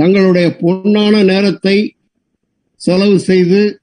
[0.00, 1.94] தங்களுடைய பொன்னான நேரத்தை
[2.76, 3.80] செலவு செய்து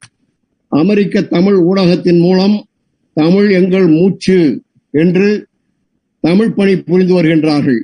[0.68, 2.66] அமெரிக்க தமிழ் ஊடகத்தின் மூலம்
[3.14, 4.62] தமிழ் எங்கள் மூச்சு
[4.92, 5.48] என்று
[6.20, 7.80] தமிழ் பணி புரிந்து வருகின்றார்கள்.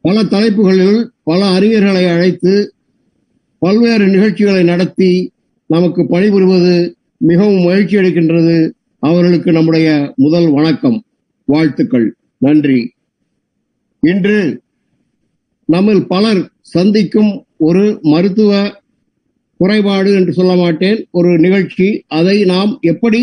[0.00, 2.74] பல தலைப்புகளில் பல அறிஞர்களை அழைத்து
[3.58, 5.32] பல்வேறு நிகழ்ச்சிகளை நடத்தி
[5.66, 8.70] நமக்கு பணிபுரிவது மிகவும் மகிழ்ச்சி அளிக்கின்றது.
[8.98, 11.04] அவர்களுக்கு நம்முடைய முதல் வணக்கம்.
[11.44, 12.14] வாழ்த்துக்கள்.
[12.38, 12.92] நன்றி.
[14.00, 14.62] இன்று
[15.72, 16.40] நம்மில் பலர்
[16.74, 17.32] சந்திக்கும்
[17.68, 18.52] ஒரு மருத்துவ
[19.60, 20.98] குறைபாடு என்று சொல்ல மாட்டேன்.
[21.10, 21.86] ஒரு நிகழ்ச்சி
[22.18, 23.20] அதை நாம் எப்படி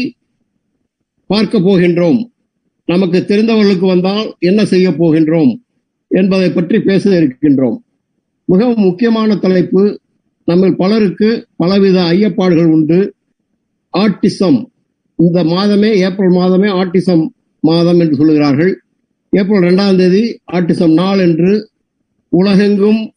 [1.30, 2.20] பார்க்க போகின்றோம்?
[2.90, 5.52] நமக்கு தெரிந்தவர்களுக்கு வந்தால் என்ன செய்ய போகின்றோம்?
[6.12, 7.78] என்பதை பற்றி பேச இருக்கின்றோம்.
[8.50, 9.84] மிகவும் முக்கியமான தலைப்பு
[10.48, 13.00] நம்ம பலருக்கு பலவித ஐயப்பாடுகள் உண்டு.
[13.94, 14.60] ஆட்டிசம்
[15.20, 17.24] இந்த மாதமே ஏப்ரல் மாதமே ஆட்டிசம்
[17.64, 18.72] மாதம் என்று சொல்லுகிறார்கள்.
[19.34, 21.52] ஏப்ரல் ரெண்டாம் தேதி ஆட்டிசம் நாள் என்று
[22.30, 23.14] உலகெங்கும்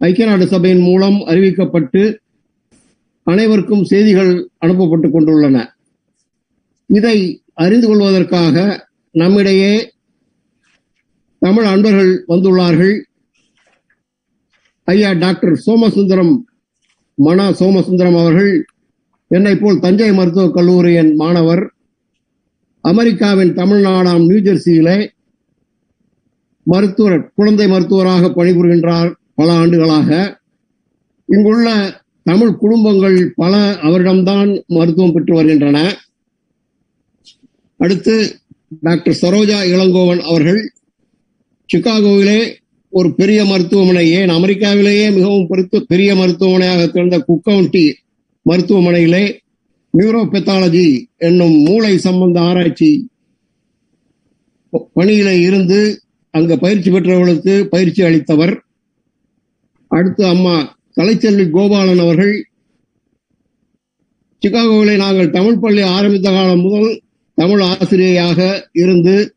[0.00, 2.16] ஐக்கிய நாடு சபையின் மூலம் அறிவிக்கப்பட்டு
[3.22, 5.66] அனைவருக்கும் செய்திகள் அனுப்பப்பட்டு கொண்டுள்ளன.
[6.86, 9.92] இதை அறிந்து கொள்வதற்காக நம்மிடையே
[11.38, 12.96] தமிழ் அன்பர்கள் வந்துள்ளார்கள்.
[14.84, 16.34] ஐயா டாக்டர் சோமசுந்தரம்
[17.14, 18.66] மனா சோமசுந்தரம் அவர்கள்
[19.26, 21.72] என்னை போல் தஞ்சை மருத்துவக் கல்லூரியின் மாணவர்
[22.84, 25.10] அமெரிக்காவின் தமிழ்நாடாம் நியூஜெர்சியிலே
[26.66, 30.38] மருத்துவர் குழந்தை மருத்துவராக பணிபுரிகின்றார் பல ஆண்டுகளாக.
[31.28, 31.68] இங்குள்ள
[32.22, 35.78] தமிழ் குடும்பங்கள் பல அவரிடம்தான் மருத்துவம் பெற்று வருகின்றன.
[37.76, 38.14] அடுத்து
[38.80, 40.72] டாக்டர் சரோஜா இளங்கோவன் அவர்கள்
[41.74, 42.58] சிகாகோவிலே
[42.88, 45.48] ஒரு பெரிய மருத்துவமனை ஏன் அமெரிக்காவிலேயே மிகவும்
[45.88, 47.92] பெரிய மருத்துவமனையாக திறந்த குக்கவுண்டி
[48.46, 49.38] மருத்துவமனையிலே
[49.98, 53.08] நியூரோபெத்தாலஜி என்னும் மூளை சம்பந்த ஆராய்ச்சி
[54.96, 55.78] பணியில இருந்து
[56.30, 58.54] அங்க பயிற்சி பெற்றவர்களுக்கு பயிற்சி அளித்தவர்.
[59.86, 62.46] அடுத்து அம்மா கலைச்செல்வி கோபாலன் அவர்கள்.
[64.42, 67.02] சிகாகோவிலே நாங்கள் தமிழ் பள்ளி ஆரம்பித்த காலம் முதல்
[67.34, 69.34] தமிழ் ஆசிரியையாக இருந்து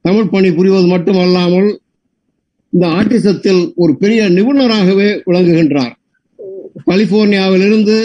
[0.00, 1.80] தமிழ் பணி புரிவது மட்டுமல்லாமல்
[2.70, 5.94] இந்த ஆட்டிசத்தில் ஒரு பெரிய நிபுணராகவே விளங்குகின்றார்.
[6.86, 7.96] கலிபோர்னியாவிலிருந்து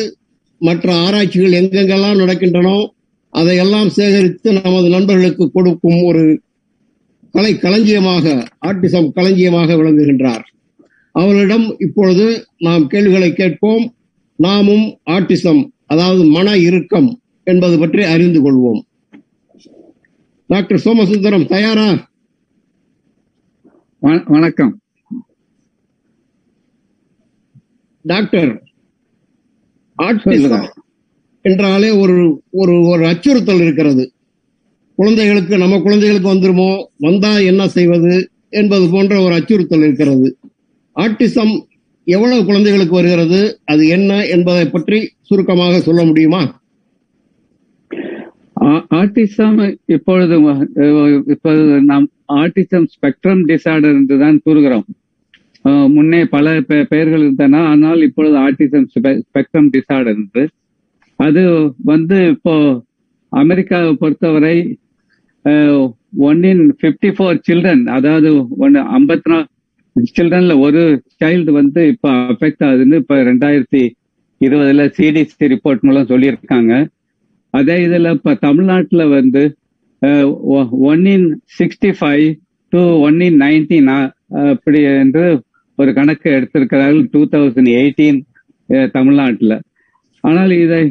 [0.58, 2.88] மற்ற ஆராய்ச்சிகள் எங்கெங்கெல்லாம் நடக்கின்றனோ
[3.30, 6.24] அதையெல்லாம் சேகரித்து நமது நண்பர்களுக்கு கொடுக்கும் ஒரு
[7.36, 8.26] கலை களஞ்சியமாக
[8.66, 10.44] ஆட்டிசம் களஞ்சியமாக விளங்குகின்றார்.
[11.12, 12.26] அவர்களிடம் இப்பொழுது
[12.58, 13.94] நாம் கேள்விகளை கேட்போம்.
[14.36, 18.82] நாமும் ஆட்டிசம் அதாவது மன இறுக்கம் என்பது பற்றி அறிந்து கொள்வோம்.
[20.48, 22.08] டாக்டர் சோமசுந்தரம் தயாரா?
[24.26, 24.74] வணக்கம்.
[28.02, 28.64] டாக்டர்
[29.98, 30.68] ஆட்டிசம்
[31.42, 34.15] என்றாலே ஒரு ஒரு ஒரு அச்சுறுத்தல் இருக்கிறது.
[34.98, 36.72] குழந்தைகளுக்கு நம்ம குழந்தைகளுக்கு வந்துருமோ?
[37.06, 38.14] வந்தா என்ன செய்வது?
[38.60, 40.28] என்பது போன்ற ஒரு அச்சுறுத்தல் இருக்கிறது.
[40.96, 41.54] ஆட்டிசம்
[42.08, 43.40] எவ்வளவு குழந்தைகளுக்கு வருகிறது?
[43.72, 46.44] அது என்ன என்பதை பற்றி சுருக்கமாக சொல்ல முடியுமா?
[49.00, 49.58] ஆர்டிசம்
[49.96, 50.36] இப்பொழுது
[51.34, 52.06] இப்பொழுது நாம்
[52.42, 54.86] ஆர்டிசம் ஸ்பெக்ட்ரம் டிசார்டர் என்று தான் கூறுகிறோம்.
[55.96, 56.54] முன்னே பல
[56.92, 57.62] பெயர்கள் இருந்தன.
[57.72, 60.44] ஆனால் இப்பொழுது ஆர்டிசம் ஸ்பெக்ட்ரம் டிசார்டர் என்று.
[61.20, 61.44] அது
[61.92, 62.56] வந்து இப்போ
[63.32, 64.56] அமெரிக்காவை பொறுத்தவரை
[66.28, 68.30] one in fifty four children அதாவது
[68.64, 69.46] ஒன்று ஐம்பத்தி நாலு
[70.16, 70.82] சில்ட்ரன்ல ஒரு
[71.22, 73.84] சைல்டு வந்து இப்போ அஃபெக்ட் ஆகுதுன்னு இப்போ ரெண்டாயிரத்தி
[74.42, 76.74] இருபதுல சிடிசி ரிப்போர்ட் மூலம் சொல்லியிருக்காங்க.
[77.54, 79.44] அதே இதுல இப்ப தமிழ்நாட்டுல வந்து
[80.92, 82.26] one in sixty five
[82.74, 83.92] to one in nineteen
[84.54, 85.24] அப்படி என்று
[85.78, 88.20] ஒரு கணக்கு எடுத்திருக்கிறார்கள் டூ தௌசண்ட் எயிட்டீன்
[88.98, 89.54] தமிழ்நாட்டுல.
[90.24, 90.82] ஆனால் இதை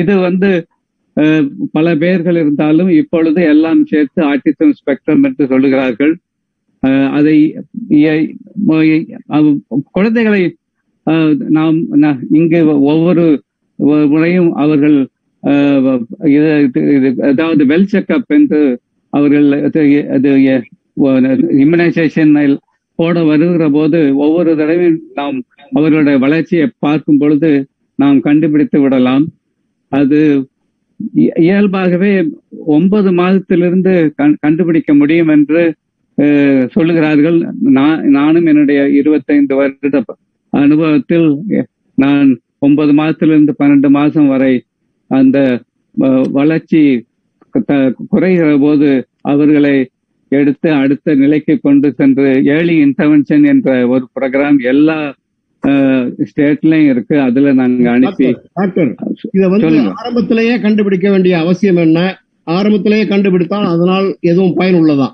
[0.00, 0.50] இது வந்து
[1.72, 6.14] பல பெயர்கள் இருந்தாலும் இப்பொழுது எல்லாம் சேர்த்து ஆட்டிசம் ஸ்பெக்ட்ரம் என்று சொல்லுகிறார்கள்.
[7.18, 7.36] அதை
[9.96, 10.42] குழந்தைகளை
[11.56, 11.76] நாம்
[12.40, 12.60] இங்கு
[12.92, 13.24] ஒவ்வொரு
[14.12, 14.98] முறையும் அவர்கள்
[17.30, 18.60] அதாவது வெல் செக்அப் என்று
[19.12, 19.48] அவர்கள்
[20.16, 20.30] அது
[21.62, 22.32] இம்யூனைசேஷன்
[22.98, 25.36] போட வருகிற போது ஒவ்வொரு தடவையும் நாம்
[25.72, 27.50] அவர்களுடைய வளர்ச்சியை பார்க்கும் பொழுது
[27.98, 29.26] நாம் கண்டுபிடித்து விடலாம்.
[29.92, 30.20] அது
[31.46, 32.12] இயல்பாகவே
[32.76, 33.92] ஒன்பது மாதத்திலிருந்து
[34.40, 35.62] கண்டுபிடிக்க முடியும் என்று
[36.74, 37.38] சொல்லுகிறார்கள்.
[37.76, 39.98] நான் நானும் என்னுடைய இருபத்தைந்து வருட
[40.52, 41.28] அனுபவத்தில்
[41.98, 42.28] நான்
[42.58, 44.54] ஒன்பது மாதத்திலிருந்து பன்னெண்டு மாசம் வரை
[45.10, 45.38] அந்த
[46.30, 46.80] வளர்ச்சி
[48.12, 48.88] குறைகிற போது
[49.22, 49.76] அவர்களை
[50.32, 54.98] எடுத்து அடுத்த நிலைக்கு கொண்டு சென்று ஏர்லி இன்டர்வென்ஷன் என்ற ஒரு ப்ரோக்ராம் எல்லா
[55.66, 57.20] ஸ்டேட்லயும் இருக்கு.
[57.20, 58.94] அதுல நாங்க அனுப்பி டாக்டர்
[59.32, 62.20] இத வந்து ஆரம்பத்திலேயே கண்டுபிடிக்க வேண்டிய அவசியம் என்ன?
[62.44, 65.12] ஆரம்பத்திலேயே கண்டுபிடித்தால் அதனால் எதுவும் பயன் உள்ளதா?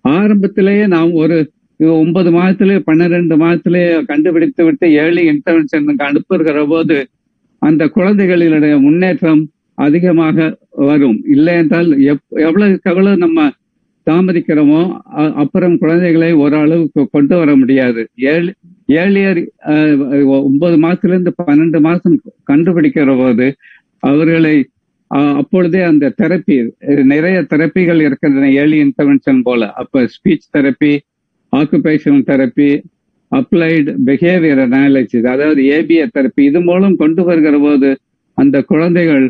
[0.00, 7.08] ஆரம்பத்திலேயே நாம் ஒரு ஒன்பது மாதத்திலே பன்னிரெண்டு மாதத்திலே கண்டுபிடித்து விட்டு ஏழு இன்டர்வென்ஷனுக்கு அனுப்புகிற போது
[7.58, 11.22] அந்த குழந்தைகளினுடைய முன்னேற்றம் அதிகமாக வரும்.
[11.28, 13.50] இல்லை என்றால் எப்- எவ்வளவுக்கு எவ்வளவு நம்ம
[14.06, 14.80] தாமதிக்கிறோமோ
[15.18, 18.02] அ- அப்புறம் குழந்தைகளை ஓரளவுக்கு கொண்டு வர முடியாது.
[18.32, 18.50] ஏழு
[18.96, 19.40] ஏழியர்
[20.40, 22.16] ஒன்பது மாசத்துல இருந்து பன்னெண்டு மாசம்
[22.50, 23.46] கண்டுபிடிக்கிற போது
[24.02, 24.56] அவர்களை
[25.10, 26.54] அஹ், அப்பொழுதே அந்த தெரப்பி
[27.10, 29.60] நிறைய தெரப்பிகள் இருக்கின்றன ஏர்லி இன்டர்வென்ஷன் போல.
[29.80, 30.92] அப்ப speech therapy
[31.52, 32.68] occupational therapy
[33.32, 37.90] applied behaviour analysis அதாவது ஏபிஏ தெரப்பி இது மூலம் கொண்டு வருகிற போது
[38.38, 39.26] அந்த குழந்தைகள்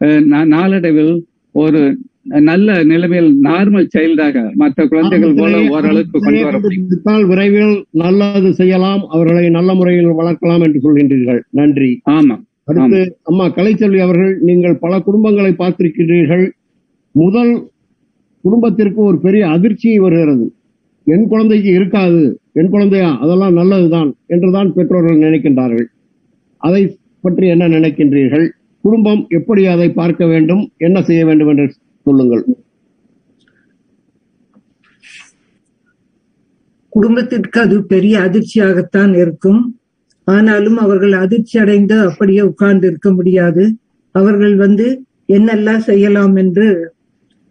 [0.00, 1.14] அஹ், நாளடைவில்
[1.54, 1.82] ஒரு
[2.26, 7.28] நல்ல நிலைமையில் நார்மல் சைல்டாக மற்ற குழந்தைகள் போல ஓரளவுக்கு கொண்டு வர முடியும்.
[7.28, 11.40] விரைவில் நல்லது செய்யலாம் அவர்களை நல்ல முறையில் வளர்க்கலாம் என்று சொல்கின்றீர்கள்.
[11.50, 12.00] நன்றி.
[12.10, 12.36] ஆமா.
[12.64, 16.50] அடுத்து அம்மா கலைச்செல்வி அவர்கள் நீங்கள் பல குடும்பங்களை பார்த்திருக்கிறீர்கள்.
[17.12, 17.70] முதல்
[18.44, 20.52] குடும்பத்திற்கு ஒரு பெரிய அதிர்ச்சி வருகிறது.
[21.04, 23.18] என் குழந்தைக்கு இருக்காது என் குழந்தையா?
[23.18, 25.86] அதெல்லாம் நல்லதுதான் என்றுதான் பெற்றோர்கள் நினைக்கின்றார்கள்.
[26.56, 28.48] அதை பற்றி என்ன நினைக்கின்றீர்கள்?
[28.80, 30.70] குடும்பம் எப்படி அதை பார்க்க வேண்டும்?
[30.76, 31.66] என்ன செய்ய வேண்டும் என்று
[32.04, 32.44] சொல்லுங்கள்.
[36.88, 39.60] குடும்பத்திற்கு அது பெரிய அதிர்ச்சியாகத்தான் இருக்கும்.
[40.24, 43.64] ஆனாலும் அவர்கள் அதிர்ச்சி அடைந்து அப்படியே உட்கார்ந்து இருக்க முடியாது.
[44.14, 44.86] அவர்கள் வந்து
[45.32, 46.66] என்னெல்லாம் செய்யலாம் என்று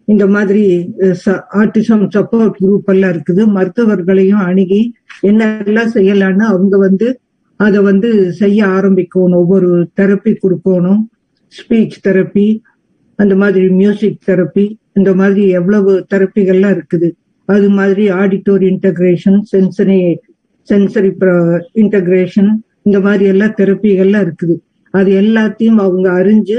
[0.04, 0.64] இந்த மாதிரி
[1.60, 3.42] ஆர்டிசம் சப்போர்ட் குரூப் எல்லாம் இருக்குது.
[3.56, 4.80] மருத்துவர்களையும் அணுகி
[5.22, 7.08] என்னெல்லாம் செய்யலாம்னு அவங்க வந்து
[7.56, 9.38] அதை வந்து செய்ய ஆரம்பிக்கணும்.
[9.42, 9.70] ஒவ்வொரு
[10.00, 11.02] தெரப்பி கொடுக்கணும்.
[11.58, 12.46] ஸ்பீச் தெரப்பி
[13.22, 14.64] அந்த மாதிரி மியூசிக் தெரப்பி
[14.98, 17.08] இந்த மாதிரி எவ்வளவு தெரப்பிகள்லாம் இருக்குது.
[17.54, 19.98] அது மாதிரி auditory integration sensory
[20.68, 21.10] sensory
[21.82, 22.50] integration
[22.86, 24.54] இந்த மாதிரி எல்லாம் தெரப்பிகள்லாம் இருக்குது.
[24.94, 26.58] அது எல்லாத்தையும் அவங்க அறிஞ்சு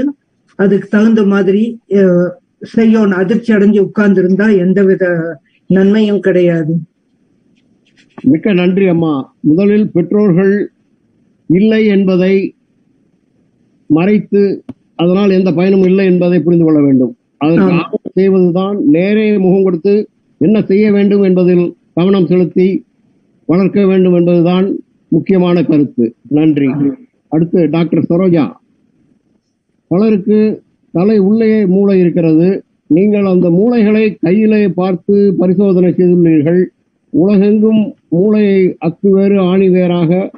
[0.58, 1.62] அதுக்கு தகுந்த மாதிரி
[2.74, 3.18] செய்யணும்.
[3.22, 5.04] அதிர்ச்சி அடைஞ்சு உட்கார்ந்து இருந்தா எந்தவித
[5.76, 6.74] நன்மையும் கிடையாது.
[8.30, 9.14] மிக்க நன்றி அம்மா.
[9.50, 10.54] முதலில் பெற்றோர்கள்
[11.58, 12.34] இல்லை என்பதை
[13.96, 14.42] மறைத்து
[15.02, 17.12] அதனால் எந்த பயனும் இல்லை என்பதை புரிந்து கொள்ள வேண்டும்.
[17.36, 19.94] அதற்கு செய்வதுதான் நேரே முகம் கொடுத்து
[20.38, 21.64] என்ன செய்ய வேண்டும் என்பதில்
[21.94, 22.68] கவனம் செலுத்தி
[23.46, 24.66] வளர்க்க வேண்டும் என்பதுதான்
[25.08, 26.04] முக்கியமான கருத்து.
[26.28, 26.68] நன்றி.
[27.28, 28.44] அடுத்து டாக்டர் சரோஜா.
[29.88, 30.38] பலருக்கு
[30.92, 32.48] தலை உள்ளே மூளை இருக்கிறது.
[32.86, 36.62] நீங்கள் அந்த மூளைகளை கையிலே பார்த்து பரிசோதனை செய்துள்ளீர்கள்.
[37.10, 40.30] உலகெங்கும் மூளையை அக்கு வேறு ஆணி வேறாக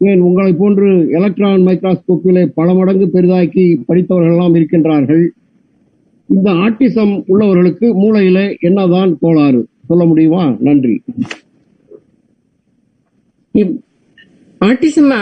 [0.00, 5.24] ஏன் உங்களை போன்று எலக்ட்ரான் மைக்ராஸ்கோப்பிலே பல மடங்கு பெரிதாக்கி படித்தவர்கள் எல்லாம் இருக்கின்றார்கள்.
[6.28, 9.60] இந்த ஆட்டிசம் உள்ளவர்களுக்கு மூளையில என்னதான் கோளாறு?
[9.86, 10.56] சொல்ல முடியுமா?
[10.60, 10.94] நன்றி.
[14.60, 15.12] ஆட்டிசம்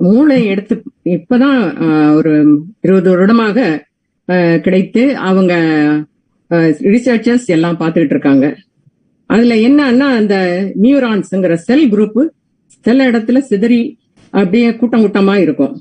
[0.00, 0.74] மூளை எடுத்து
[1.04, 2.32] இப்பதான் ஆஹ், ஒரு
[2.80, 3.58] இருபது வருடமாக
[4.62, 5.52] கிடைத்து அவங்க
[6.90, 8.46] ரிசர்ச்சர்ஸ் எல்லாம் பார்த்துக்கிட்டு இருக்காங்க.
[9.30, 10.36] அதுல என்னன்னா அந்த
[10.82, 12.20] நியூரான்ஸ்ங்கிற செல் குரூப்
[12.86, 13.80] சில இடத்துல சிதறி
[14.30, 15.74] அப்படியே கூட்டம் கூட்டமா இருக்கும்.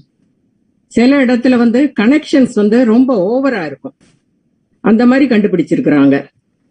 [0.88, 3.96] சில இடத்துல வந்து கனெக்ஷன்ஸ் வந்து ரொம்ப ஓவரா இருக்கும்.
[4.82, 6.16] அந்த மாதிரி கண்டுபிடிச்சிருக்கிறாங்க.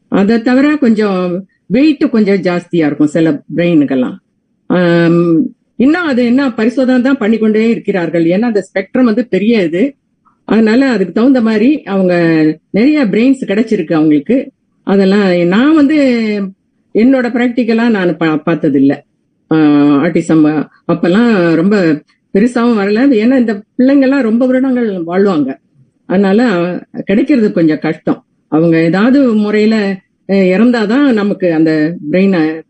[0.09, 4.17] அதை தவிர கொஞ்சம் வெயிட் கொஞ்சம் ஜாஸ்தியா இருக்கும் சில பிரெயினுக்கெல்லாம்
[5.77, 8.25] இன்னும் அது என்ன பரிசோதனை தான் பண்ணிக்கொண்டே இருக்கிறார்கள்.
[8.25, 9.83] ஏன்னா அந்த ஸ்பெக்ட்ரம் வந்து பெரிய இது
[10.45, 12.15] அதனால அதுக்கு தகுந்த மாதிரி அவங்க
[12.71, 14.37] நிறைய பிரெயின்ஸ் கிடைச்சிருக்கு அவங்களுக்கு.
[14.83, 15.99] அதெல்லாம் நான் வந்து
[16.95, 19.13] என்னோட ப்ராக்டிக்கலா நான் பா-
[19.55, 22.02] ஆட்டிசம் ஆர்டிசம் அப்பெல்லாம் ரொம்ப
[22.35, 23.00] பெருசாவும் வரல.
[23.11, 25.57] ஏன்னா இந்த பிள்ளைங்க எல்லாம் ரொம்ப வருடங்கள் வாழ்வாங்க.
[26.07, 26.49] அதனால
[27.05, 28.25] கிடைக்கிறது கொஞ்சம் கஷ்டம்.
[28.49, 29.97] அவங்க ஏதாவது முறையில
[30.28, 32.61] இறந்தாதான் நமக்கு அந்த பிரெயினை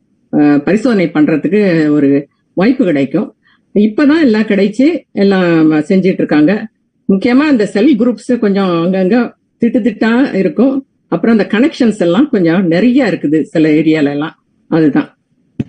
[0.58, 3.34] பரிசோதனை பண்றதுக்கு ஒரு வாய்ப்பு கிடைக்கும்.
[3.74, 6.66] இப்பதான் எல்லாம் கிடைச்சு எல்லாம் செஞ்சிட்டு இருக்காங்க.
[7.12, 9.32] முக்கியமா அந்த செல் குரூப்ஸ் கொஞ்சம் அங்கங்க
[9.64, 10.86] திட்டு திட்டா இருக்கும்.
[11.08, 14.44] அப்புறம் அந்த கனெக்ஷன்ஸ் எல்லாம் கொஞ்சம் நிறைய இருக்குது சில ஏரியால எல்லாம்.
[14.68, 15.13] அதுதான்.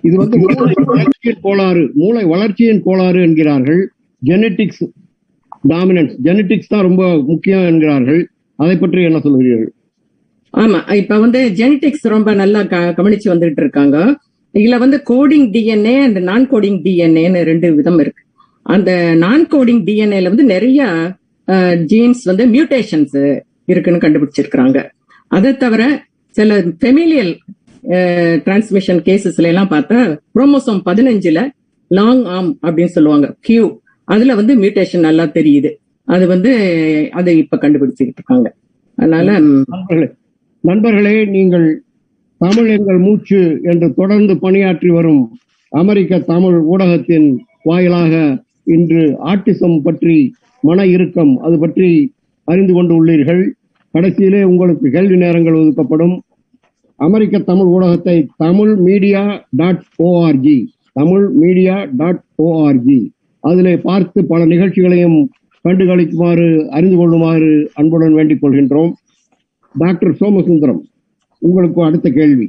[0.02, 0.40] இது வந்து
[0.84, 3.90] வளர்ச்சியின் கோளாறு மூளை வளர்ச்சியின் கோளாறு என்கிறார்கள்.
[4.24, 4.92] ஜெனட்டிக்ஸ்
[5.68, 8.28] டாமினன்ஸ் ஜெனட்டிக்ஸ் தான் ரொம்ப முக்கியம் என்கிறார்கள்.
[8.56, 9.66] அதை பற்றி என்ன சொல்கிறீர்கள்?
[10.56, 14.18] ஆமா இப்ப வந்து ஜெனடிக்ஸ் ரொம்ப நல்லா க- கவனிச்சு வந்துட்டு இருக்காங்க.
[14.54, 18.22] இதுல வந்து coding DNA and non coding டிஎன்ஏன்னு ரெண்டு விதம் இருக்கு.
[18.62, 21.12] அந்த நான் கோடிங் டிஎன்ஏல வந்து நிறைய
[21.84, 24.90] ஜீன்ஸ் வந்து மியூட்டேஷன்ஸ் இருக்குன்னு கண்டுபிடிச்சிருக்கிறாங்க.
[25.28, 27.36] அதை தவிர சில ஃபெமிலியல்
[28.44, 29.98] டிரான்ஸ்மிஷன் கேசஸ்ல எல்லாம் பார்த்தா
[30.34, 31.40] குரோமோசோம் பதினஞ்சுல
[31.88, 33.26] லாங் ஆர்ம் அப்படின்னு சொல்லுவாங்க.
[33.40, 33.64] கியூ
[34.04, 35.70] அதுல வந்து மியூட்டேஷன் நல்லா தெரியுது.
[36.04, 36.52] அது வந்து
[37.12, 38.48] அதை இப்ப கண்டுபிடிச்சிட்டு இருக்காங்க.
[38.98, 40.08] அதனால நண்பர்களே
[40.64, 41.66] நண்பர்களே நீங்கள்
[42.40, 45.22] தமிழ் எங்கள் மூச்சு என்று தொடர்ந்து பணியாற்றி வரும்
[45.72, 47.28] அமெரிக்க தமிழ் ஊடகத்தின்
[47.62, 48.14] வாயிலாக
[48.64, 49.02] இன்று
[49.32, 50.16] ஆட்டிசம் பற்றி
[50.60, 51.88] மன இறுக்கம் அது பற்றி
[52.44, 53.42] அறிந்து கொண்டு உள்ளீர்கள்.
[53.94, 56.16] கடைசியிலே உங்களுக்கு கேள்வி நேரங்கள் ஒதுக்கப்படும்.
[56.96, 63.00] அமெரிக்க தமிழ் ஊடகத்தை Tamil media dot O R G Tamil media dot O R G
[63.40, 65.18] அதில் பார்த்து பல நிகழ்ச்சிகளையும்
[65.64, 68.92] கண்டுகளிக்குமாறு அறிந்து கொள்ளுமாறு அன்புடன் வேண்டிக் கொள்கின்றோம்.
[69.74, 70.80] டாக்டர் சோமசுந்தரம்
[71.42, 72.46] உங்களுக்கு அடுத்த கேள்வி.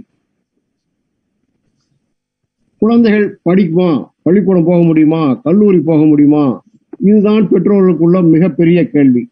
[2.81, 4.05] குழந்தைகள் படிக்குமா?
[4.21, 5.33] பள்ளிக்கூடம் போக முடியுமா?
[5.43, 6.45] கல்லூரி போக முடியுமா?
[6.99, 9.29] இதுதான் பெற்றோர்களுக்குள்ள மிகப்பெரிய கேள்வி.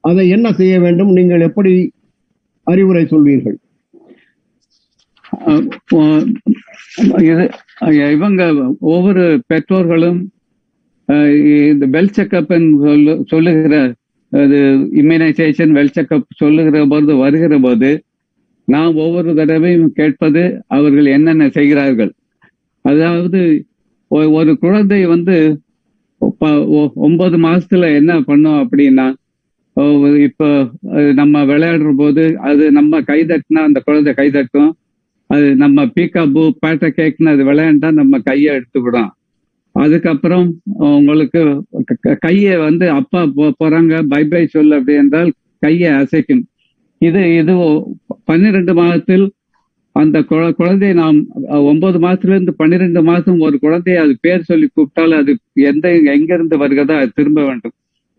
[0.00, 1.12] அதை என்ன செய்ய வேண்டும்?
[1.12, 1.92] நீங்கள் எப்படி
[2.66, 3.58] அறிவுரை சொல்வீர்கள்?
[7.18, 7.44] இது
[8.12, 8.42] இவங்க
[8.80, 10.30] ஒவ்வொரு பெற்றோர்களும்
[11.08, 11.34] அஹ்
[11.68, 12.48] இந்த வெல் செக்கப்
[12.84, 13.94] சொல்லு சொல்லுகிற
[14.30, 14.58] அது
[14.94, 18.02] இம்யூனைசேஷன் வெல் செக்கப் சொல்லுகிற போது வருகிற போது
[18.64, 22.12] நான் ஒவ்வொரு தடவையும் கேட்பது அவர்கள் என்னென்ன செய்கிறார்கள்.
[22.80, 23.64] அதாவது
[24.08, 25.60] ஒ- ஒரு குழந்தை வந்து
[26.94, 29.06] ஒன்பது மாசத்துல என்ன பண்ணும் அப்படின்னா
[30.22, 30.48] இப்போ
[31.14, 34.76] நம்ம விளையாடுற போது அது நம்ம கை தட்டினா அந்த குழந்தை கை தட்டும்.
[35.32, 39.10] அது நம்ம பீக்காபு பேட்டை கேக்குன்னு அது விளையாண்டா நம்ம கையை எடுத்துக்கிடும்.
[39.74, 40.48] அதுக்கப்புறம்
[40.96, 41.42] உங்களுக்கு
[42.20, 43.20] கையை வந்து அப்பா
[43.60, 43.92] போறாங்க.
[44.08, 45.30] பை பை சொல் அப்படி என்றால்
[45.62, 46.42] கையை அசைக்கும்
[47.00, 49.24] இது இது பன்னிரெண்டு பன்னிரண்டு மாதத்தில்
[49.96, 51.18] அந்த குழ- குழந்தையை நாம்
[51.64, 55.32] ஒன்பது மாசத்துல இருந்து பன்னிரெண்டு மாசம் ஒரு குழந்தையை அது பேர் சொல்லி கூப்பிட்டால் அது
[55.70, 57.74] எந்த எங்கிருந்து வருகிறதோ அது திரும்ப வேண்டும்.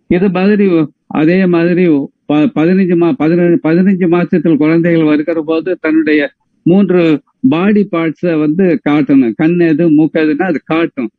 [0.09, 0.67] இது மாதிரி
[1.13, 1.85] அதே மாதிரி
[2.25, 6.21] ப- பதினஞ்சு மா பதினஞ்சு பதினஞ்சு மாசத்தில் குழந்தைகள் வருகிற போது தன்னுடைய
[6.69, 7.01] மூன்று
[7.53, 9.33] பாடி பார்ட்ஸை வந்து காட்டணும்.
[9.41, 11.11] கண் எது மூக்கு எதுன்னா அது காட்டும்.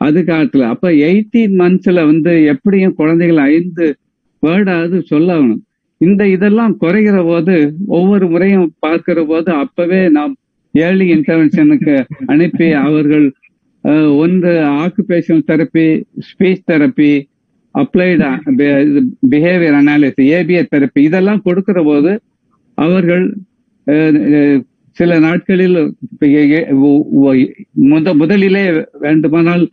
[0.00, 0.68] அது காட்டல.
[0.74, 3.86] அப்ப எயிட்டீன் மந்த்ஸ்ல வந்து எப்படியும் குழந்தைகள் ஐந்து
[4.42, 5.60] வேர்டாவது சொல்லணும்.
[6.00, 7.56] இந்த இதெல்லாம் குறைகிற போது
[7.96, 10.32] ஒவ்வொரு முறையும் பார்க்கிற போது அப்பவே நாம்
[10.74, 11.94] ஏர்லி இன்டர்வென்ஷனுக்கு
[12.32, 13.26] அனுப்பி அவர்கள்
[14.24, 15.86] ஒன்று occupational therapy
[16.28, 17.12] speech therapy
[17.74, 18.28] applied
[19.32, 22.12] behaviour analysis ABA therapy இதெல்லாம் கொடுக்கிற போது
[22.78, 23.24] அவர்கள்
[24.98, 25.76] சில நாட்களில்
[27.92, 28.64] முத முதலிலே
[29.00, 29.64] வேண்டுமானால்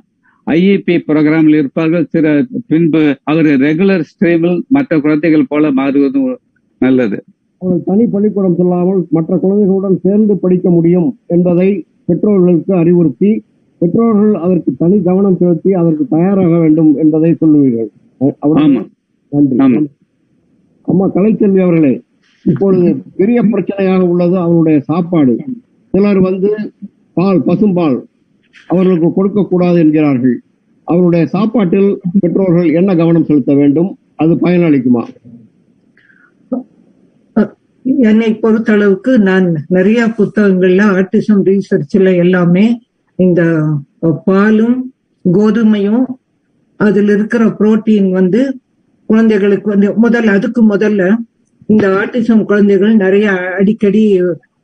[0.48, 2.06] ஐஇபி ப்ரோக்ராமில் இருப்பார்கள்.
[2.10, 2.26] சில
[2.68, 6.22] பின்பு அவர் ரெகுலர் ஸ்ட்ரீமில் மற்ற குழந்தைகள் போல மாறுவது
[6.82, 7.18] நல்லது.
[7.86, 11.70] தனி பள்ளிக்கூடம் செல்லாமல் மற்ற குழந்தைகளுடன் சேர்ந்து படிக்க முடியும் என்பதை
[12.06, 13.32] பெற்றோர்களுக்கு அறிவுறுத்தி
[13.82, 17.90] பெற்றோர்கள் அதற்கு தனி கவனம் செலுத்தி அதற்கு தயாராக வேண்டும் என்பதை சொல்லுவீர்கள்.
[19.32, 19.58] நன்றி.
[19.58, 19.82] ஆமா.
[20.82, 21.94] அம்மா கலைச்செல்வி அவர்களே
[22.46, 25.34] இப்பொழுது பெரிய பிரச்சனையாக உள்ளது அவருடைய சாப்பாடு.
[25.94, 26.50] சிலர் வந்து
[27.14, 27.98] பால் பசும்பால்
[28.68, 30.38] அவர்களுக்கு கொடுக்கக்கூடாது என்கிறார்கள்.
[30.84, 33.98] அவருடைய சாப்பாட்டில் பெற்றோர்கள் என்ன கவனம் செலுத்த வேண்டும்?
[34.16, 35.04] அது பயனளிக்குமா?
[37.86, 42.66] என்னை பொறுத்தளவுக்கு நான் நிறைய புத்தகங்கள்ல ஆர்டிசம் ரீசர்ச்ல எல்லாமே
[43.16, 43.42] இந்த
[44.26, 44.94] பாலும்
[45.26, 46.06] கோதுமையும்
[46.76, 48.60] அதுல இருக்கிற புரோட்டீன் வந்து
[49.06, 51.04] குழந்தைகளுக்கு வந்து முதல்ல அதுக்கு முதல்ல
[51.70, 53.28] இந்த ஆர்டிசம் குழந்தைகள் நிறைய
[53.60, 54.04] அடிக்கடி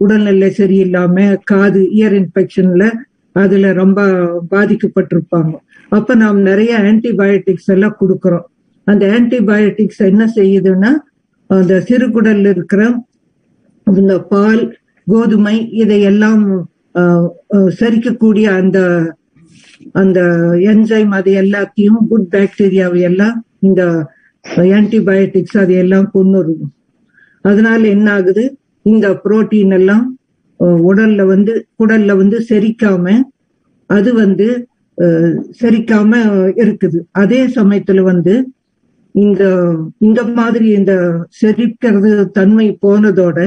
[0.04, 1.18] உடல்நிலை சரியில்லாம
[1.52, 2.86] காது இயர் இன்ஃபெக்ஷன்ல
[3.36, 4.00] அதுல ரொம்ப
[4.54, 5.54] பாதிக்கப்பட்டிருப்பாங்க.
[5.98, 8.46] அப்ப நாம் நிறைய ஆன்டிபயோட்டிக்ஸ் எல்லாம் கொடுக்கறோம்.
[8.88, 10.92] அந்த ஆன்டிபயோட்டிக்ஸ் என்ன செய்யுதுன்னா
[11.50, 12.82] அந்த சிறுகுடல்ல இருக்கிற
[13.88, 14.64] இந்த பால்
[15.08, 16.44] கோதுமை இதையெல்லாம்
[17.80, 18.80] சரிக்கக்கூடிய அந்த
[20.02, 20.20] அந்த
[20.72, 23.36] என்சைம் அது எல்லாத்தையும் குட் பாக்டீரியாவை எல்லாம்
[23.68, 23.82] இந்த
[24.78, 26.66] ஆன்டிபயோட்டிக்ஸ் அது எல்லாம் கொண்டு வருது.
[27.50, 28.44] அதனால என்ன ஆகுது
[28.86, 30.06] இந்த புரோட்டீன் எல்லாம்
[30.90, 33.06] உடல்ல வந்து குடல்ல வந்து செரிக்காம
[33.90, 34.48] அது வந்து
[35.62, 36.12] செரிக்காம
[36.64, 37.00] இருக்குது.
[37.22, 38.36] அதே சமயத்துல வந்து
[39.16, 39.44] இந்த
[40.08, 40.94] இந்த மாதிரி இந்த
[41.42, 43.40] செரிக்கிறது தன்மை போனதோட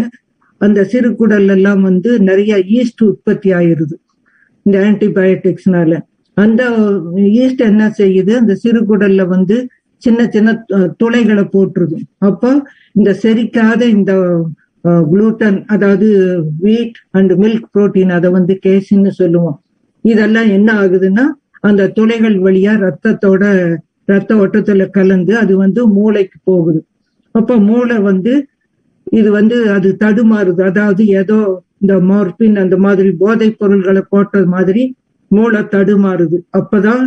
[0.61, 3.97] அந்த சிறு குடல் எல்லாம் வந்து நிறைய ஈஸ்ட் உற்பத்தி ஆயிருது.
[4.67, 5.99] இந்த ஆன்டிபயோட்டிக்ஸ்னால
[6.37, 6.63] அந்த
[7.43, 8.33] ஈஸ்ட் என்ன செய்யுது?
[8.41, 9.57] அந்த சிறு குடல்ல வந்து
[10.05, 10.51] சின்ன சின்ன
[11.01, 12.51] துளைகளை போட்டுருது அப்போ
[12.99, 14.13] இந்த செரிக்காத இந்த
[15.11, 16.09] குளூட்டன் அதாவது
[16.65, 19.57] வீட் அண்ட் மில்க் புரோட்டீன் அதை வந்து கேசின்னு சொல்லுவோம்.
[20.05, 21.25] இதெல்லாம் என்ன ஆகுதுன்னா
[21.69, 23.43] அந்த துளைகள் வழியா ரத்தத்தோட
[24.13, 26.81] ரத்த ஓட்டத்துல கலந்து அது வந்து மூளைக்கு போகுது.
[27.35, 28.35] அப்ப மூளை வந்து
[29.19, 30.61] இது வந்து அது தடுமாறுது.
[30.71, 31.39] அதாவது ஏதோ
[31.83, 34.85] இந்த மார்பின் அந்த மாதிரி போதைப் பொருள்களை போட்டது மாதிரி
[35.31, 36.39] மூளை தடுமாறுது.
[36.59, 37.05] அப்பதான்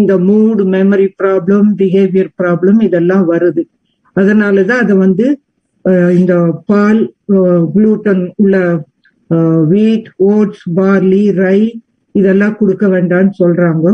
[0.00, 3.62] இந்த mood memory problem behaviour problem இதெல்லாம் வருது.
[4.16, 5.26] அதனாலதான் அதை வந்து
[6.18, 6.34] இந்த
[6.70, 7.00] பால்
[7.74, 8.56] குளூட்டன் உள்ள
[9.72, 11.60] வீட் ஓட்ஸ் பார்லி ரை
[12.14, 13.86] இதெல்லாம் கொடுக்க வேண்டாம்னு சொல்றாங்க.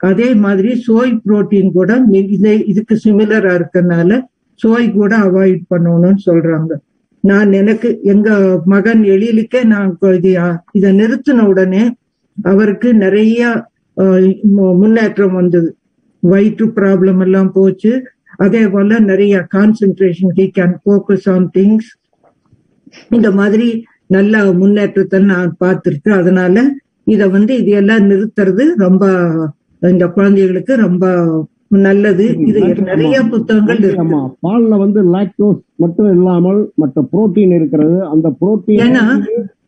[0.00, 4.18] அதே மாதிரி சோய் புரோட்டீன் கூட இதை இதே இதுக்கு சிமிலரா இருக்கறனால
[4.60, 6.72] சோய் கூட அவாய்ட் பண்ணணும்னு சொல்றாங்க.
[7.24, 8.28] நான் எனக்கு எங்க
[8.72, 9.92] மகன் எழிலுக்கே நான்
[10.78, 11.84] இதை நிறுத்தின உடனே
[12.52, 13.40] அவருக்கு நிறைய
[14.82, 15.70] முன்னேற்றம் வந்தது.
[16.22, 17.92] வயிற்று ப்ராப்ளம் எல்லாம் போச்சு.
[18.44, 21.90] அதே போல நிறைய concentration he can focus on things
[23.16, 23.68] இந்த மாதிரி
[24.16, 26.18] நல்ல முன்னேற்றத்தை நான் பார்த்திருக்கேன்.
[26.22, 26.64] அதனால
[27.14, 29.04] இத வந்து இதையெல்லாம் நிறுத்துறது ரொம்ப
[29.94, 31.06] இந்த குழந்தைகளுக்கு ரொம்ப
[31.86, 32.26] நல்லது.
[32.48, 32.60] இது
[32.90, 33.80] நிறைய புத்தகங்கள்
[34.44, 37.96] பால்ல வந்து லாக்டோஸ் மட்டும் இல்லாமல் மற்ற புரோட்டீன் இருக்கிறது.
[38.12, 39.04] அந்த புரோட்டீன் ஏன்னா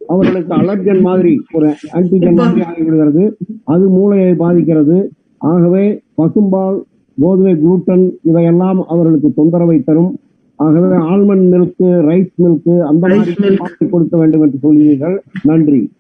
[0.07, 5.11] அவர்களுக்கு அலர்ஜன் மாதிரி ஒரு ஆன்டிஜன் மாதிரி ஆகிவிடுகிறது அது மூளையை பாதிக்கிறது.
[5.39, 6.83] ஆகவே பசும்பால்
[7.21, 10.19] கோதுமை குளூட்டன் இவையெல்லாம் அவர்களுக்கு தொந்தரவை தரும்.
[10.57, 13.57] ஆகவே ஆல்மண்ட் மில்க் ரைஸ் மில்க் அந்த மாதிரி Rice milk.
[13.57, 15.19] பால் கொடுக்க வேண்டும் என்று சொல்கிறீர்கள்.
[15.43, 15.93] நன்றி.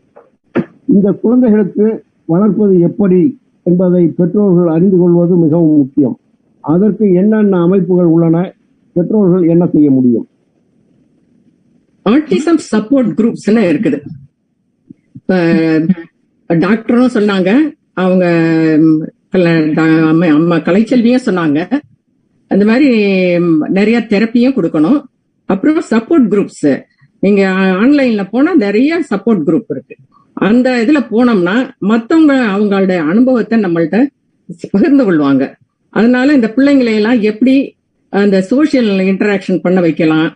[0.86, 6.18] இந்த குழந்தைகளுக்கு வளர்ப்பது எப்படி என்பதை பெற்றோர்கள் அறிந்து கொள்வது மிகவும் முக்கியம்.
[6.60, 8.54] அதற்கு என்னென்ன அமைப்புகள் உள்ளன?
[8.94, 10.28] பெற்றோர்கள் என்ன செய்ய முடியும்?
[12.12, 14.00] ஆட்டிசம் சப்போர்ட் குரூப்ஸ்னு இருக்குது.
[15.18, 17.52] இப்ப டாக்டரும் சொன்னாங்க.
[18.04, 18.26] அவங்க
[20.38, 21.60] அம்மா கலைச்செல்வியும் சொன்னாங்க.
[22.52, 22.90] அந்த மாதிரி
[23.78, 25.00] நிறைய தெரப்பியும் கொடுக்கணும்.
[25.50, 26.74] அப்புறம் சப்போர்ட் குரூப்ஸ்
[27.20, 27.42] நீங்க
[27.82, 29.96] ஆன்லைன்ல போனா நிறைய சப்போர்ட் குரூப் இருக்கு.
[30.48, 31.56] அந்த இதுல போனோம்னா
[31.92, 33.98] மத்தவங்க அவங்களோட அனுபவத்தை நம்மள்ட்ட
[34.72, 35.44] பகிர்ந்து கொள்வாங்க.
[35.90, 37.56] அதனால இந்த பிள்ளைங்களை எல்லாம் எப்படி
[38.10, 40.30] அந்த சோஷியல் இன்டராக்ஷன் பண்ண வைக்கலாம்?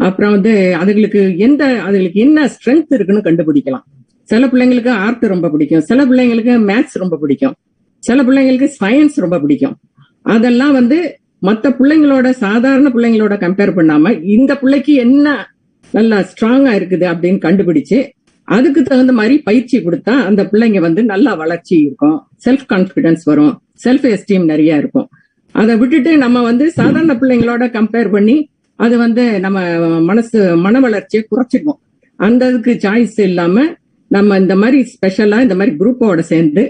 [0.00, 3.86] அப்புறம் வந்து அதுகளுக்கு எந்த அதுகளுக்கு என்ன ஸ்ட்ரென்த் இருக்குன்னு கண்டுபிடிக்கலாம்.
[4.22, 5.80] சில பிள்ளைங்களுக்கு ஆர்ட் ரொம்ப பிடிக்கும்.
[5.80, 7.54] சில பிள்ளைங்களுக்கு மேத்ஸ் ரொம்ப பிடிக்கும்.
[7.98, 9.76] சில பிள்ளைங்களுக்கு சயின்ஸ் ரொம்ப பிடிக்கும்.
[10.22, 15.54] அதெல்லாம் வந்து மத்த பிள்ளைங்களோட சாதாரண பிள்ளைங்களோட கம்பேர் பண்ணாம இந்த பிள்ளைக்கு என்ன
[15.92, 18.08] நல்லா ஸ்ட்ராங்கா இருக்குது அப்படின்னு கண்டுபிடிச்சு
[18.44, 22.22] அதுக்கு தகுந்த மாதிரி பயிற்சி கொடுத்தா அந்த பிள்ளைங்க வந்து நல்லா வளர்ச்சி இருக்கும்.
[22.44, 23.62] செல்ஃப் கான்பிடன்ஸ் வரும்.
[23.84, 25.08] செல்ஃப் எஸ்டீம் நிறைய இருக்கும்.
[25.52, 28.49] அதை விட்டுட்டு நம்ம வந்து சாதாரண பிள்ளைங்களோட கம்பேர் பண்ணி
[28.80, 29.58] அது வந்து நம்ம
[30.00, 31.80] மனசு மன வளர்ச்சியை குறைச்சிடுவோம்.
[32.20, 33.64] அந்த இதுக்கு சாய்ஸ் இல்லாம
[34.10, 36.62] நம்ம இந்த மாதிரி ஸ்பெஷலா இந்த மாதிரி குரூப்போட சேர்ந்து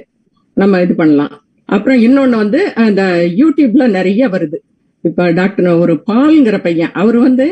[0.57, 1.35] நம்ம இது பண்ணலாம்.
[1.69, 3.02] அப்புறம் இன்னொன்னு வந்து அந்த
[3.40, 4.59] யூடியூப்ல நிறைய வருது.
[5.05, 7.47] இப்ப டாக்டர் ஒரு பால்ங்கிற பையன் அவர் வந்து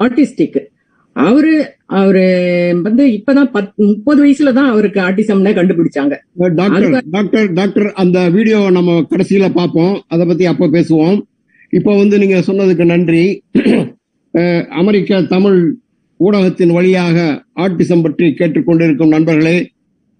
[0.00, 0.60] ஆட்டிஸ்டிக்
[1.16, 1.52] அவரு
[1.98, 2.22] அவரு
[2.82, 6.14] வந்து இப்பதான் பத் முப்பது வயசுல தான் அவருக்கு ஆட்டிசம்னே கண்டுபிடிச்சாங்க.
[6.60, 9.94] டாக்டர் டாக்டர் டாக்டர் அந்த வீடியோ நம்ம கடைசியில பார்ப்போம்.
[10.08, 11.18] அதை பத்தி அப்ப பேசுவோம்.
[11.76, 13.22] இப்போ வந்து நீங்க சொன்னதுக்கு நன்றி.
[14.80, 15.58] அமெரிக்க தமிழ்
[16.20, 17.16] ஊடகத்தின் வழியாக
[17.64, 19.56] ஆட்டிசம் பற்றி கேட்டுக்கொண்டிருக்கும் நண்பர்களே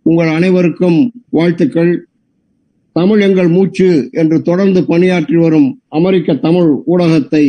[0.06, 0.98] உங்கள் அனைவருக்கும்
[1.30, 1.92] வாழ்த்துக்கள்.
[2.96, 7.44] தமிழ் எங்கள் மூச்சு என்று தொடர்ந்து பணியாற்றி வரும் அமெரிக்க தமிழ் ஊடகத்தை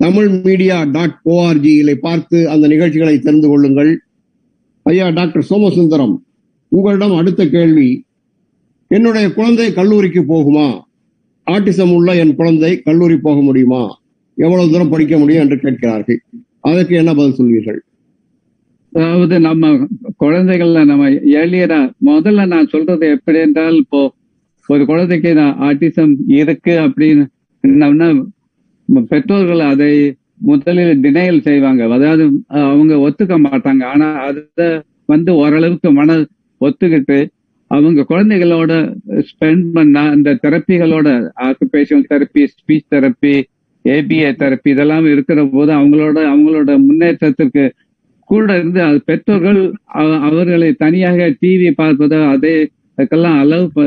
[0.00, 3.92] தமிழ் மீடியா டாட் ஓஆர்ஜியிலே பார்த்து அந்த நிகழ்ச்சிகளை தெரிந்து கொள்ளுங்கள்.
[4.86, 6.14] ஐயா டாக்டர் சோமசுந்தரம்
[6.72, 7.88] உங்களிடம் அடுத்த கேள்வி
[8.90, 10.66] என்னுடைய குழந்தை கல்லூரிக்கு போகுமா?
[11.46, 13.82] ஆட்டிசம் உள்ள என் குழந்தை கல்லூரி போக முடியுமா?
[14.38, 16.20] எவ்வளவு தூரம் படிக்க முடியும் என்று கேட்கிறார்கள்.
[16.60, 17.80] அதற்கு என்ன பதில் சொல்வீர்கள்?
[18.92, 19.70] அதாவது நம்ம
[20.22, 21.04] குழந்தைகள்ல நம்ம
[21.40, 21.78] ஏர்லியரா
[22.08, 24.00] முதல்ல நான் சொல்றது எப்படி என்றால் இப்போ
[24.68, 27.24] ஒரு குழந்தைக்கு நான் ஆட்டிசம் இருக்கு அப்படின்னு
[27.64, 28.08] என்னன்னா,
[29.10, 29.92] பெற்றோர்கள் அதை
[30.50, 31.82] முதலில் டினையல் செய்வாங்க.
[31.96, 32.24] அதாவது
[32.68, 33.82] அவங்க ஒத்துக்க மாட்டாங்க.
[33.84, 34.60] ஆனா அத
[35.12, 36.16] வந்து ஓரளவுக்கு மன
[36.60, 37.18] ஒத்துக்கிட்டு
[37.72, 38.72] அவங்க குழந்தைகளோட
[39.28, 41.08] ஸ்பெண்ட் பண்ணா அந்த தெரப்பிகளோட
[41.46, 43.34] occupation therapy speech therapy
[43.84, 47.64] ABA therapy இதெல்லாம் இருக்கிற போது அவங்களோட அவங்களோட முன்னேற்றத்திற்கு
[48.30, 49.60] கூட இருந்து அது பெற்றோர்கள்
[49.94, 52.54] அவ- அவர்களை தனியாக டிவி பார்ப்பதோ அதே
[52.98, 53.86] அதுக்கெல்லாம் அளவு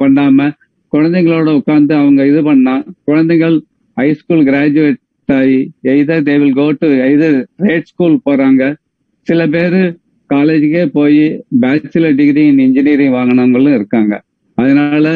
[0.00, 0.48] பண்ணாம
[0.92, 3.56] குழந்தைங்களோட உட்காந்து அவங்க இது பண்ணா குழந்தைகள்
[3.96, 5.58] ஹைஸ்கூல் கிராஜுவேட் ஆகி
[5.90, 8.62] either they will go to either trade school போறாங்க.
[9.26, 9.78] சில பேர்
[10.34, 11.22] காலேஜுக்கே போய்
[11.62, 14.14] பேச்சுலர் டிகிரி இன் இன்ஜினியரிங் வாங்கினவங்களும் இருக்காங்க.
[14.58, 15.06] அதனால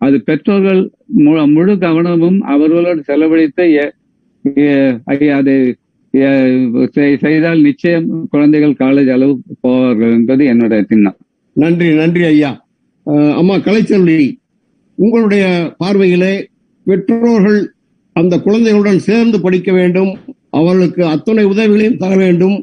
[0.00, 0.80] அது பெற்றோர்கள்
[1.24, 3.66] முழு முழு கவனமும் அவர்களோடு செலவழித்து
[5.38, 5.56] அதை
[7.22, 11.18] செய்தால் நிச்சயம் குழந்தைகள் காலேஜ் அளவு போவார்கள் என்பது என்னுடைய திண்ணம்
[11.56, 12.52] நன்றி நன்றி ஐயா.
[13.40, 14.20] அம்மா கலைச்செல்வி
[14.98, 15.44] உங்களுடைய
[15.78, 16.34] பார்வையிலே
[16.86, 17.60] பெற்றோர்கள்
[18.16, 20.12] அந்த குழந்தைகளுடன் சேர்ந்து படிக்க வேண்டும்.
[20.58, 22.56] அவர்களுக்கு அத்தனை உதவிகளையும் தர வேண்டும்.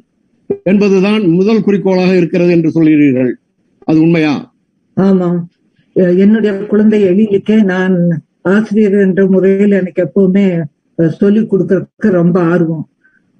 [0.64, 3.32] என்பதுதான் முதல் குறிக்கோளாக இருக்கிறது என்று சொல்கிறீர்கள்.
[3.80, 4.54] அது உண்மையா?
[4.94, 5.50] ஆமாம்.
[5.94, 10.64] என்னுடைய குழந்தை எழிலுக்கே நான் ஆசிரியர் என்ற முறையில் எனக்கு எப்பவுமே
[11.10, 12.88] சொல்லி கொடுக்கறதுக்கு ரொம்ப ஆர்வம்.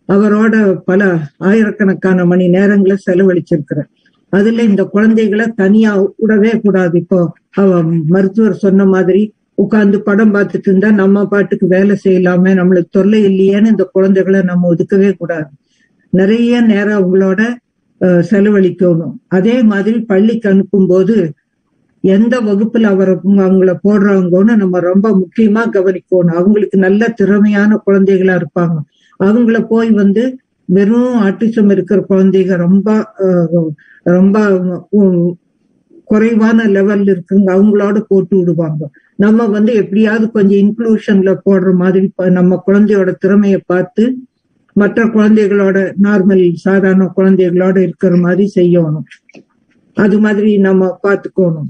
[0.08, 3.90] அவரோட பல ஆயிரக்கணக்கான மணி நேரங்களை செலவழிச்சிருக்கிறேன்.
[4.30, 7.00] அதுல இந்த குழந்தைகளை தனியா விடவே கூடாது.
[7.00, 13.26] இப்போ அவ மருத்துவர் சொன்ன மாதிரி உட்கார்ந்து படம் பார்த்துட்டு இருந்தா நம்ம பாட்டுக்கு வேலை செய்யலாமே நம்மளுக்கு தொல்லை
[13.26, 15.46] இல்லையேன்னு இந்த குழந்தைகளை நம்ம ஒதுக்கவே கூடாது.
[16.14, 17.42] நிறைய நேரம் அவங்களோட
[18.30, 19.14] செலவழிக்கணும்.
[19.38, 21.16] அதே மாதிரி பள்ளிக்கு அனுப்பும்போது
[22.04, 23.14] எந்த வகுப்புல அவரை
[23.46, 26.38] அவங்கள போடுறாங்கன்னு நம்ம ரொம்ப முக்கியமா கவனிக்கணும்.
[26.40, 28.76] அவங்களுக்கு நல்ல திறமையான குழந்தைகளா இருப்பாங்க.
[29.20, 30.24] அவங்கள போய் வந்து
[30.70, 32.90] வெறும் ஆட்டிசம் இருக்கிற குழந்தைங்க ரொம்ப
[34.18, 34.38] ரொம்ப
[36.08, 37.48] குறைவான லெவல்ல இருக்குங்க.
[37.56, 38.82] அவங்களோட போட்டு விடுவாங்க.
[39.20, 42.06] நம்ம வந்து எப்படியாவது கொஞ்சம் இன்க்ளூஷன்ல போடுற மாதிரி
[42.40, 44.04] நம்ம குழந்தையோட திறமையை பார்த்து
[44.74, 49.04] மற்ற குழந்தைகளோட நார்மல் சாதாரண குழந்தைகளோட இருக்கிற மாதிரி செய்யணும்.
[49.94, 51.70] அது மாதிரி நம்ம பார்த்துக்கணும்.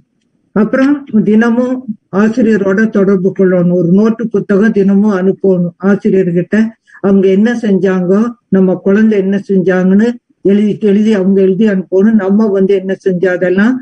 [0.52, 3.74] அப்புறம் தினமும் ஆசிரியரோட தொடர்பு கொள்ளணும்.
[3.74, 5.76] ஒரு நோட்டு புத்தகம் தினமும் அனுப்பணும்.
[5.84, 6.68] ஆசிரியர்கிட்ட
[7.02, 12.14] அவங்க என்ன செஞ்சாங்கோ நம்ம குழந்தை என்ன செஞ்சாங்கன்னு எழுதி எழுதி அவங்க எழுதி அனுப்பணும்.
[12.14, 13.74] நம்ம வந்து என்ன செஞ்சாதெல்லாம்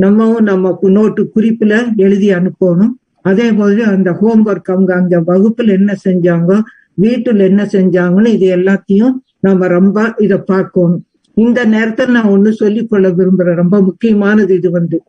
[0.00, 2.92] நம்மவும் நம்ம நோட்டு குறிப்புல எழுதி அனுப்பணும்.
[3.22, 6.60] அதே போல அந்த ஹோம்ஒர்க் அவங்க அந்த வகுப்புல என்ன செஞ்சாங்க
[7.02, 11.04] வீட்டுல என்ன செஞ்சாங்கன்னு இது எல்லாத்தையும் நாம ரொம்ப இத பார்க்கணும்.
[11.34, 13.54] இந்த நேரத்துல நான் ஒண்ணு சொல்லிக் கொள்ள விரும்புறேன்.
[13.54, 15.02] ரொம்ப முக்கியமானது இது வந்து.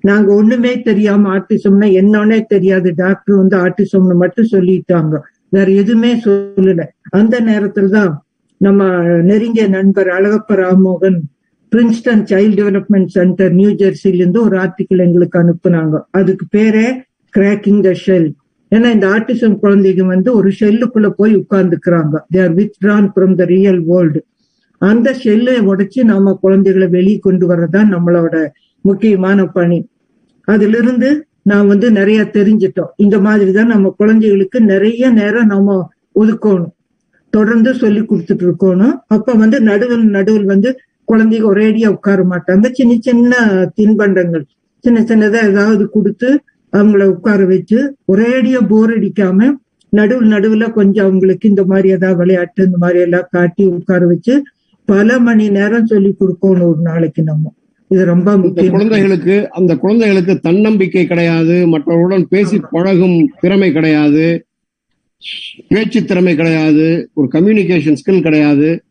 [0.00, 2.92] நாங்க ஒண்ணுமே தெரியாம ஆர்டிசம்னா என்னன்னே தெரியாது.
[2.96, 5.18] டாக்டர் வந்து ஆர்டிசம்னு மட்டும் சொல்லிட்டாங்க.
[5.48, 6.84] வேற எதுவுமே சொல்லல.
[7.10, 8.24] அந்த நேரத்துல தான்
[8.58, 11.18] நம்ம நெருங்கிய நண்பர் Alagappa Ramohan
[11.72, 16.00] Princeton child development centre New ஜெர்சில இருந்து ஒரு ஆர்டிக்கிள் எங்களுக்கு அனுப்புனாங்க.
[16.10, 17.02] அதுக்கு பேரே
[17.36, 18.32] கிராக்கிங் த ஷெல்.
[18.72, 22.14] ஏன்னா இந்த ஆர்டிசம் குழந்தைங்க வந்து ஒரு ஷெல்லுக்குள்ள போய் உட்கார்ந்துக்கிறாங்க.
[22.32, 24.20] They are withdrawn from the real world
[24.78, 28.34] அந்த ஷெல்லை உடைச்சு நம்ம குழந்தைகளை வெளியே கொண்டு வர்றதுதான் நம்மளோட
[28.84, 29.78] முக்கியமான பணி.
[30.44, 31.08] அதிலிருந்து
[31.42, 32.90] நான் வந்து நிறைய தெரிஞ்சிட்டோம்.
[32.96, 35.76] இந்த மாதிரி தான் நம்ம குழந்தைகளுக்கு நிறைய நேரம் நம்ம
[36.20, 36.72] ஒதுக்கணும்.
[37.30, 38.94] தொடர்ந்து சொல்லி கொடுத்துட்டு இருக்கணும்.
[39.06, 40.70] அப்ப வந்து நடுவில் நடுவில் வந்து
[41.12, 42.66] குழந்தைங்க ஒரேடியா உட்கார மாட்டாங்க.
[42.72, 43.32] சின்ன சின்ன
[43.76, 44.44] தின்பண்டங்கள்.
[44.84, 46.28] சின்ன சின்னதா ஏதாவது கொடுத்து
[46.72, 47.78] அவங்கள உட்கார வச்சு
[48.12, 49.48] ஒரேடியா போர் அடிக்காம
[49.92, 54.42] நடுவில் நடுவுல கொஞ்சம் அவங்களுக்கு இந்த மாதிரி ஏதாவது விளையாட்டு இந்த மாதிரி எல்லாம் காட்டி உட்கார வச்சு
[54.84, 57.52] பல மணி நேரம் சொல்லி கொடுக்கணும் ஒரு நாளைக்கு நம்ம.
[57.90, 58.72] இது ரொம்ப முக்கியம்.
[58.72, 64.44] குழந்தைகளுக்கு அந்த குழந்தைகளுக்கு தன்னம்பிக்கை கிடையாது மற்றவர்களுடன் பேசி பழகும் திறமை கிடையாது
[65.68, 68.82] பேச்சு திறமை கிடையாது ஒரு கம்யூனிகேஷன் ஸ்கில் கிடையாது.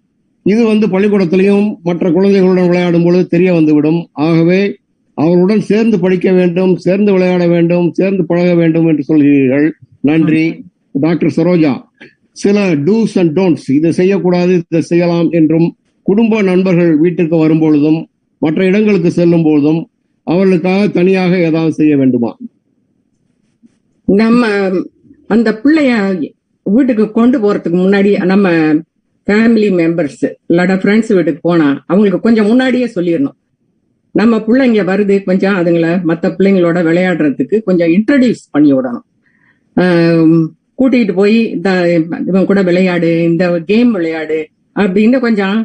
[0.44, 4.10] இது வந்து பள்ளிக்கூடத்திலையும் மற்ற குழந்தைகளுடன் விளையாடும் பொழுது தெரிய வந்துவிடும்.
[4.12, 4.78] ஆகவே
[5.18, 9.68] அவர்களுடன் சேர்ந்து படிக்க வேண்டும் சேர்ந்து விளையாட வேண்டும் சேர்ந்து பழக வேண்டும் என்று சொல்கிறீர்கள்.
[10.02, 10.46] நன்றி.
[11.04, 11.74] டாக்டர் சரோஜா
[12.44, 15.68] சில டூஸ் அண்ட் டோன்ட்ஸ் இதை செய்யக்கூடாது இதை செய்யலாம் என்றும்
[16.06, 18.00] குடும்ப நண்பர்கள் வீட்டிற்கு வரும்பொழுதும்
[18.42, 19.80] மற்ற இடங்களுக்கு செல்லும் போதும்
[20.28, 22.32] அவர்களுக்காக தனியாக ஏதாவது செய்ய வேண்டுமா?
[24.08, 24.50] நம்ம
[25.28, 25.94] அந்த பிள்ளைய
[26.64, 28.50] வீட்டுக்கு கொண்டு போறதுக்கு முன்னாடி நம்ம
[29.28, 33.38] ஃபேமிலி மெம்பர்ஸ் இல்லாட்டா ஃப்ரெண்ட்ஸ் வீட்டுக்கு போனா அவங்களுக்கு கொஞ்சம் முன்னாடியே சொல்லிடணும்.
[34.20, 39.06] நம்ம பிள்ளைங்க வருது கொஞ்சம் அதுங்களை மற்ற பிள்ளைங்களோட விளையாடுறதுக்கு கொஞ்சம் இன்ட்ரடியூஸ் பண்ணி விடணும்.
[40.80, 41.70] கூட்டிகிட்டு போய் இந்த
[42.30, 44.40] இவன் கூட விளையாடு இந்த கேம் விளையாடு
[44.82, 45.58] அப்படின்னு கொஞ்சம்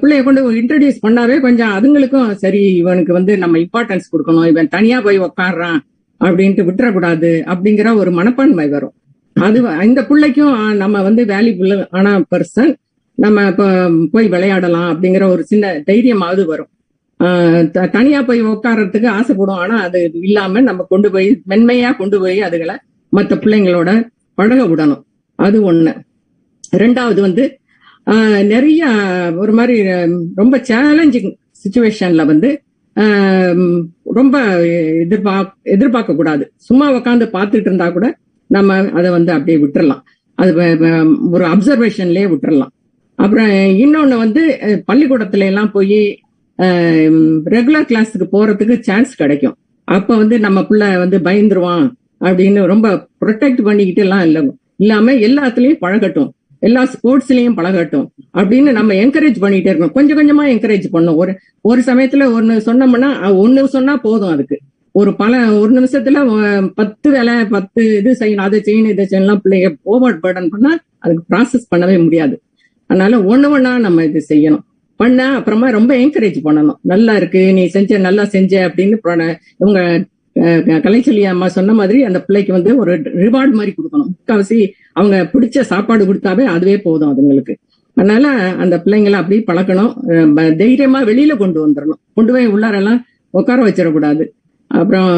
[0.00, 5.24] பிள்ளைய கொண்டு இன்ட்ரடியூஸ் பண்ணாவே கொஞ்சம் அதுங்களுக்கும் சரி இவனுக்கு வந்து நம்ம இம்பார்ட்டன்ஸ் கொடுக்கணும் இவன் தனியா போய்
[5.26, 5.78] உக்காடுறான்
[6.20, 8.94] அப்படின்ட்டு விட்டுறக்கூடாது அப்படிங்கிற ஒரு மனப்பான்மை வரும்.
[9.46, 12.72] அது இந்த பிள்ளைக்கும் நம்ம வந்து வேல்யூபுல் ஆன பர்சன்
[13.24, 13.66] நம்ம இப்போ
[14.14, 16.70] போய் விளையாடலாம் அப்படிங்கிற ஒரு சின்ன தைரியமாவது வரும்.
[17.90, 19.54] தனியா போய் உட்கார்றதுக்கு ஆசைப்படும்.
[19.54, 22.76] ஆனா அது இல்லாம நம்ம கொண்டு போய் மென்மையா கொண்டு போய் அதுகளை
[23.08, 25.02] மற்ற பிள்ளைங்களோட பழக விடணும்.
[25.34, 26.00] அது ஒண்ணு.
[26.76, 27.58] ரெண்டாவது வந்து
[28.06, 28.86] ஆஹ் நிறைய
[29.36, 29.82] ஒரு மாதிரி
[30.34, 32.62] ரொம்ப சேலஞ்சிங் சுச்சுவேஷன்ல வந்து
[33.00, 34.66] ஆஹ் ரொம்ப
[34.98, 36.52] எதிர்பார்க்க எதிர்பார்க்க கூடாது.
[36.56, 40.00] சும்மா உட்காந்து பார்த்துட்டு இருந்தா கூட நம்ம அதை வந்து அப்படியே விட்டுறலாம்.
[40.34, 40.54] அது
[41.30, 42.72] ஒரு அப்சர்வேஷன்லயே விட்டுறலாம்.
[43.14, 44.58] அப்புறம் இன்னொன்னு வந்து
[44.92, 46.20] பள்ளிக்கூடத்துல எல்லாம் போய்
[47.50, 49.56] ரெகுலர் கிளாஸுக்கு போறதுக்கு சான்ஸ் கிடைக்கும்.
[49.88, 51.86] அப்ப வந்து நம்ம பிள்ளை வந்து பயந்துருவான்
[52.20, 54.42] அப்படின்னு ரொம்ப ப்ரொடெக்ட் பண்ணிக்கிட்டு எல்லாம் இல்லை.
[54.76, 56.30] இல்லாம எல்லாத்துலயும் பழகட்டும்.
[56.62, 58.06] எல்லா ஸ்போர்ட்ஸ்லயும் பழகட்டும்.
[58.38, 59.92] அப்படின்னு நம்ம என்கரேஜ் பண்ணிட்டே இருக்கணும்.
[59.92, 64.56] கொஞ்சம் கொஞ்சமா என்கரேஜ் பண்ணும் ஒரு ஒரு சமயத்துல ஒன்னு சொன்னோம்னா அஹ், ஒண்ணு சொன்னா போதும் அதுக்கு.
[64.94, 66.18] ஒரு பல ஒரு நிமிஷத்துல
[66.74, 68.46] பத்து வேலை பத்து இது செய்யணும்.
[68.48, 72.34] அதை செய்யணும் இதை செய்யலாம் பிள்ளைங்க ஓவர் பேர்டன் பண்ணா அதுக்கு ப்ராசஸ் பண்ணவே முடியாது.
[72.90, 74.64] அதனால ஒண்ணு ஒன்னா நம்ம இது செய்யணும்.
[74.96, 76.78] பண்ண அப்புறமா ரொம்ப என்கரேஜ் பண்ணணும்.
[76.92, 78.96] நல்லா இருக்கு நீ செஞ்ச நல்லா செஞ்ச அப்படின்னு
[79.62, 79.80] இவங்க
[80.86, 84.10] கலைச்சொல்லி அம்மா சொன்ன மாதிரி அந்த பிள்ளைக்கு வந்து ஒரு ரிவார்ட் மாதிரி கொடுக்கணும்.
[84.14, 84.58] முக்காவசி
[84.92, 87.54] அவங்க பிடிச்ச சாப்பாடு கொடுத்தாவே அதுவே போதும் அதுங்களுக்கு.
[87.96, 88.26] அதனால
[88.62, 89.92] அந்த பிள்ளைங்களை அப்படி பழக்கணும்.
[90.56, 92.00] தைரியமா வெளியில கொண்டு வந்துடணும்.
[92.14, 94.26] கொண்டு போய் உள்ளாரெல்லாம் உட்கார வச்சிடக்கூடாது.
[94.80, 95.10] அப்புறம்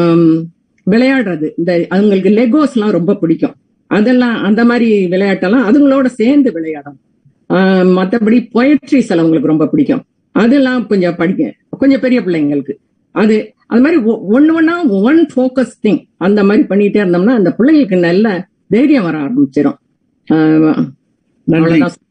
[0.93, 1.47] விளையாடுறது.
[1.57, 3.55] இந்த அவங்களுக்கு லெகோஸ் எல்லாம் ரொம்ப பிடிக்கும்.
[3.97, 7.03] அதெல்லாம் அந்த மாதிரி விளையாட்டெல்லாம் அதுங்களோட சேர்ந்து விளையாடணும்.
[7.53, 10.03] மத்தபடி பொயட்ரிஸ் எல்லாம் அவங்களுக்கு ரொம்ப பிடிக்கும்.
[10.31, 12.73] அதெல்லாம் கொஞ்சம் படிக்க கொஞ்சம் பெரிய பிள்ளைங்களுக்கு.
[13.11, 17.99] அது அது மாதிரி ஒ- ஒண்ணு ஒண்ணா ஒன் ஃபோக்கஸ் திங் அந்த மாதிரி பண்ணிட்டே இருந்தோம்னா அந்த பிள்ளைங்களுக்கு
[17.99, 19.77] நல்ல தைரியம் வர ஆரம்பிச்சிடும்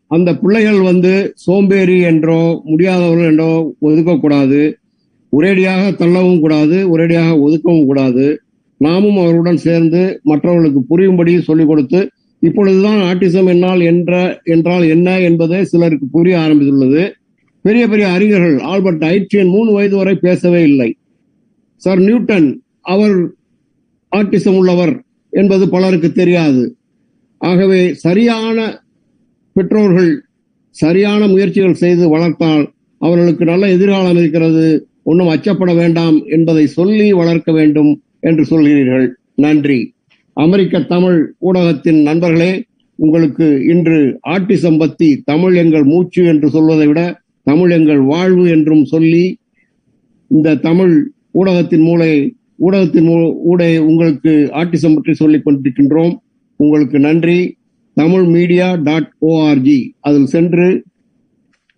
[0.07, 4.75] அந்த பிள்ளைகள் வந்து சோம்பேறி என்றோ முடியாதவர்கள் என்றோ ஒதுக்கக்கூடாது
[5.33, 8.41] ஒரேடியாக தள்ளவும் கூடாது ஒரேடியாக ஒதுக்கவும் கூடாது.
[8.77, 16.07] நாமும் அவர்களுடன் சேர்ந்து மற்றவர்களுக்கு புரியும்படி சொல்லிக் கொடுத்து இப்பொழுதுதான் ஆட்டிசம் என்னால் என்ற என்றால் என்ன என்பதை சிலருக்கு
[16.07, 17.11] புரிய ஆரம்பித்துள்ளது.
[17.63, 20.97] பெரிய பெரிய அறிஞர்கள் ஆல்பர்ட் ஐட்ரியன் மூணு வயது வரை பேசவே இல்லை.
[21.77, 23.31] சார் நியூட்டன் அவர்
[24.17, 26.77] ஆட்டிசம் உள்ளவர் என்பது பலருக்கு தெரியாது.
[27.39, 28.83] ஆகவே சரியான
[29.53, 30.23] பெற்றோர்கள்
[30.71, 38.03] சரியான முயற்சிகள் செய்து வளர்த்தால் அவர்களுக்கு நல்ல எதிர்காலம் இருக்கிறது ஒன்றும் அச்சப்பட வேண்டாம் என்பதை சொல்லி வளர்க்க வேண்டும்
[38.21, 39.09] என்று சொல்கிறீர்கள்.
[39.35, 39.95] நன்றி.
[40.39, 47.71] அமெரிக்க தமிழ் ஊடகத்தின் நண்பர்களே உங்களுக்கு இன்று ஆட்டிசம் பத்தி தமிழ் எங்கள் மூச்சு என்று சொல்வதை விட தமிழ்
[47.71, 49.39] எங்கள் வாழ்வு என்றும் சொல்லி
[50.29, 56.15] இந்த தமிழ் ஊடகத்தின் மூலை ஊடகத்தின் மூ- ஊடே உங்களுக்கு ஆட்டிசம் பற்றி சொல்லிக் கொண்டிருக்கின்றோம்.
[56.57, 57.57] உங்களுக்கு நன்றி.
[57.95, 60.85] தமிழ் மீடியா டாட் ஓஆர்ஜி அதில் சென்று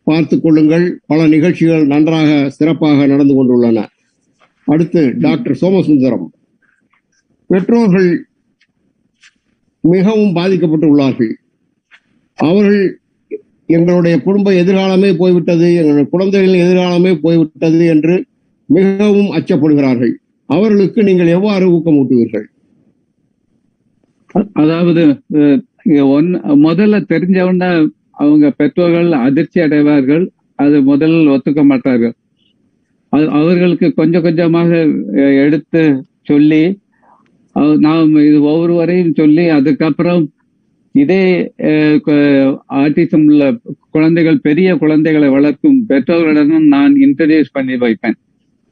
[0.03, 1.01] பார்த்து கொள்ளுங்கள்.
[1.07, 3.87] பல நிகழ்ச்சிகள் நன்றாக சிறப்பாக நடந்து கொண்டுள்ளன.
[4.65, 6.27] அடுத்து டாக்டர் சோமசுந்தரம்.
[7.47, 8.25] பெற்றோர்கள்
[9.81, 11.33] மிகவும் பாதிக்கப்பட்டு உள்ளார்கள்.
[12.35, 13.01] அவர்கள்
[13.67, 18.25] எங்களுடைய குடும்ப எதிர்காலமே போய்விட்டது எங்களுடைய குழந்தைகளின் எதிர்காலமே போய்விட்டது என்று
[18.67, 20.13] மிகவும் அச்சப்படுகிறார்கள்.
[20.47, 22.45] அவர்களுக்கு நீங்கள் எவ்வாறு ஊக்கமூட்டுவீர்கள்?
[24.53, 32.13] அதாவது அஹ், முதல்ல தெரிஞ்சவன அவங்க பெற்றோர்கள் அதிர்ச்சி அடைவார்கள் அது முதலில் ஒத்துக்க மாட்டார்கள்.
[33.17, 34.87] அது- அவர்களுக்கு கொஞ்சம் கொஞ்சமாக
[35.45, 36.79] எடுத்து சொல்லி
[37.87, 40.23] நாம் இது ஒவ்வொருவரையும் சொல்லி அதுக்கப்புறம்
[40.95, 41.23] இதே
[42.83, 43.45] ஆட்டிசம் உள்ள
[43.91, 48.17] குழந்தைகள் பெரிய குழந்தைகளை வளர்க்கும் பெற்றோர்களிடம் நான் இன்ட்ரடியூஸ் பண்ணி வைப்பேன்.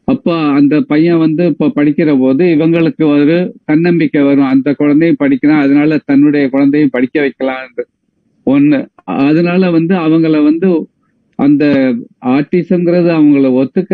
[0.09, 4.51] அப்போ அந்த பையன் வந்து இப்போ படிக்கிற போது இவங்களுக்கு ஒரு தன்னம்பிக்கை வரும்.
[4.53, 7.85] அந்த குழந்தையும் படிக்கிறான் அதனால தன்னுடைய குழந்தையும் படிக்க வைக்கலாம்
[8.47, 8.81] ஒண்ணு.
[9.29, 10.69] அதனால வந்து அவங்கள வந்து
[11.39, 11.65] அந்த
[12.37, 13.93] ஆட்டிசம்ங்கிறது அவங்கள ஒத்துக்க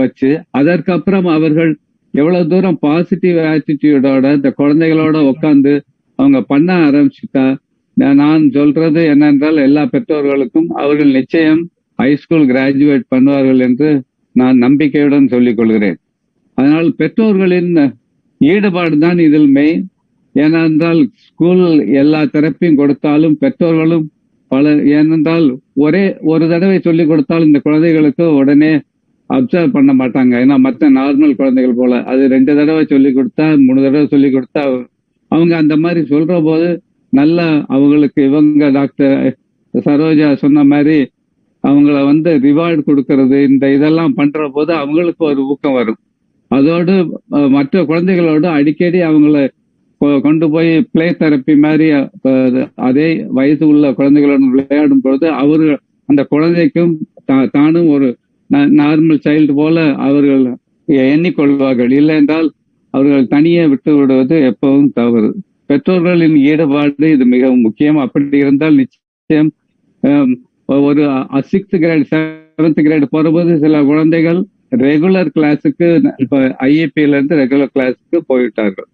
[0.00, 1.72] வச்சு அதற்கப்புறம் அவர்கள்
[2.16, 5.72] எவ்வளவு தூரம் பாசிட்டிவ் ஆட்டிடியூடோட இந்த குழந்தைகளோட உட்காந்து
[6.18, 7.46] அவங்க பண்ண ஆரம்பிச்சுட்டா
[8.16, 11.62] நான் சொல்றது என்னென்றால் எல்லா பெற்றோர்களுக்கும் அவர்கள் நிச்சயம்
[11.98, 13.90] ஹைஸ்கூல் கிராஜுவேட் பண்ணுவார்கள் என்று
[14.36, 15.96] நான் நம்பிக்கையுடன் சொல்லிக் கொள்கிறேன்.
[16.58, 17.70] அதனால் பெற்றோர்களின்
[18.40, 19.84] ஈடுபாடு தான் இதில் மெயின்
[20.34, 21.62] ஏனென்றால் ஸ்கூல்
[21.94, 24.06] எல்லா தரப்பையும் கொடுத்தாலும் பெற்றோர்களும்
[24.50, 28.72] பல ஏனென்றால் ஒரே ஒரு தடவை சொல்லிக் கொடுத்தால் இந்த குழந்தைகளுக்கு உடனே
[29.30, 30.34] அப்சர்வ் பண்ண மாட்டாங்க.
[30.42, 34.62] ஏன்னா மற்ற நார்மல் குழந்தைகள் போல அது ரெண்டு தடவை சொல்லி கொடுத்தா மூணு தடவை சொல்லி கொடுத்தா
[35.30, 36.68] அவங்க அந்த மாதிரி சொல்ற போது
[37.12, 39.16] நல்லா அவங்களுக்கு இவங்க டாக்டர்
[39.74, 40.98] சரோஜா சொன்ன மாதிரி
[41.64, 45.98] அவங்கள வந்து ரிவார்டு கொடுக்கறது இந்த இதெல்லாம் பண்ற போது அவங்களுக்கு ஒரு ஊக்கம் வரும்.
[46.50, 46.94] அதோடு
[47.50, 49.38] மற்ற குழந்தைகளோடு அடிக்கடி அவங்கள
[50.20, 51.86] கொண்டு போய் பிளே தெரப்பி மாதிரி
[52.86, 55.66] அதே வயசு உள்ள குழந்தைகளுடன் விளையாடும் பொழுது அவரு
[56.08, 56.92] அந்த குழந்தைக்கும்
[57.28, 58.08] தா- தானும் ஒரு
[58.50, 60.56] நார்மல் சைல்டு போல அவர்கள்
[60.88, 61.92] எண்ணிக்கொள்வார்கள்.
[61.92, 62.52] இல்லை என்றால்
[62.90, 65.36] அவர்கள் தனியே விட்டு விடுவது எப்பவும் தவறு.
[65.66, 67.96] பெற்றோர்களின் ஈடுபாடு இது மிகவும் முக்கியம்.
[67.96, 69.52] அப்படி இருந்தால் நிச்சயம்
[70.66, 71.08] ஒரு
[71.52, 74.44] சிக்ஸ்த் கிரேட் செவன்த் கிரேட் போறபோது சில குழந்தைகள்
[74.76, 78.86] ரெகுலர் கிளாஸுக்கு இப்ப ஐஏபில இருந்து ரெகுலர் கிளாஸுக்கு போயிட்டார்கள்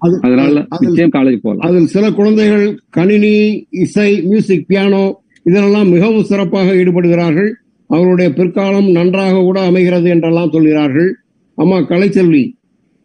[0.00, 1.70] அது- அதனால நிச்சயம் காலேஜ் போகலாம்.
[1.70, 5.12] அதில் சில குழந்தைகள் கணினி இசை மியூசிக் பியானோ
[5.44, 7.52] இதிலெல்லாம் மிகவும் சிறப்பாக ஈடுபடுகிறார்கள்.
[7.94, 11.10] அவருடைய பிற்காலம் நன்றாக கூட அமைகிறது என்றெல்லாம் சொல்கிறார்கள்.
[11.58, 12.42] அம்மா கலைச்செல்வி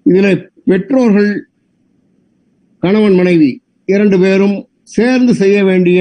[0.06, 1.32] இதில் பெற்றோர்கள்
[2.84, 3.50] கணவன் மனைவி
[3.94, 4.58] இரண்டு பேரும்
[4.96, 6.00] சேர்ந்து செய்ய வேண்டிய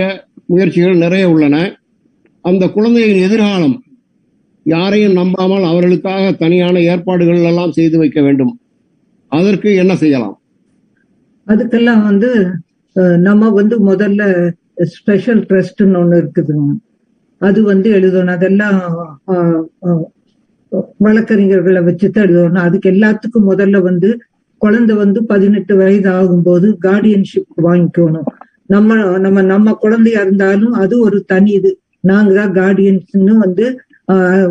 [0.52, 1.56] முயற்சிகள் நிறைய உள்ளன.
[2.44, 3.76] அந்த குழந்தையின் எதிர்காலம்
[4.66, 8.52] யாரையும் நம்பாமல் அவர்களுக்காக தனியான ஏற்பாடுகள் எல்லாம் செய்து வைக்க வேண்டும்.
[9.32, 10.36] அதற்கு என்ன செய்யலாம்?
[11.46, 12.30] அதுக்கெல்லாம் வந்து
[13.28, 14.22] நம்ம வந்து முதல்ல
[14.96, 16.74] ஸ்பெஷல் ட்ரஸ்ட்னு ஒன்று இருக்குதுங்க.
[17.44, 18.34] அது வந்து எழுதணும்.
[18.36, 18.78] அதெல்லாம்
[21.00, 22.64] வழக்கறிஞர்களை வச்சுதான் எழுதணும்.
[22.66, 24.08] அதுக்கு எல்லாத்துக்கும் முதல்ல வந்து
[24.62, 28.28] குழந்தை வந்து பதினெட்டு வயது ஆகும்போது கார்டியன்ஷிப் வாங்கிக்கணும்.
[28.66, 31.70] நம்ம நம்ம நம்ம குழந்தையா இருந்தாலும் அது ஒரு தனி இது.
[32.04, 33.66] நாங்க தான் கார்டியன்ஸ்னு வந்து
[34.08, 34.48] ஆஹ்,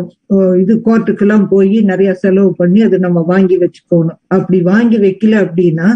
[0.58, 4.18] இது கோர்ட்டுக்கெல்லாம் போய் நிறைய செலவு பண்ணி அதை நம்ம வாங்கி வச்சுக்கணும்.
[4.28, 5.88] அப்படி வாங்கி வைக்கல அப்படின்னா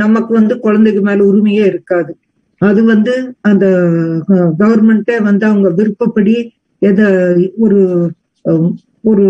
[0.00, 2.12] நமக்கு வந்து குழந்தைக்கு மேல உரிமையே இருக்காது.
[2.58, 3.66] அது வந்து அந்த
[4.58, 6.34] கவர்மெண்ட்டே வந்து அவங்க விருப்பப்படி
[6.78, 7.06] எதை
[7.58, 8.10] ஒரு
[9.02, 9.26] ஒரு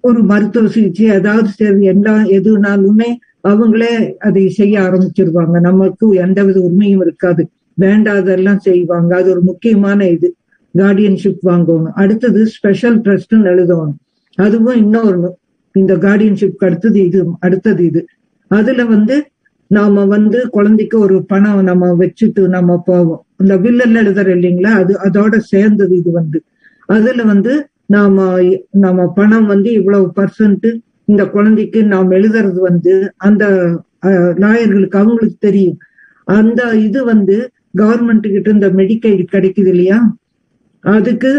[0.00, 3.08] ஒரு மருத்துவ சிகிச்சை ஏதாவது சரி என்ன எதுனாலுமே
[3.48, 5.60] அவங்களே அதை செய்ய ஆரம்பிச்சிருவாங்க.
[5.60, 7.42] நமக்கு எந்தவித உரிமையும் இருக்காது.
[7.80, 9.16] வேண்டாதெல்லாம் செய்வாங்க.
[9.16, 10.28] அது ஒரு முக்கியமான இது.
[10.74, 11.90] கார்டியன்ஷிப் வாங்கணும்.
[11.94, 13.94] அடுத்தது ஸ்பெஷல் ட்ரஸ்ட்னு எழுதணும்.
[14.38, 15.36] அதுவும் இன்னொரு
[15.74, 18.06] இந்த கார்டியன்ஷிப் அடுத்தது இது அடுத்தது இது.
[18.50, 19.16] அதுல வந்து
[19.70, 23.22] நாம வந்து குழந்தைக்கு ஒரு பணம் நம்ம வச்சுட்டு நம்ம போவோம்.
[23.36, 24.72] இந்த வில்லல் எழுதுற இல்லைங்களா?
[24.82, 26.38] அது அதோட சேர்ந்தது இது வந்து.
[26.88, 27.52] அதுல வந்து
[27.86, 28.16] நாம
[28.76, 30.66] நம்ம பணம் வந்து இவ்வளவு பர்சன்ட்
[31.04, 32.94] இந்த குழந்தைக்கு நாம் எழுதுறது வந்து
[33.28, 33.44] அந்த
[34.42, 35.78] லாயர்களுக்கு அவங்களுக்கு தெரியும்.
[36.28, 37.36] அந்த இது வந்து
[37.78, 39.98] கவர்மெண்ட் கிட்ட இந்த மெடிக்கைடு கிடைக்குது இல்லையா?
[40.84, 41.30] அதுக்கு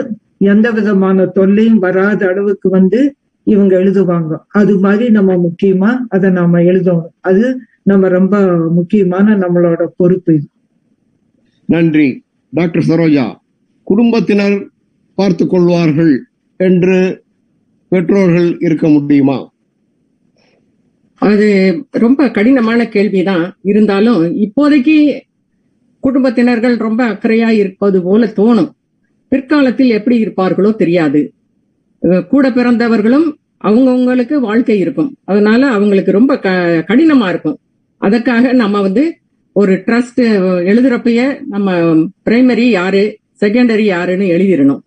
[0.51, 2.99] எந்த விதமான தொல்லையும் வராத அளவுக்கு வந்து
[3.47, 4.31] இவங்க எழுதுவாங்க.
[4.51, 7.11] அது மாதிரி நம்ம முக்கியமா அதை நாம எழுதணும்.
[7.21, 7.43] அது
[7.89, 8.35] நம்ம ரொம்ப
[8.69, 10.47] முக்கியமான நம்மளோட பொறுப்பு இது.
[11.65, 12.07] நன்றி
[12.51, 13.25] டாக்டர் சரோஜா.
[13.83, 14.57] குடும்பத்தினர்
[15.15, 16.13] பார்த்துக் கொள்வார்கள்
[16.57, 16.97] என்று
[17.89, 19.37] பெற்றோர்கள் இருக்க முடியுமா?
[21.27, 21.47] அது
[21.91, 23.45] ரொம்ப கடினமான கேள்விதான்.
[23.61, 25.21] இருந்தாலும் இப்போதைக்கு
[26.03, 28.71] குடும்பத்தினர்கள் ரொம்ப அக்கறையா இருப்பது போல தோணும்.
[29.27, 31.21] பிற்காலத்தில் எப்படி இருப்பார்களோ தெரியாது.
[32.29, 33.27] கூட பிறந்தவர்களும்
[33.63, 35.15] அவங்கவுங்களுக்கு வாழ்க்கை இருக்கும்.
[35.23, 36.49] அதனால அவங்களுக்கு ரொம்ப க
[36.87, 37.59] கடினமா இருக்கும்.
[37.99, 39.17] அதற்காக நம்ம வந்து
[39.53, 40.21] ஒரு ட்ரஸ்ட்
[40.65, 41.73] எழுதுறப்பைய நம்ம
[42.25, 44.79] பிரைமரி யாரு செகண்டரி யாருன்னு எழுதிடணும்.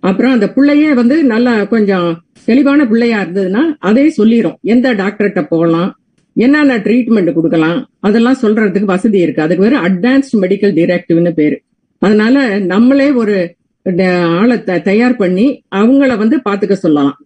[0.00, 6.00] அப்புறம் அந்த பிள்ளையே வந்து நல்லா கொஞ்சம் தெளிவான பிள்ளையா இருந்ததுன்னா அதே சொல்லிடும் எந்த டாக்டர்கிட்ட போகலாம்
[6.34, 9.42] என்னென்ன ட்ரீட்மெண்ட் கொடுக்கலாம் அதெல்லாம் சொல்றதுக்கு வசதி இருக்கு.
[9.42, 11.62] அதுக்கு வேற அட்வான்ஸ்ட் மெடிக்கல் டிரெக்டிவ்னு பேரு.
[11.98, 17.24] அதனால நம்மளே ஒரு ட- ஆளை த- தயார் பண்ணி அவங்கள வந்து பாத்துக்க சொல்லலாம்.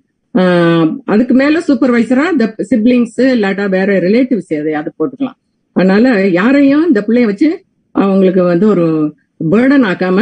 [1.12, 5.38] அதுக்கு மேல சூப்பர்வைசரா இந்த சிப்ளிங்ஸ் இல்லாட்டா வேற ரிலேட்டிவ்ஸ் எதையாவது போட்டுக்கலாம்.
[5.76, 7.50] அதனால யாரையும் இந்த பிள்ளைய வச்சு
[7.94, 8.86] அவங்களுக்கு வந்து ஒரு
[9.52, 10.18] பேர்டன் ஆக்காம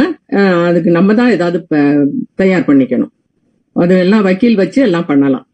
[0.67, 1.59] அதுக்கு நம்ம தான் ஏதாவது
[2.41, 3.11] தயார் பண்ணிக்கணும்.
[3.83, 5.45] அது எல்லாம் வக்கீல் வச்சு எல்லாம் பண்ணலாம்.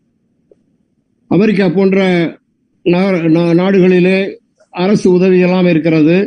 [1.31, 1.97] அமெரிக்கா போன்ற
[3.61, 4.19] நாடுகளிலே
[4.83, 6.17] அரசு உதவி எல்லாம் இருக்கிறது.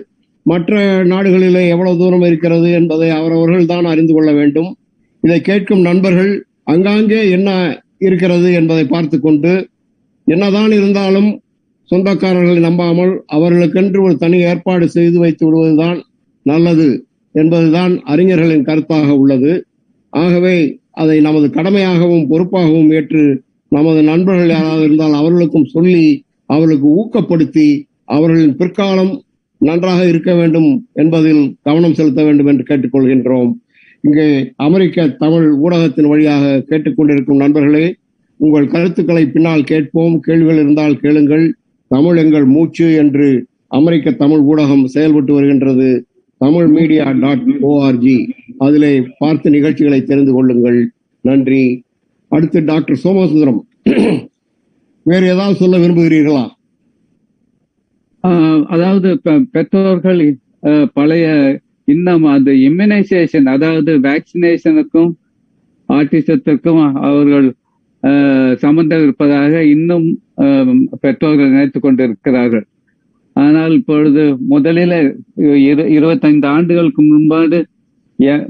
[0.51, 0.81] மற்ற
[1.13, 4.71] நாடுகளிலே எவ்வளவு தூரம் இருக்கிறது என்பதை அவரவர்கள் தான் அறிந்து கொள்ள வேண்டும்.
[5.25, 6.33] இதை கேட்கும் நண்பர்கள்
[6.73, 7.51] அங்காங்கே என்ன
[8.07, 9.53] இருக்கிறது என்பதை பார்த்து கொண்டு
[10.27, 11.31] என்னதான் இருந்தாலும்
[11.91, 15.99] சொந்தக்காரர்களை நம்பாமல் அவர்களுக்கென்று ஒரு தனி ஏற்பாடு செய்து வைத்து விடுவதுதான்
[16.47, 16.89] நல்லது
[17.35, 19.53] என்பதுதான் அறிஞர்களின் கருத்தாக உள்ளது.
[20.13, 20.57] ஆகவே
[21.03, 23.23] அதை நமது கடமையாகவும் பொறுப்பாகவும் ஏற்று
[23.73, 27.69] நமது நண்பர்கள் யாராவது இருந்தால் அவர்களுக்கும் சொல்லி அவர்களுக்கு ஊக்கப்படுத்தி
[28.05, 29.13] அவர்களின் பிற்காலம்
[29.61, 33.53] நன்றாக இருக்க வேண்டும் என்பதில் கவனம் செலுத்த வேண்டும் என்று கேட்டுக்கொள்கின்றோம்.
[34.03, 37.97] இங்கே அமெரிக்க தமிழ் ஊடகத்தின் வழியாக கேட்டுக்கொண்டிருக்கும் நண்பர்களே
[38.37, 41.55] உங்கள் கருத்துக்களை பின்னால் கேட்போம் கேள்விகள் இருந்தால் கேளுங்கள்.
[41.89, 46.07] தமிழ் எங்கள் மூச்சு என்று அமெரிக்க தமிழ் ஊடகம் செயல்பட்டு வருகின்றது.
[46.39, 50.93] தமிழ் மீடியா டாட் ஓஆர்ஜி அதிலே பார்த்து நிகழ்ச்சிகளை தெரிந்து கொள்ளுங்கள்.
[51.21, 51.83] நன்றி.
[52.29, 53.61] அடுத்து டாக்டர் சோமசுந்தரம்.
[55.03, 56.49] வேறு ஏதாவது சொல்ல விரும்புகிறீர்களா?
[58.23, 65.13] ஆஹ் அதாவது பெ- பெற்றோர்கள் ஆஹ் பழைய இன்னும் அந்த இம்யூனைசேஷன் அதாவது வேக்சினேஷனுக்கும்
[65.89, 67.55] ஆட்டிசத்திற்கும் அவர்கள்
[68.03, 70.07] ஆஹ் சம்பந்தம் இருப்பதாக இன்னும்
[71.01, 72.65] பெற்றோர்கள் நினைத்துக் கொண்டிருக்கிறார்கள்.
[73.37, 74.97] ஆனால் இப்பொழுது முதலில்
[75.37, 77.59] இரு இருபத்தைந்து ஆண்டுகளுக்கு முன்பாடு
[78.19, 78.47] எ-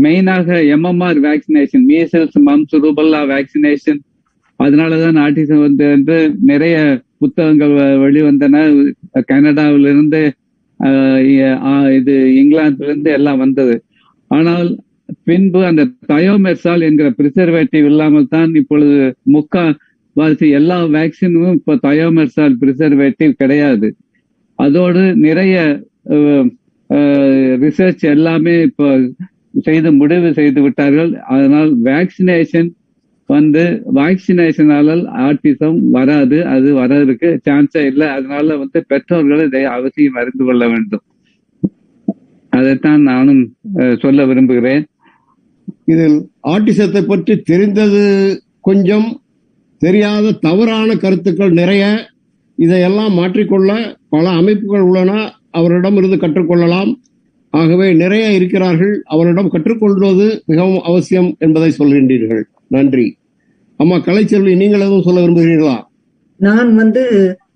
[0.00, 4.00] மெயினாக MMR vaccination measles mumps rubella vaccination
[4.62, 6.76] அதனாலதான் ஆட்டிசம் வந்து நிறைய
[7.18, 7.70] புத்தகங்கள்
[8.04, 8.56] வெளிவந்தன.
[9.28, 10.20] கனடாவிலிருந்து
[11.98, 13.74] இது இங்கிலாந்துலேருந்து எல்லாம் வந்தது.
[14.30, 14.68] ஆனால்
[15.28, 18.98] பின்பு அந்த தயோமெர்சால் என்கிற பிரிசர்வேட்டிவ் இல்லாமல் தான் இப்பொழுது
[19.34, 19.64] முக்கா
[20.16, 23.88] வாசி எல்லா வேக்சினும் இப்போ தயோமெர்சால் பிரிசர்வேட்டிவ் கிடையாது.
[24.58, 25.56] அதோடு நிறைய
[27.64, 28.86] ரிசர்ச் எல்லாமே இப்போ
[29.66, 31.10] செய்து முடிவு செய்து விட்டார்கள்.
[31.32, 32.68] அதனால் வேக்சினேஷன்
[33.32, 33.62] வந்து
[33.98, 38.06] வேக்சினேஷனால ஆட்டிசம் வராது அது வர்றதுக்கு சான்ஸே இல்லை.
[38.16, 41.04] அதனால வந்து பெற்றோர்கள் இதை அவசியம் அறிந்து கொள்ள வேண்டும்.
[42.52, 43.42] அதைத்தான் நானும்
[43.98, 44.84] சொல்ல விரும்புகிறேன்.
[45.84, 46.18] இதில்
[46.54, 48.02] ஆட்டிசத்தை பற்றி தெரிந்தது
[48.68, 49.08] கொஞ்சம்
[49.82, 51.84] தெரியாத தவறான கருத்துக்கள் நிறைய.
[52.58, 53.70] இதையெல்லாம் மாற்றிக்கொள்ள
[54.14, 55.12] பல அமைப்புகள் உள்ளன.
[55.58, 56.90] அவரிடம் இருந்து கற்றுக்கொள்ளலாம்.
[57.54, 58.94] ஆகவே நிறைய இருக்கிறார்கள்.
[59.14, 62.44] அவரிடம் கற்றுக்கொள்வது மிகவும் அவசியம் என்பதை சொல்கின்றீர்கள்.
[62.76, 63.06] நன்றி.
[63.82, 65.76] அம்மா கலைச்செல்வி நீங்கள் எதுவும் சொல்ல விரும்புகிறீர்களா?
[66.40, 67.02] நான் வந்து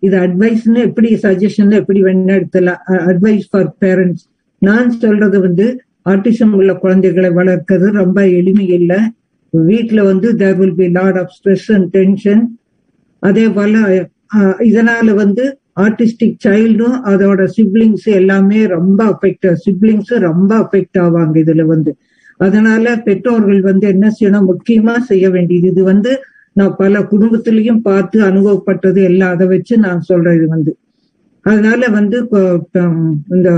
[0.06, 4.24] இது அட்வைஸ்னு எப்படி சஜஷன் எப்படி வேணா எடுத்தலாம் அட்வைஸ் ஃபார் பேரண்ட்ஸ்
[4.62, 5.66] நான் சொல்றது வந்து
[6.12, 8.98] ஆர்டிசம் உள்ள குழந்தைகளை வளர்க்கிறது ரொம்ப எளிமை இல்லை.
[9.52, 12.42] வீட்டில் வந்து there will be lot of stress and tension
[13.22, 13.74] அதே போல
[14.70, 15.44] இதனால வந்து
[15.84, 21.92] ஆர்டிஸ்டிக் சைல்டும் அதோட சிப்ளிங்ஸ் எல்லாமே ரொம்ப அஃபெக்ட் சிப்ளிங்ஸும் ரொம்ப அஃபெக்ட் ஆவாங்க இதுல வந்து.
[22.40, 24.48] அதனால பெற்றோர்கள் வந்து என்ன செய்யணும்?
[24.52, 25.68] முக்கியமா செய்ய வேண்டியது.
[25.68, 26.12] இது வந்து
[26.56, 29.32] நான் பல குடும்பத்திலையும் பார்த்து அனுபவப்பட்டது எல்லாம்.
[29.34, 30.72] அதை வச்சு நான் சொல்றது வந்து.
[31.46, 32.18] அதனால வந்து
[33.36, 33.50] இந்த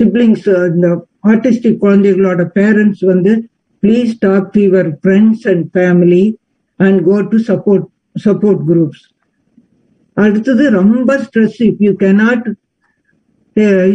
[0.00, 0.88] சிப்ளிங்ஸ் இந்த
[1.30, 3.32] ஆர்டிஸ்டிக் குழந்தைகளோட பேரண்ட்ஸ் வந்து
[3.82, 6.24] please talk to your friends and family
[6.80, 7.86] and go to support
[8.26, 9.04] support groups
[10.16, 12.46] அடுத்தது ரொம்ப stress if you cannot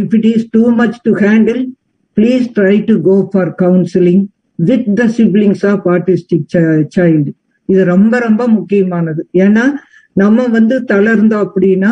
[0.02, 1.62] if it is too much to handle
[2.18, 4.24] please try to go for counselling
[4.60, 6.48] with the siblings of artistic
[6.96, 7.32] child
[7.70, 9.22] இது ரொம்ப ரொம்ப முக்கியமானது.
[9.46, 9.66] ஏன்னா
[10.16, 11.92] நம்ம வந்து தளர்ந்தோம் அப்படின்னா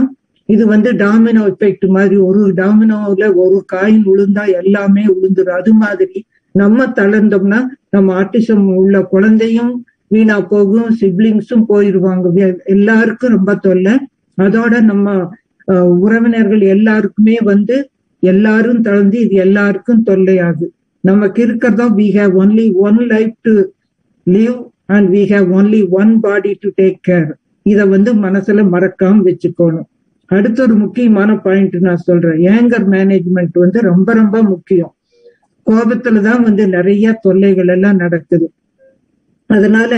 [0.50, 6.20] இது வந்து டாமினோ எஃபெக்ட் மாதிரி ஒரு டாமினோல ஒரு காயின் உளுந்தா எல்லாமே விழுந்துரும் அது மாதிரி
[6.56, 7.60] நம்ம தளர்ந்தோம்னா
[7.96, 9.74] நம்ம ஆர்டிசம் உள்ள குழந்தையும்
[10.14, 12.26] வீணா போகும் சிப்ளிங்ஸும் போயிடுவாங்க
[12.76, 13.94] எல்லாருக்கும் ரொம்ப தொல்லை.
[14.38, 15.08] அதோட நம்ம
[16.06, 17.76] உறவினர்கள் எல்லாருக்குமே வந்து
[18.24, 20.68] எல்லாரும் தளர்ந்து இது எல்லாருக்கும் தொல்லையாகுது.
[21.08, 23.54] நமக்கு இருக்கிறதோ we have only one life to
[24.28, 24.60] live
[24.96, 27.30] and we have only one body to take care
[27.66, 29.88] இத வந்து மனசுல மறக்காம வச்சுக்கணும்.
[30.32, 32.38] அடுத்த ஒரு முக்கியமான பாயிண்ட் நான் சொல்றேன்.
[32.54, 34.92] ஏங்கர் மேனேஜ்மெண்ட் வந்து ரொம்ப ரொம்ப முக்கியம்.
[35.68, 38.48] கோபத்துல தான் வந்து நிறைய தொல்லைகள் எல்லாம் நடக்குது.
[39.50, 39.92] அதனால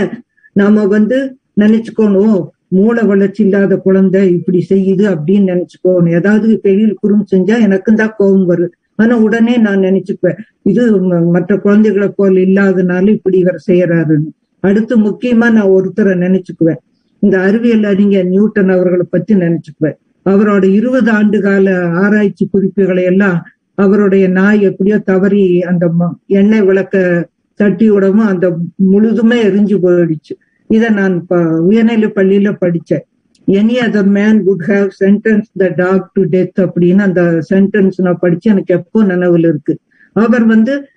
[0.56, 1.18] நாம வந்து
[1.60, 2.38] நினைச்சுக்கணும்
[2.76, 6.10] மூளை வளர்ச்சி இல்லாத குழந்தை இப்படி செய்யுது அப்படின்னு நினைச்சுக்கோணும்.
[6.18, 8.74] ஏதாவது பெரிய குறும் செஞ்சா எனக்கும் தான் கோபம் வருது.
[8.98, 14.32] ஆனா உடனே நான் நினைச்சுப்பேன் இது ம- மற்ற குழந்தைகளை போல் இல்லாதனால இப்படி இவர் செய்யறாருன்னு.
[14.60, 16.76] அடுத்து முக்கியமா நான் ஒருத்தரை நினைச்சுக்குவேன்.
[17.18, 19.96] இந்த அறிவியல் அறிஞர் நியூட்டன் அவர்களை பத்தி நினைச்சுக்குவேன்.
[20.24, 23.44] அவரோட இருபது ஆண்டு கால ஆராய்ச்சி குறிப்புகளை எல்லாம்
[23.74, 28.58] அவருடைய நாய் எப்படியோ தவறி அந்த ம- எண்ணெய் விளக்க தட்டி விடவும் அந்த
[28.92, 30.38] முழுதுமே எரிஞ்சு போயிடுச்சு.
[30.68, 33.07] இதை நான் ப- உயர்நிலை பள்ளியில படிச்சேன்.
[33.48, 38.50] Any other man could have sentence the talk to death அப்படின்னு அந்த சென்டென்ஸ் நான் படிச்சு
[38.50, 39.74] எனக்கு எப்போ நினைவில் இருக்கு.
[40.12, 40.88] அவர் வந்து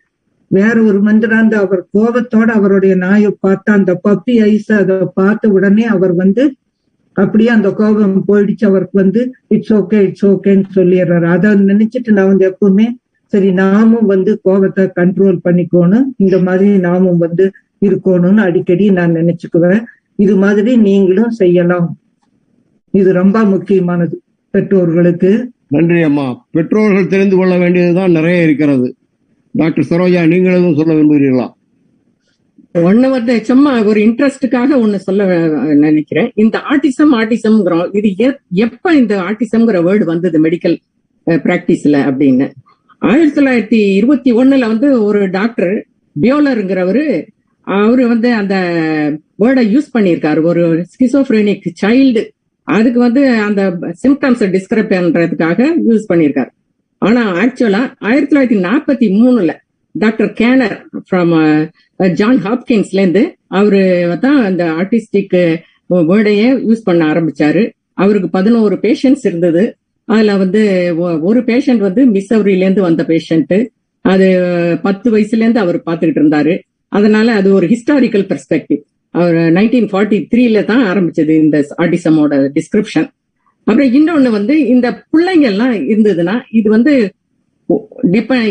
[0.47, 6.13] வேற ஒரு மந்திராந்த அவர் கோபத்தோட அவருடைய நாயை பார்த்தா அந்த பப்பி ஐஸ் அதை பார்த்த உடனே அவர்
[6.15, 6.55] வந்து
[7.13, 8.65] அப்படியே அந்த கோபம் போயிடுச்சு.
[8.65, 11.27] அவருக்கு வந்து இட்ஸ் ஓகே இட்ஸ் ஓகேன்னு சொல்லிடுறாரு.
[11.35, 12.87] அதை நினைச்சிட்டு நான் வந்து எப்பவுமே
[13.33, 16.05] சரி நாமும் வந்து கோபத்தை கண்ட்ரோல் பண்ணிக்கணும்.
[16.17, 17.51] இந்த மாதிரி நாமும் வந்து
[17.85, 19.81] இருக்கணும்னு அடிக்கடி நான் நினைச்சுக்குவேன்.
[20.15, 21.89] இது மாதிரி நீங்களும் செய்யலாம்.
[22.91, 25.51] இது ரொம்ப முக்கியமானது பெற்றோர்களுக்கு.
[25.67, 26.45] நன்றி அம்மா.
[26.51, 28.95] பெற்றோர்கள் தெரிந்து கொள்ள வேண்டியதுதான் நிறைய இருக்கிறது.
[29.51, 31.49] டாக்டர் சரோஜா நீங்கள் எதுவும் சொல்ல விரும்புகிறீர்களா?
[32.73, 36.31] ஒண்ணு வந்து சும்மா ஒரு இன்ட்ரெஸ்டுக்காக ஒண்ணு சொல்ல நினைக்கிறேன்.
[36.35, 40.77] இந்த ஆட்டிசம் ஆட்டிசம்ங்கிறோம் இது எப்- எப்ப இந்த ஆட்டிசம்ங்கிற வேர்டு வந்தது மெடிக்கல்
[41.25, 42.51] பிராக்டிஸ்ல அப்படின்னு?
[42.99, 45.85] ஆயிரத்தி தொள்ளாயிரத்தி இருபத்தி ஒண்ணுல வந்து ஒரு டாக்டர்
[46.21, 47.27] பியோலருங்கிறவரு
[47.61, 48.55] அவரு வந்து அந்த
[49.39, 50.41] வேர்டை யூஸ் பண்ணியிருக்காரு.
[50.41, 52.29] ஒரு ஸ்கிசோஃப்ரெனிக் சைல்டு
[52.71, 56.49] அதுக்கு வந்து அந்த சிம்டம்ஸை டிஸ்கிரைப் பண்றதுக்காக யூஸ் பண்ணியிருக்காரு.
[56.97, 59.55] ஆனா ஆக்சுவலா ஆயிரத்தி தொள்ளாயிரத்தி நாற்பத்தி மூணுல
[59.91, 61.69] டாக்டர் கேனர் ஃப்ரம்
[62.09, 65.59] ஜான் ஹாப்கின்ஸ்ல இருந்து அவரு தான் அந்த ஆர்டிஸ்டிக்
[65.89, 67.71] வேர்டையே யூஸ் பண்ண ஆரம்பிச்சாரு.
[67.93, 69.77] அவருக்கு பதினோரு பேஷண்ட்ஸ் இருந்தது.
[70.05, 73.67] அதுல வந்து ஒ- ஒரு பேஷண்ட் வந்து மிஸ்ஸவரியில இருந்து வந்த பேஷண்ட்
[74.01, 74.41] அது
[74.81, 76.59] பத்து வயசுல இருந்து அவர் பார்த்துக்கிட்டு இருந்தாரு.
[76.87, 78.81] அதனால அது ஒரு ஹிஸ்டாரிக்கல் பெர்ஸ்பெக்டிவ்
[79.13, 83.07] அவர் நைன்டீன் ஃபார்ட்டி த்ரீல தான் ஆரம்பிச்சது இந்த ஆர்டிசமோட டிஸ்கிரிப்ஷன்
[83.67, 86.93] அப்புறம் இன்னொன்னு வந்து இந்த பிள்ளைங்க எல்லாம் இருந்ததுன்னா இது வந்து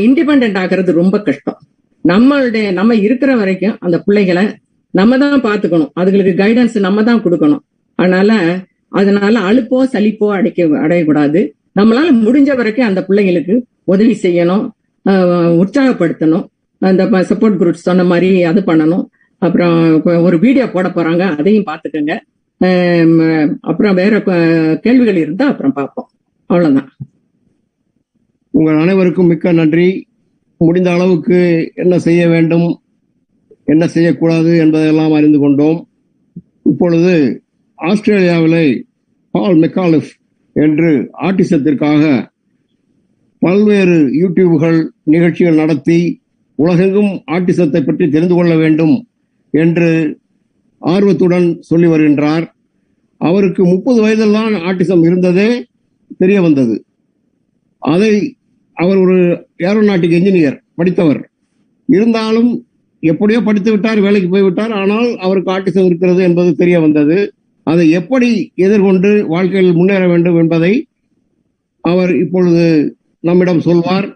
[0.06, 1.58] இண்டிபெண்ட் ஆகிறது ரொம்ப கஷ்டம்.
[2.04, 4.44] நம்மளுடைய நம்ம இருக்கிற வரைக்கும் அந்த பிள்ளைகளை
[4.94, 7.62] நம்ம தான் பாத்துக்கணும் அதுகளுக்கு கைடன்ஸ் நம்ம தான் கொடுக்கணும்.
[7.98, 8.30] அதனால
[9.00, 11.40] அதனால அலுப்போ சலிப்போ அடைக்க அடையக்கூடாது.
[11.78, 13.54] நம்மளால முடிஞ்ச வரைக்கும் அந்த பிள்ளைங்களுக்கு
[13.92, 14.64] உதவி செய்யணும்
[15.06, 16.44] ஆஹ் உற்சாகப்படுத்தணும்.
[16.82, 19.04] அந்த சப்போர்ட் குரூப்ஸ் சொன்ன மாதிரி அது பண்ணணும்.
[19.40, 21.36] அப்புறம் ஒரு வீடியோ போட போறாங்க.
[21.38, 22.14] அதையும் பார்த்துக்கோங்க.
[23.60, 24.22] அப்புறம் வேற
[24.82, 26.08] கேள்விகள் இருந்தா அப்புறம் பார்ப்போம்.
[26.46, 26.90] அவ்வளவுதான்.
[28.50, 29.88] உங்கள் அனைவருக்கும் மிக்க நன்றி.
[30.56, 31.38] முடிந்த அளவுக்கு
[31.74, 32.80] என்ன செய்ய வேண்டும்
[33.64, 35.88] என்ன செய்யக்கூடாது என்பதையெல்லாம் அறிந்து கொண்டோம்.
[36.62, 37.42] இப்பொழுது
[37.74, 38.64] ஆஸ்திரேலியாவிலே
[39.30, 40.10] பால் மெக்காலிஃப்
[40.52, 42.02] என்று ஆட்டிசத்திற்காக
[43.38, 46.22] பல்வேறு யூடியூப்கள் நிகழ்ச்சிகள் நடத்தி
[46.54, 49.06] உலகெங்கும் ஆட்டிசத்தை பற்றி தெரிந்து கொள்ள வேண்டும்.
[49.54, 49.90] என்று
[50.82, 52.44] ஆர்வத்துடன் சொல்லி வருகின்றார்.
[53.20, 55.48] அவருக்கு முப்பது வயதில்தான் ஆட்டிசம் இருந்ததே
[56.18, 56.76] தெரிய வந்தது.
[57.82, 58.12] அதை
[58.76, 59.18] அவர் ஒரு
[59.68, 61.20] ஏரோநாட்டிக் என்ஜினியர் படித்தவர்.
[61.88, 62.50] இருந்தாலும்
[63.02, 67.18] எப்படியோ படித்து விட்டார் வேலைக்கு போய்விட்டார் ஆனால் அவருக்கு ஆட்டிசம் இருக்கிறது என்பது தெரிய வந்தது.
[67.66, 68.30] அதை எப்படி
[68.66, 70.72] எதிர்கொண்டு வாழ்க்கையில் முன்னேற வேண்டும் என்பதை
[71.84, 72.64] அவர் இப்பொழுது
[73.20, 74.08] நம்மிடம் சொல்வார்.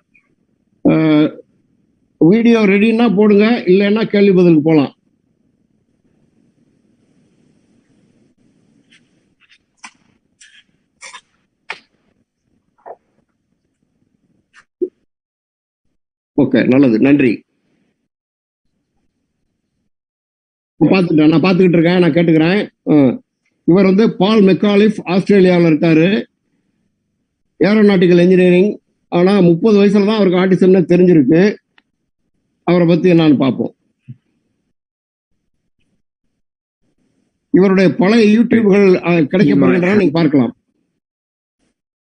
[2.20, 4.92] வீடியோ ரெடின்னா போடுங்க இல்லைன்னா கேள்வி பதிலுக்கு போகலாம்
[16.42, 16.96] ஓகே நல்லது.
[17.06, 17.32] நன்றி.
[20.92, 22.60] பார்த்துட்டேன் நான் பார்த்துக்கிட்டு இருக்கேன் நான் கேட்டுக்கிறேன்.
[23.70, 26.08] இவர் வந்து பால் மெக்காலிஃப் ஆஸ்திரேலியாவில் இருக்காரு.
[27.66, 28.72] ஏரோநாட்டிக்கல் இன்ஜினியரிங்
[29.18, 31.42] ஆனா முப்பது வயசுல தான் அவருக்கு ஆட்டிசம்னு தெரிஞ்சிருக்கு.
[32.70, 33.72] அவரை பத்தி என்னன்னு பார்ப்போம்.
[37.58, 38.86] இவருடைய பழைய யூடியூப்கள்
[39.32, 40.52] கிடைக்கப்படுகின்றன நீங்க பார்க்கலாம்.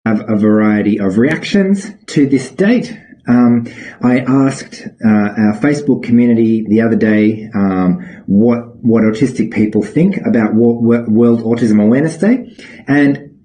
[0.05, 1.79] Have a variety of reactions
[2.11, 2.89] to this date.
[3.29, 3.67] Um,
[4.01, 10.17] I asked uh, our Facebook community the other day um, what what autistic people think
[10.25, 12.55] about Wo- Wo- World Autism Awareness Day,
[12.87, 13.39] and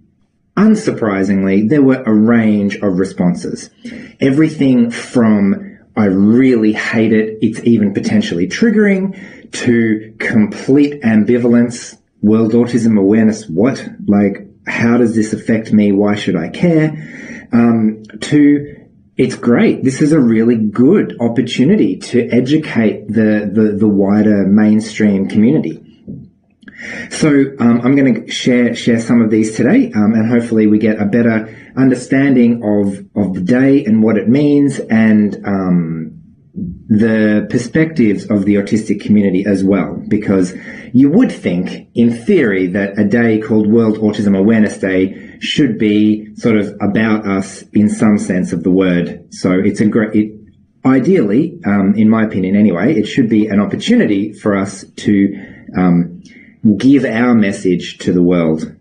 [0.56, 3.70] unsurprisingly, there were a range of responses.
[4.20, 11.98] Everything from I really hate it, it's even potentially triggering, to complete ambivalence.
[12.22, 13.86] World Autism Awareness, what?
[14.06, 15.92] Like, how does this affect me?
[15.92, 17.46] Why should I care?
[17.52, 18.83] Um, to
[19.16, 19.84] it's great.
[19.84, 25.80] This is a really good opportunity to educate the, the, the wider mainstream community.
[27.10, 27.28] So
[27.60, 31.00] um, I'm going to share share some of these today, um, and hopefully we get
[31.00, 36.20] a better understanding of of the day and what it means, and um,
[36.88, 40.02] the perspectives of the autistic community as well.
[40.08, 40.52] Because
[40.92, 46.34] you would think, in theory, that a day called World Autism Awareness Day should be
[46.36, 49.26] sort of about us in some sense of the word.
[49.30, 50.14] So it's a great.
[50.14, 50.40] It,
[50.84, 56.22] ideally, um, in my opinion, anyway, it should be an opportunity for us to um,
[56.76, 58.74] give our message to the world.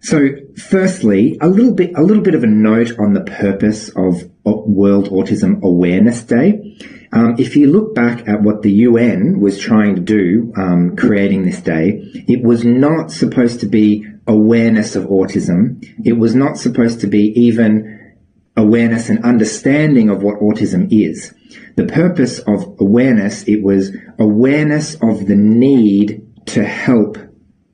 [0.00, 4.30] So, firstly, a little bit, a little bit of a note on the purpose of
[4.44, 6.78] World Autism Awareness Day.
[7.12, 11.44] Um, if you look back at what the UN was trying to do, um, creating
[11.44, 15.84] this day, it was not supposed to be awareness of autism.
[16.04, 18.14] It was not supposed to be even
[18.56, 21.34] awareness and understanding of what autism is.
[21.76, 27.18] The purpose of awareness, it was awareness of the need to help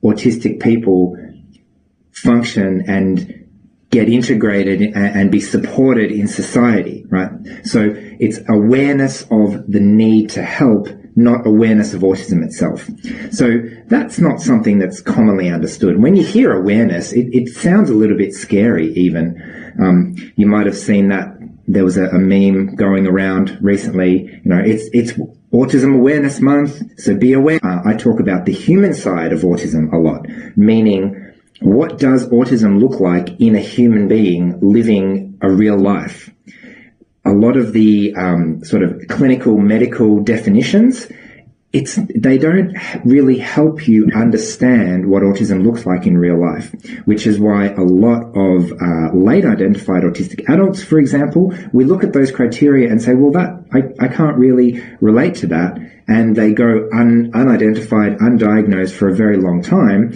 [0.03, 1.17] autistic people
[2.13, 3.49] function and
[3.91, 7.31] get integrated and, be supported in society, right?
[7.65, 10.89] So it's awareness of the need to help,
[11.23, 12.89] not awareness of autism itself.
[13.33, 16.01] So that's not something that's commonly understood.
[16.01, 19.41] When you hear awareness, it, it sounds a little bit scary even.
[19.81, 21.37] Um, you might have seen that
[21.69, 24.23] there was a, a meme going around recently.
[24.23, 25.13] You know, it's, it's
[25.53, 27.61] Autism Awareness Month, so be aware.
[27.63, 32.81] Uh, I talk about the human side of autism a lot, meaning what does autism
[32.81, 36.31] look like in a human being living a real life?
[37.25, 41.07] A lot of the um, sort of clinical medical definitions
[41.73, 47.27] it's they don't really help you understand what autism looks like in real life, which
[47.29, 52.13] is why a lot of uh, late identified autistic adults, for example, we look at
[52.13, 56.53] those criteria and say, well, that I, I can't really relate to that, and they
[56.53, 60.13] go un, unidentified, undiagnosed for a very long time.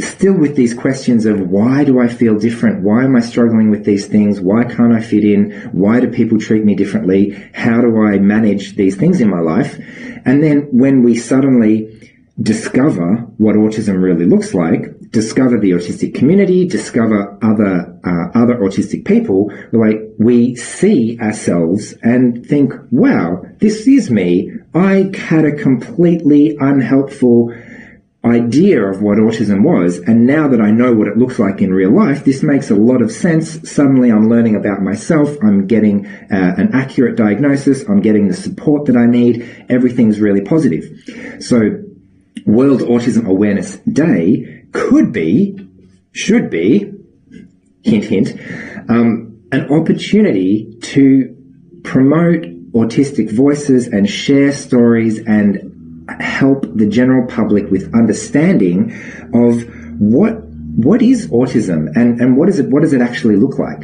[0.00, 2.82] Still with these questions of why do I feel different?
[2.82, 4.40] Why am I struggling with these things?
[4.40, 5.52] Why can't I fit in?
[5.72, 7.30] Why do people treat me differently?
[7.52, 9.78] How do I manage these things in my life?
[10.24, 12.00] And then when we suddenly
[12.40, 19.04] discover what autism really looks like, discover the autistic community, discover other uh, other autistic
[19.04, 26.56] people, like we see ourselves and think, "Wow, this is me." I had a completely
[26.58, 27.52] unhelpful
[28.24, 31.72] idea of what autism was, and now that I know what it looks like in
[31.72, 33.70] real life, this makes a lot of sense.
[33.70, 38.86] Suddenly I'm learning about myself, I'm getting uh, an accurate diagnosis, I'm getting the support
[38.86, 40.84] that I need, everything's really positive.
[41.40, 41.82] So,
[42.44, 45.58] World Autism Awareness Day could be,
[46.12, 46.92] should be,
[47.82, 48.40] hint hint,
[48.90, 51.36] um, an opportunity to
[51.84, 52.42] promote
[52.72, 55.69] autistic voices and share stories and
[56.20, 58.92] help the general public with understanding
[59.34, 59.64] of
[60.00, 60.42] what
[60.76, 63.82] what is autism and, and what is it what does it actually look like?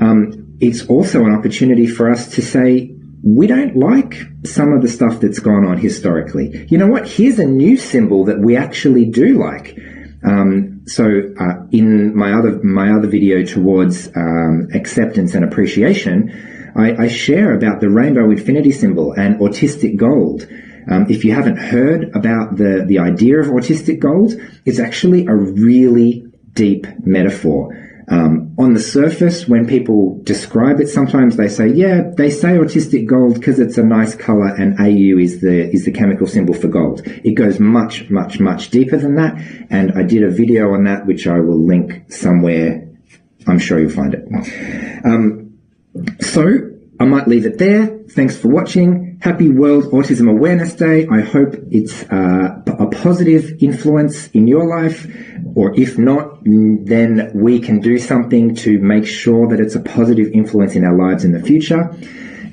[0.00, 4.14] Um, it's also an opportunity for us to say we don't like
[4.44, 6.66] some of the stuff that's gone on historically.
[6.70, 7.08] You know what?
[7.08, 9.76] Here's a new symbol that we actually do like.
[10.24, 11.04] Um, so
[11.38, 17.54] uh, in my other my other video towards um, acceptance and appreciation, I, I, share
[17.54, 20.48] about the rainbow infinity symbol and autistic gold.
[20.88, 24.34] Um, if you haven't heard about the, the idea of autistic gold,
[24.64, 27.74] it's actually a really deep metaphor.
[28.08, 33.04] Um, on the surface, when people describe it, sometimes they say, "Yeah, they say autistic
[33.06, 36.68] gold because it's a nice color, and AU is the is the chemical symbol for
[36.68, 39.36] gold." It goes much, much, much deeper than that,
[39.70, 42.88] and I did a video on that, which I will link somewhere.
[43.48, 44.24] I'm sure you'll find it.
[45.04, 45.58] Um,
[46.20, 47.86] so I might leave it there.
[48.08, 49.18] Thanks for watching.
[49.20, 51.06] Happy World Autism Awareness Day.
[51.08, 55.06] I hope it's uh, a positive influence in your life,
[55.54, 60.32] or if not, then we can do something to make sure that it's a positive
[60.32, 61.94] influence in our lives in the future.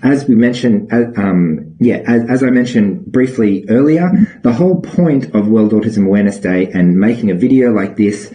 [0.02, 5.34] As we mentioned, uh, um, yeah, as, as I mentioned briefly earlier, the whole point
[5.34, 8.34] of World Autism Awareness Day and making a video like this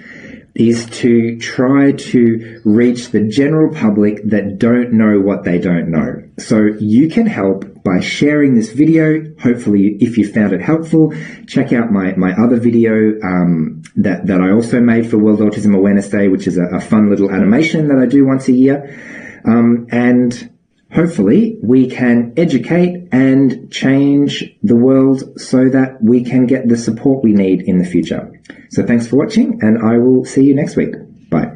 [0.59, 6.23] is to try to reach the general public that don't know what they don't know.
[6.39, 9.33] So you can help by sharing this video.
[9.41, 11.15] Hopefully, if you found it helpful,
[11.47, 15.75] check out my, my other video um, that, that I also made for World Autism
[15.77, 19.41] Awareness Day, which is a, a fun little animation that I do once a year.
[19.45, 20.51] Um, and
[20.93, 24.33] hopefully we can educate and change
[24.63, 28.23] the world so that we can get the support we need in the future.
[28.71, 30.95] So thanks for watching and I will see you next week.
[31.31, 31.49] Bye.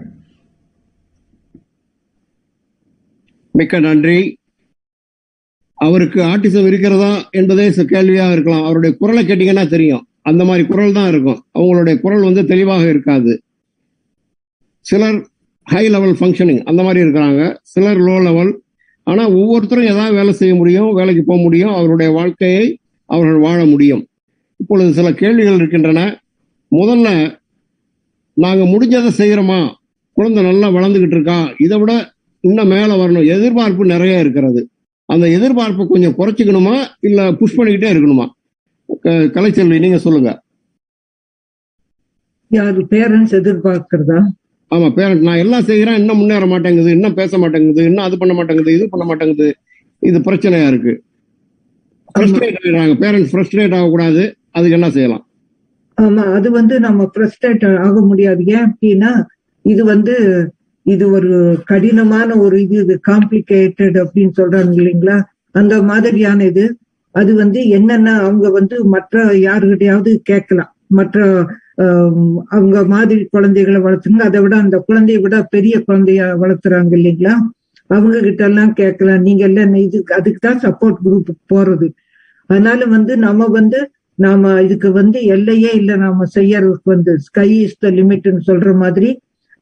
[3.55, 4.18] மிக்க நன்றி
[5.78, 11.09] அவருக்கு autism இருக்கிறதா என்பதே ச- கேள்வியா இருக்கலாம் அவருடைய குரலை கேட்டீங்கன்னா தெரியும் அந்த மாதிரி குரல் தான்
[11.09, 13.33] இருக்கும் அவங்களுடைய குரல் வந்து தெளிவாக இருக்காது
[14.87, 15.18] சிலர்
[15.66, 18.53] ஹை லெவல் ஃபங்க்ஷனிங் அந்த மாதிரி இருக்கிறாங்க சிலர் லோ லெவல்
[19.03, 24.07] ஆனா ஒவ்வொருத்தரும் ஏதாவது வேலை செய்ய முடியும் வேலைக்கு போக முடியும் அவருடைய வாழ்க்கையை அவர்கள் வாழ முடியும்.
[24.57, 26.22] இப்பொழுது சில கேள்விகள் இருக்கின்றன.
[26.70, 27.38] முதல்ல
[28.34, 29.72] நாங்கள் முடிஞ்சதை செய்கிறோமா
[30.12, 31.55] குழந்தை நல்லா வளர்ந்துகிட்டு இருக்கா?
[31.59, 33.26] இதை விட இன்னும் மேலே வரணும்.
[33.26, 34.68] எதிர்பார்ப்பு நிறைய இருக்கிறது.
[35.05, 36.86] அந்த எதிர்பார்ப்பை கொஞ்சம் குறைச்சிக்கணுமா?
[37.00, 38.28] இல்லை புஷ் பண்ணிக்கிட்டே இருக்கணுமா?
[39.00, 40.42] க- கலைச்செல்வி நீங்க சொல்லுங்க.
[42.48, 44.22] யார் பேரண்ட்ஸ் எதிர்பார்க்கிறதா?
[44.72, 48.72] ஆமா பேரண்ட் நான் எல்லாம் செய்யறேன் இன்னும் முன்னேற மாட்டேங்குது இன்னும் பேச மாட்டேங்குது இன்னும் அது பண்ண மாட்டேங்குது
[48.76, 49.48] இது பண்ண மாட்டேங்குது.
[50.02, 50.92] இது பிரச்சனையா இருக்கு.
[52.14, 54.22] ஃப்ரஸ்ட்ரேட் ஆகிடுறாங்க பேரண்ட்ஸ் ஃப்ரஸ்ட்ரேட் ஆகக்கூடாது.
[54.56, 55.24] அதுக்கு என்ன செய்யலாம்?
[55.98, 58.42] ஆமா அது வந்து நம்ம ஃப்ரஸ்ட்ரேட் ஆக முடியாது.
[58.54, 59.10] ஏன் அப்படின்னா
[59.64, 60.14] இது வந்து
[60.86, 61.32] இது ஒரு
[61.70, 65.16] கடினமான ஒரு இது இது காம்ப்ளிகேட்டட் அப்படின்னு சொல்றாங்க இல்லைங்களா?
[65.54, 66.64] அந்த மாதிரியான இது.
[67.14, 69.16] அது வந்து என்னென்ன அவங்க வந்து மற்ற
[69.46, 70.70] யாருகிட்டயாவது கேட்கலாம்.
[70.98, 71.18] மற்ற
[72.54, 74.22] அவங்க மாதிரி குழந்தைகளை வளர்த்துங்க.
[74.28, 77.34] அதை விட அந்த குழந்தைய விட பெரிய குழந்தைய வளர்த்துறாங்க இல்லைங்களா?
[77.90, 79.24] அவங்க கிட்ட எல்லாம் கேட்கலாம்.
[79.26, 81.88] நீங்க எல்லாம் இது அதுக்கு தான் சப்போர்ட் குரூப் போறது.
[82.50, 83.78] அதனால வந்து நம்ம வந்து
[84.18, 85.94] நாம இதுக்கு வந்து எல்லையே இல்லை.
[86.04, 89.10] நாம செய்யறதுக்கு வந்து ஸ்கை இஸ் த லிமிட்னு சொல்ற மாதிரி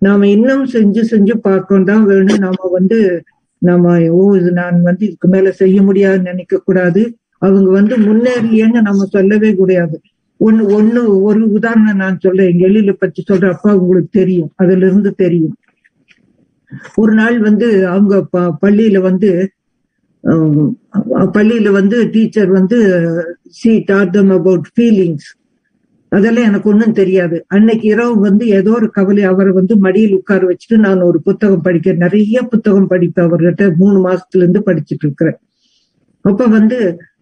[0.02, 2.42] நாம இன்னும் செஞ்சு செஞ்சு பார்க்கணும் தான் வேணும்.
[2.46, 2.98] நாம வந்து
[3.62, 3.86] நம்ம
[4.16, 7.02] ஓ இது நான் வந்து இதுக்கு மேல செய்ய முடியாதுன்னு நினைக்க கூடாது.
[7.42, 9.96] அவங்க வந்து முன்னேறலையேன்னு நம்ம சொல்லவே கூடாது
[10.40, 12.60] ஒண்ணு ஒண்ணு ஒரு உதாரணம் நான் சொல்றேன்.
[12.66, 14.50] எழில பத்தி சொல்ற அப்பா உங்களுக்கு தெரியும்.
[14.62, 15.56] அதுல இருந்து தெரியும்.
[17.02, 18.14] ஒரு நாள் வந்து அவங்க
[18.64, 19.30] பள்ளியில வந்து
[21.36, 22.78] பள்ளியில வந்து டீச்சர் வந்து
[23.58, 25.28] she taught them about feelings
[26.12, 27.36] அதெல்லாம் எனக்கு ஒண்ணும் தெரியாது.
[27.54, 31.92] அன்னைக்கு இரவு வந்து ஏதோ ஒரு கவலை அவரை வந்து மடியில் உட்கார வச்சுட்டு நான் ஒரு புத்தகம் படிக்க
[32.04, 33.66] நிறைய புத்தகம் படிப்பேன் அவர்கிட்ட.
[33.82, 35.38] மூணு மாசத்துல இருந்து படிச்சுட்டு இருக்கிறேன்.
[36.24, 36.78] அப்ப வந்து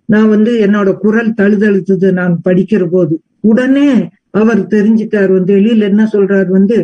[0.09, 3.15] நான் வந்து என்னோட குரல் தழுதழுத்தது நான் படிக்கிற போது.
[3.41, 3.89] உடனே
[4.31, 6.77] அவர் தெரிஞ்சுட்டார் வந்து வெளியில என்ன சொல்றாரு வந்து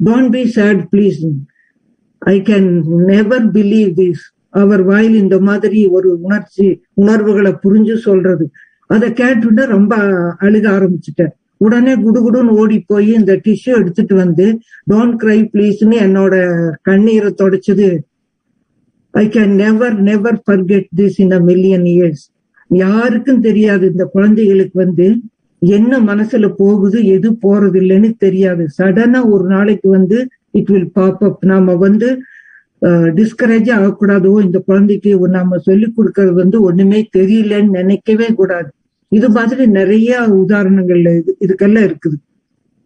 [0.00, 1.20] don't be sad please
[2.22, 2.68] I can
[3.12, 4.24] never believe this
[4.60, 8.44] அவர் வாயில் இந்த மாதிரி ஒரு உணர்ச்சி உணர்வுகளை புரிஞ்சு சொல்றது.
[8.90, 9.94] அதை கேட்டுட்டு ரொம்ப
[10.46, 11.32] அழுக ஆரம்பிச்சுட்டேன்.
[11.56, 14.46] உடனே குடுகுடுன்னு ஓடி போய் இந்த டிஷ்யூ எடுத்துட்டு வந்து
[14.90, 16.34] டோன்ட் கிரை ப்ளீஸ்னு என்னோட
[16.88, 17.88] கண்ணீரை தொடச்சது.
[19.14, 22.24] I can never never forget this in a million years
[22.70, 23.84] யாருக்கும் தெரியாது.
[23.92, 25.06] இந்த குழந்தைகளுக்கு வந்து
[25.62, 30.18] என்ன மனசுல போகுது எது போறது இல்லைன்னு தெரியாது சடனா ஒரு நாளைக்கு வந்து
[30.58, 32.08] இட் வில் பாப் அப் நாம வந்து
[33.18, 34.32] டிஸ்கரேஜ் ஆகக்கூடாதோ?
[34.46, 38.68] இந்த குழந்தைக்கு நாம சொல்லி கொடுக்கறது வந்து ஒண்ணுமே தெரியலன்னு நினைக்கவே கூடாது.
[39.12, 40.12] இது மாதிரி நிறைய
[40.42, 42.16] உதாரணங்கள் இது இதுக்கெல்லாம் இருக்குது.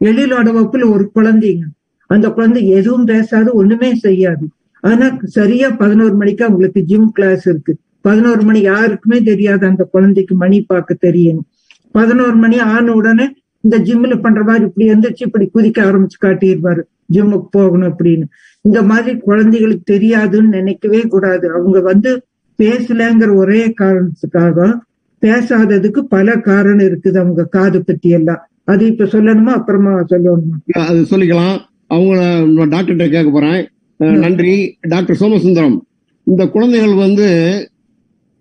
[0.01, 1.65] எழிலோட வகுப்புல ஒரு குழந்தைங்க.
[2.11, 4.45] அந்த குழந்தை எதுவும் பேசாது ஒண்ணுமே செய்யாது.
[4.85, 5.07] ஆனா
[5.37, 7.75] சரியா பதினோரு மணிக்கு அவங்களுக்கு ஜிம் கிளாஸ் இருக்கு.
[8.03, 11.47] பதினோரு மணி யாருக்குமே தெரியாது அந்த குழந்தைக்கு மணி பார்க்க தெரியணும்
[11.93, 16.81] பதினோரு மணி ஆன உடனே இந்த ஜிம்ல பண்ற மாதிரி இப்படி எந்திரிச்சு இப்படி குதிக்க ஆரம்பிச்சு காட்டிடுவாரு.
[17.13, 18.23] ஜிம்முக்கு போகணும் அப்படின்னு.
[18.61, 21.51] இந்த மாதிரி குழந்தைகளுக்கு தெரியாதுன்னு நினைக்கவே கூடாது.
[21.51, 22.23] அவங்க வந்து
[22.63, 24.79] பேசலங்கிற ஒரே காரணத்துக்காக
[25.21, 28.49] பேசாததுக்கு பல காரணம் இருக்குது அவங்க காது பத்தி எல்லாம்.
[28.65, 29.53] அது இப்ப சொல்லணுமா?
[29.59, 30.71] அப்புறமா சொல்லணுமா?
[30.73, 31.59] அது சொல்லிக்கலாம்.
[31.95, 33.69] அவங்கள டாக்டர்கிட்ட கேட்க போறேன்.
[33.97, 34.77] நன்றி.
[34.81, 35.79] டாக்டர் சோமசுந்தரம்
[36.25, 37.27] இந்த குழந்தைகள் வந்து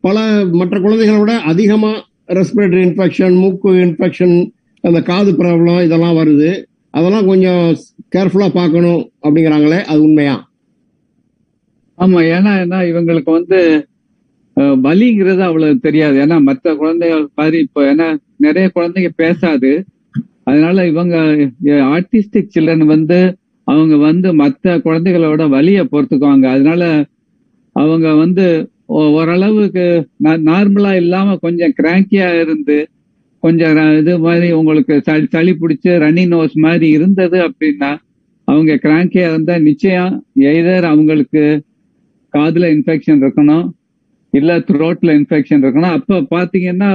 [0.04, 0.18] பல
[0.60, 1.98] மற்ற குழந்தைகளை விட அதிகமாக
[2.38, 4.36] ரெஸ்பிரேட்டரி இன்ஃபெக்ஷன் மூக்கு இன்ஃபெக்ஷன்
[4.84, 6.50] அந்த காது ப்ராப்ளம் இதெல்லாம் வருது.
[6.98, 7.66] அதெல்லாம் கொஞ்சம்
[8.16, 10.36] கேர்ஃபுல்லாக பார்க்கணும் அப்படிங்கிறாங்களே அது உண்மையா?
[11.98, 13.60] ஆமாம் ஏன்னா ஏன்னா இவங்களுக்கு வந்து
[14.86, 16.16] வலிங்கிறது அவ்வளவு தெரியாது.
[16.24, 18.08] ஏன்னா மற்ற குழந்தைகள் மாதிரி இப்போ ஏன்னா
[18.46, 19.72] நிறைய குழந்தைங்க பேசாது.
[20.44, 21.16] அதனால இவங்க
[21.96, 23.20] ஆர்டிஸ்டிக் சில்ட்ரன் வந்து
[23.68, 26.46] அவங்க வந்து மற்ற குழந்தைகளோட வலியை பொறுத்துக்குவாங்க.
[26.56, 26.84] அதனால
[27.76, 28.46] அவங்க வந்து
[29.00, 29.86] ஓரளவுக்கு
[30.50, 32.78] நார்மலா இல்லாம கொஞ்சம் கிராங்கியா இருந்து
[33.44, 37.92] கொஞ்சம் இது மாதிரி உங்களுக்கு சளி சளி பிடிச்சி ரன்னி நோஸ் மாதிரி இருந்தது அப்படின்னா
[38.48, 40.14] அவங்க கிராங்கியா இருந்தா நிச்சயம்
[40.52, 41.44] எய்தர் அவங்களுக்கு
[42.34, 43.66] காதுல இன்ஃபெக்ஷன் இருக்கணும்
[44.34, 45.96] இல்ல த்ரோட்ல இன்ஃபெக்ஷன் இருக்கணும்.
[45.98, 46.90] அப்ப பாத்தீங்கன்னா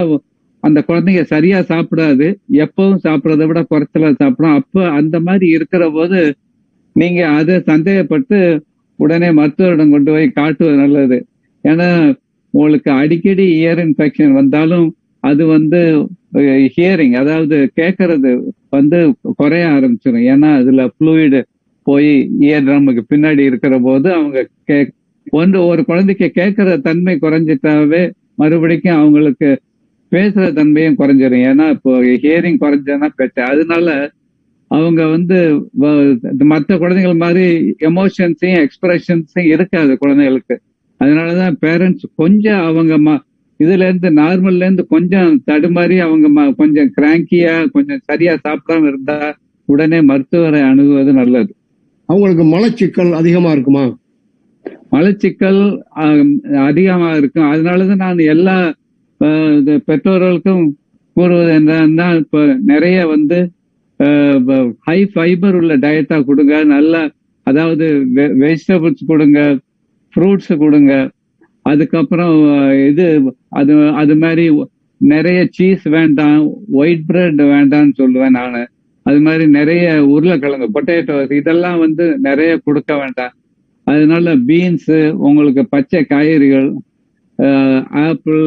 [0.63, 2.27] அந்த குழந்தைங்க சரியா சாப்பிடாது
[2.65, 4.57] எப்பவும் சாப்பிடறத விட குறைச்சலா சாப்பிடும்.
[4.61, 6.21] அப்ப அந்த மாதிரி இருக்கிற போது
[6.97, 8.39] நீங்க அதை சந்தேகப்பட்டு
[8.99, 11.19] உடனே மருத்துவரிடம் கொண்டு போய் காட்டுவது நல்லது.
[11.69, 11.89] ஏன்னா
[12.55, 14.87] உங்களுக்கு அடிக்கடி இயர் இன்ஃபெக்ஷன் வந்தாலும்
[15.25, 15.81] அது வந்து
[16.75, 18.31] ஹியரிங் அதாவது கேட்கறது
[18.71, 18.99] வந்து
[19.37, 21.41] குறைய ஆரம்பிச்சிடும் ஏன்னா அதுல ஃப்ளூயிடு
[21.87, 22.11] போய்
[22.41, 24.79] இயர் ட்ரம்முக்கு பின்னாடி இருக்கிற போது அவங்க கே
[25.33, 28.03] ஒன்று ஒரு குழந்தைக்கு கேட்கற தன்மை குறைஞ்சிட்டாவே
[28.35, 29.49] மறுபடிக்கும் அவங்களுக்கு
[30.13, 31.93] பேசுற தன்மையும் குறைஞ்சிடும் ஏன்னா இப்போ
[32.23, 33.89] ஹியரிங் குறைஞ்சதுன்னா பெற்ற அதனால
[34.71, 35.39] அவங்க வந்து
[36.45, 37.47] மற்ற குழந்தைகள் மாதிரி
[37.81, 40.57] எமோஷன்ஸையும் எக்ஸ்பிரஷன்ஸையும் இருக்காது குழந்தைகளுக்கு.
[41.01, 42.95] அதனாலதான் பேரண்ட்ஸ் கொஞ்சம் அவங்க
[43.61, 49.19] இதுல இருந்து நார்மல்ல இருந்து கொஞ்சம் தடுமாறி அவங்க கொஞ்சம் கிராங்கியா கொஞ்சம் சரியா சாப்பிடாம இருந்தா
[49.69, 51.53] உடனே மருத்துவரை அணுகுவது நல்லது.
[52.09, 53.85] அவங்களுக்கு மலச்சிக்கல் அதிகமா இருக்குமா?
[54.93, 55.63] மலச்சிக்கல்
[56.67, 57.49] அதிகமா இருக்கும்.
[57.53, 58.57] அதனாலதான் நான் எல்லா
[59.89, 60.65] பெற்றோர்களுக்கும்
[61.17, 63.39] கூறுவது என்னன்னா இப்ப நிறைய வந்து
[64.87, 66.55] ஹை ஃபைபர் உள்ள டயட்டா கொடுங்க.
[66.75, 66.95] நல்ல
[67.47, 67.87] அதாவது
[68.43, 69.41] வெஜிடபிள்ஸ் கொடுங்க.
[70.17, 70.93] ஃப்ரூட்ஸ் கொடுங்க.
[71.71, 72.35] அதுக்கப்புறம்
[72.91, 73.07] இது
[73.61, 74.45] அது அது மாதிரி
[75.01, 76.43] நிறைய சீஸ் வேண்டாம்
[76.81, 78.61] ஒயிட் பிரெட் வேண்டாம்னு சொல்லுவேன் நான்.
[79.07, 83.35] அது மாதிரி நிறைய உருளைக்கிழங்கு பொட்டேட்டோஸ் இதெல்லாம் வந்து நிறைய கொடுக்க வேண்டாம்.
[83.87, 86.69] அதனால பீன்ஸு உங்களுக்கு பச்சை காய்கறிகள்
[88.07, 88.45] ஆப்பிள்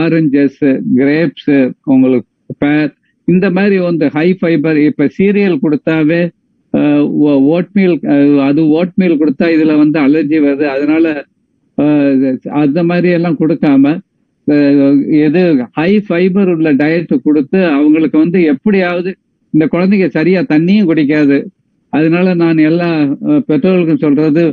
[0.00, 0.62] ஆரஞ்சஸ்
[0.98, 1.58] கிரேப்ஸு
[1.94, 2.90] உங்களுக்கு பேர்
[3.28, 6.22] இந்த மாதிரி வந்து ஹை ஃபைபர் இப்போ சீரியல் கொடுத்தாவே
[7.54, 7.94] ஓட்மீல்
[8.48, 10.66] அது ஓட்மீல் கொடுத்தா இதுல வந்து அலர்ஜி வருது.
[10.74, 11.12] அதனால
[12.62, 13.92] அந்த மாதிரி எல்லாம் கொடுக்காம
[15.26, 15.42] எது
[15.78, 19.10] ஹை ஃபைபர் உள்ள டயட் கொடுத்து அவங்களுக்கு வந்து எப்படியாவது
[19.54, 21.38] இந்த குழந்தைங்க சரியா தண்ணியும் குடிக்காது.
[21.92, 22.90] அதனால நான் எல்லா
[23.48, 24.44] பெற்றோர்களுக்கும் சொல்றது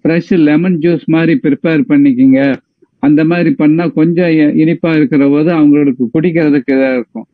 [0.00, 2.40] ஃப்ரெஷ் லெமன் ஜூஸ் மாதிரி ப்ரிப்பேர் பண்ணிக்கிங்க.
[3.06, 7.26] அந்த மாதிரி பண்ணா கொஞ்சம் இனிப்பா இருக்கிற போது அவங்களுக்கு குடிக்கிறதுக்கு இதாக இருக்கும்.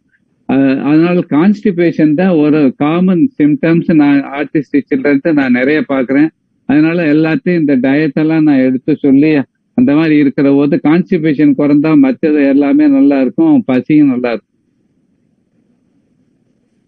[0.85, 6.29] அதனால கான்ஸ்டிபேஷன் தான் ஒரு காமன் சிம்டம்ஸ் நான் ஆர்டிஸ்டிக் சில்ட்ரன்ஸ் நான் நிறைய பாக்குறேன்
[6.69, 9.31] அதனால எல்லாத்தையும் இந்த டயட் எல்லாம் நான் எடுத்து சொல்லி
[9.79, 14.49] அந்த மாதிரி இருக்கிற போது கான்ஸ்டிபேஷன் குறைந்தா மற்றது எல்லாமே நல்லா இருக்கும் பசியும் நல்லா இருக்கும்.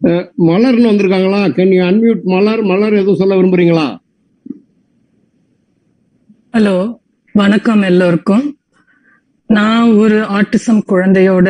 [0.01, 1.41] அஹ், மலர்னு வந்திருக்காங்களா?
[1.57, 2.63] Can you unmute Malar?
[2.63, 3.87] Malar எதுவும் சொல்ல விரும்புறீங்களா?
[6.55, 6.77] ஹலோ
[7.35, 8.45] வணக்கம் எல்லோருக்கும்.
[9.51, 11.49] நான் ஒரு ஆட்டிசம் குழந்தையோட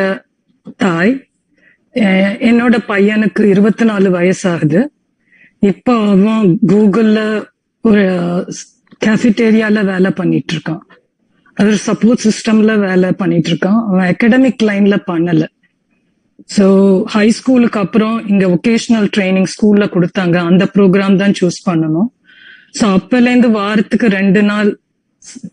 [0.75, 1.13] தாய்.
[1.95, 4.79] என்னோட பையனுக்கு இருபத்தி நாலு வயசாகுது
[5.61, 7.19] இப்போ அவன் கூகுள்ல
[7.85, 8.03] ஒரு
[9.01, 10.83] கேஃபிட்டேரியால வேலை பண்ணிட்டு இருக்கான்
[11.57, 15.43] அது சப்போர்ட் சிஸ்டம்ல வேலை பண்ணிட்டு இருக்கான் அவன் அகடமிக் லைன்ல பண்ணல
[16.49, 16.65] ஸோ
[17.13, 22.09] ஹை ஸ்கூலுக்கு அப்புறம் இங்க ஒகேஷனல் ட்ரைனிங் ஸ்கூல்ல கொடுத்தாங்க அந்த ப்ரோக்ராம் தான் சூஸ் பண்ணணும்
[22.79, 24.69] ஸோ அப்பலேருந்து வாரத்துக்கு ரெண்டு நாள்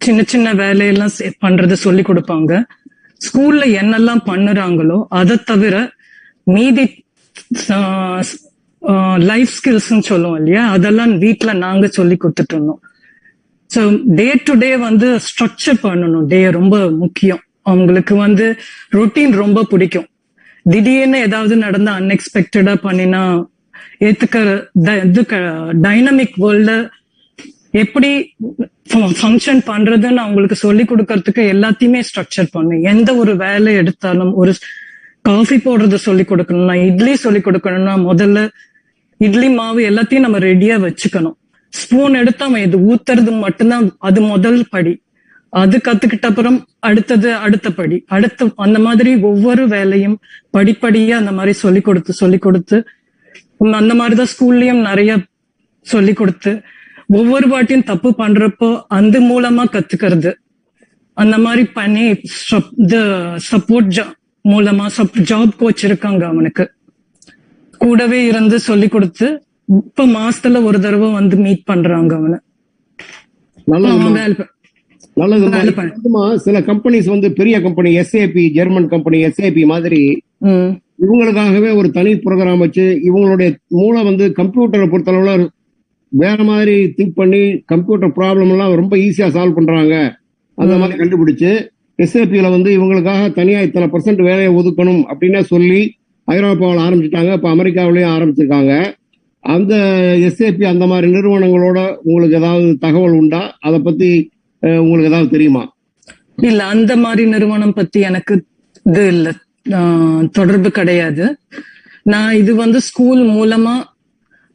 [0.00, 2.52] சின்ன சின்ன வேலையெல்லாம் பண்றது சொல்லி கொடுப்பாங்க
[3.20, 5.76] ஸ்கூல்ல என்னெல்லாம் பண்ணுறாங்களோ அதை தவிர
[6.46, 6.84] மீதி
[9.30, 10.62] லைஃப் ஸ்கில்ஸ்ன்னு சொல்லுவோம் இல்லையா?
[10.76, 12.80] அதெல்லாம் வீட்ல நாங்க சொல்லி கொடுத்துட்டு இருந்தோம்
[13.70, 13.82] ஸோ
[14.18, 16.24] டே டு டே வந்து ஸ்ட்ரக்சர் பண்ணணும்.
[16.32, 17.42] டே ரொம்ப முக்கியம்.
[17.70, 18.46] அவங்களுக்கு வந்து
[18.96, 20.08] ரொட்டீன் ரொம்ப பிடிக்கும்.
[20.66, 23.22] திடீர்னு ஏதாவது நடந்தா அன்எக்ஸ்பெக்டடா பண்ணினா
[24.08, 24.44] ஏத்துக்கிற
[25.08, 25.22] இது
[25.86, 26.72] டைனமிக் வேர்ல்ட
[27.82, 28.10] எப்படி
[29.20, 32.74] ஃபங்க்ஷன் பண்றதுன்னு அவங்களுக்கு சொல்லி கொடுக்கறதுக்கு எல்லாத்தையுமே ஸ்ட்ரக்சர் பண்ணு.
[32.92, 34.52] எந்த ஒரு வேலை எடுத்தாலும் ஒரு
[35.28, 38.38] காஃபி போடுறது சொல்லி கொடுக்கணும்னா இட்லி சொல்லி கொடுக்கணும்னா முதல்ல
[39.26, 41.36] இட்லி மாவு எல்லாத்தையும் நம்ம ரெடியா வச்சுக்கணும்.
[41.70, 44.92] ஸ்பூன் எடுத்து அவன் இது ஊத்துறது மட்டும்தான் அது முதல் படி.
[45.60, 46.58] அது கத்துக்கிட்ட அப்புறம்
[46.88, 47.96] அடுத்தது அடுத்த படி.
[48.16, 50.18] அடுத்த அந்த மாதிரி ஒவ்வொரு வேலையும்
[50.56, 52.78] படிப்படியா அந்த மாதிரி சொல்லி கொடுத்து சொல்லி கொடுத்து
[53.80, 55.12] அந்த மாதிரிதான் ஸ்கூல்லயும் நிறைய
[55.92, 56.52] சொல்லி கொடுத்து
[57.18, 58.68] ஒவ்வொரு வாட்டியும் தப்பு பண்றப்போ
[58.98, 60.30] அந்த மூலமா கத்துக்கிறது.
[61.16, 62.04] அந்த மாதிரி பண்ணி
[63.50, 63.90] சப்போர்ட்
[64.44, 64.86] மூலமா
[65.30, 66.64] ஜாப் கோச் இருக்காங்க அவனுக்கு.
[67.80, 69.28] கூடவே இருந்து சொல்லி கொடுத்து
[69.78, 72.38] இப்ப மாசத்துல ஒரு தடவை வந்து மீட் பண்றாங்க அவனை.
[75.88, 80.00] வந்துமா, சில கம்பெனிஸ் வந்து பெரிய company SAP German company SAP மாதிரி
[81.02, 85.32] இவங்களுக்காகவே ஒரு தனி ப்ரோக்ராம் வச்சு இவங்களுடைய மூளை வந்து கம்ப்யூட்டரை பொறுத்தளவுல
[86.12, 89.94] வேற மாதிரி திங்க் பண்ணி கம்ப்யூட்டர் ப்ராப்ளம் எல்லாம் ரொம்ப ஈஸியா சால்வ் பண்றாங்க.
[90.58, 91.52] அந்த மாதிரி கண்டுபிடிச்சு
[92.02, 95.80] எஸ்ஏபியில வந்து இவங்களுக்காக தனியா இத்தனை பர்சன்ட் வேலையை ஒதுக்கணும் அப்படின்னே சொல்லி
[96.28, 97.32] ஐரோப்பாவில் ஆரம்பிச்சிட்டாங்க.
[97.32, 98.72] இப்ப அமெரிக்காவிலயும் ஆரம்பிச்சிருக்காங்க.
[99.44, 99.74] அந்த
[100.26, 103.56] எஸ்ஏபி அந்த மாதிரி நிறுவனங்களோட உங்களுக்கு ஏதாவது தகவல் உண்டா?
[103.60, 104.10] அதை பத்தி
[104.62, 105.62] உங்களுக்கு ஏதாவது தெரியுமா?
[106.42, 108.34] இல்ல அந்த மாதிரி நிறுவனம் பத்தி எனக்கு
[108.86, 109.28] இது இல்ல.
[109.70, 111.24] ஆஹ், தொடர்பு கிடையாது.
[112.04, 113.74] நான் இது வந்து ஸ்கூல் மூலமா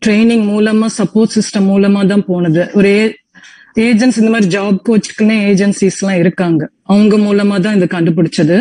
[0.01, 2.67] ட்ரைனிங் மூலமா சப்போர்ட் சிஸ்டம் மூலமா தான் போனது.
[2.73, 2.95] ஒரே
[3.77, 6.61] ஏஜென்சி இந்த மாதிரி ஜாப் கோச்சுக்குன்னே ஏஜென்சிஸ் எல்லாம் இருக்காங்க.
[6.83, 8.57] அவங்க மூலமா தான் இது கண்டுபிடிச்சது.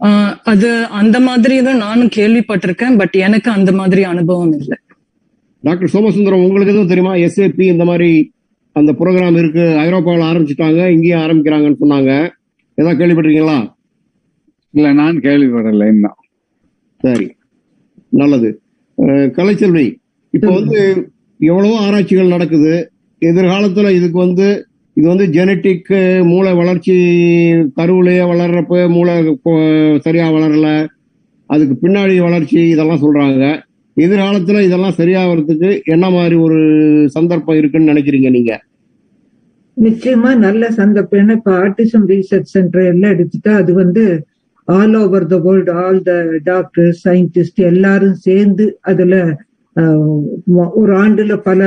[0.00, 4.78] ஆஹ், அது அந்த மாதிரி தான் நானும் கேள்விப்பட்டிருக்கேன் பட் எனக்கு அந்த மாதிரி அனுபவம் இல்லை.
[5.64, 7.14] டாக்டர் சோமசுந்தரம் உங்களுக்கு எதுவும் தெரியுமா?
[7.16, 8.10] எஸ்ஏபி இந்த மாதிரி
[8.76, 9.64] அந்த ப்ரோக்ராம் இருக்கு.
[9.78, 12.10] ஐரோப்பாவில் ஆரம்பிச்சிட்டாங்க இங்கேயும் ஆரம்பிக்கிறாங்கன்னு சொன்னாங்க.
[12.78, 13.58] ஏதாவது கேள்விப்பட்டிருக்கீங்களா?
[14.74, 16.18] இல்ல நான் கேள்விப்படலை இன்னும்.
[17.00, 17.26] சரி.
[18.12, 18.50] நல்லது.
[19.36, 19.86] கலைச்செல்வி
[20.34, 20.78] இப்போ வந்து
[21.40, 22.72] எவ்வளவோ ஆராய்ச்சிகள் நடக்குது.
[23.22, 24.46] எதிர்காலத்துல இதுக்கு வந்து
[24.96, 25.90] இது வந்து ஜெனட்டிக்
[26.24, 26.94] மூளை வளர்ச்சி
[27.74, 29.54] கருவிலேயே வளர்றப்ப மூளை சரியாக
[30.04, 30.68] சரியா வளரல.
[31.50, 33.44] அதுக்கு பின்னாடி வளர்ச்சி இதெல்லாம் சொல்றாங்க.
[33.96, 36.58] எதிர்காலத்துல இதெல்லாம் சரியாகிறதுக்கு என்ன மாதிரி ஒரு
[37.08, 38.52] சந்தர்ப்பம் இருக்குன்னு நினைக்கிறீங்க நீங்க?
[39.76, 41.20] நிச்சயமா நல்ல சந்தர்ப்பம்.
[41.20, 44.04] ஏன்னா இப்ப ஆர்டிசம் ரீசர்ச் சென்டர் எல்லாம் எடுத்துட்டா அது வந்து
[44.68, 46.12] all over the world all the
[46.42, 49.14] doctor scientist எல்லாரும் சேர்ந்து அதுல
[50.74, 51.60] ஒரு ஆண்டுல பல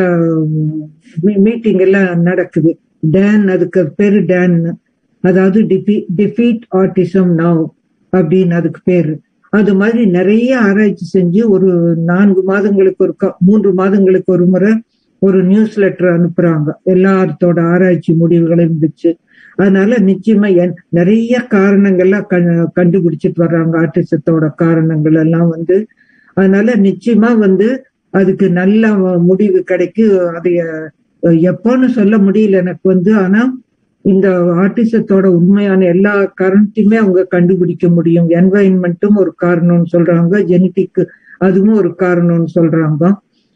[1.45, 2.72] மீட்டிங் எல்லாம் நடக்குது.
[3.11, 4.57] டேன் அதுக்கு பேரு டேன்
[5.24, 5.59] அதாவது
[6.18, 7.64] டிஃபீட் ஆர்டிசம் நவ்
[8.14, 9.14] அப்படின்னு அதுக்கு பேரு.
[9.53, 11.70] அது மாதிரி நிறைய ஆராய்ச்சி செஞ்சு ஒரு
[12.05, 14.72] நான்கு மாதங்களுக்கு ஒரு க- மூன்று மாதங்களுக்கு ஒரு முறை
[15.22, 16.70] ஒரு நியூஸ் லெட்டர் அனுப்புறாங்க.
[16.86, 19.11] எல்லாத்தோட ஆராய்ச்சி முடிவுகளையும் வச்சு
[19.55, 23.74] அதனால நிச்சயமா என்- நிறைய காரணங்கள்லாம் கண்டுபிடிச்சிட்டு வர்றாங்க.
[23.84, 25.78] ஆர்டிசத்தோட காரணங்கள் எல்லாம் வந்து
[26.34, 27.68] அதனால நிச்சயமா வந்து
[28.14, 28.84] அதுக்கு நல்ல
[29.30, 30.61] முடிவு கிடைக்கும் அதைய
[31.51, 33.11] எப்போன்னு சொல்ல முடியல எனக்கு வந்து.
[33.24, 33.41] ஆனா
[34.05, 34.28] இந்த
[34.64, 38.28] ஆர்டிசத்தோட உண்மையான எல்லா காரணத்தையுமே அவங்க கண்டுபிடிக்க முடியும்.
[38.39, 40.34] என்வாயன்மெண்ட்டும் ஒரு காரணம்னு சொல்றாங்க.
[40.51, 41.01] ஜெனட்டிக்
[41.47, 43.03] அதுவும் ஒரு காரணம்னு சொல்றாங்க.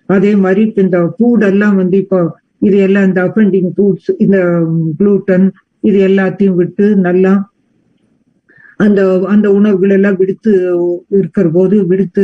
[0.09, 2.19] அதே மாதிரி இப்ப இந்த ஃபுடெல்லாம் வந்து இப்போ
[2.67, 4.37] இது எல்லாம் இந்த அஃபெண்டிங் ஃபுட்ஸ் இந்த
[4.99, 5.45] குளூட்டன்
[5.83, 7.33] இது எல்லாத்தையும் விட்டு நல்லா
[8.79, 9.01] அந்த
[9.33, 10.51] அந்த உணவுகள் எல்லாம் விடுத்து
[11.17, 12.23] இருக்கிற போது விடுத்து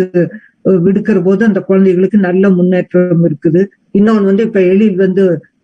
[0.85, 3.61] விடுக்கிற போது அந்த குழந்தைகளுக்கு நல்ல முன்னேற்றம் இருக்குது.
[3.99, 5.23] இன்னொன்று வந்து இப்ப எழில் வந்து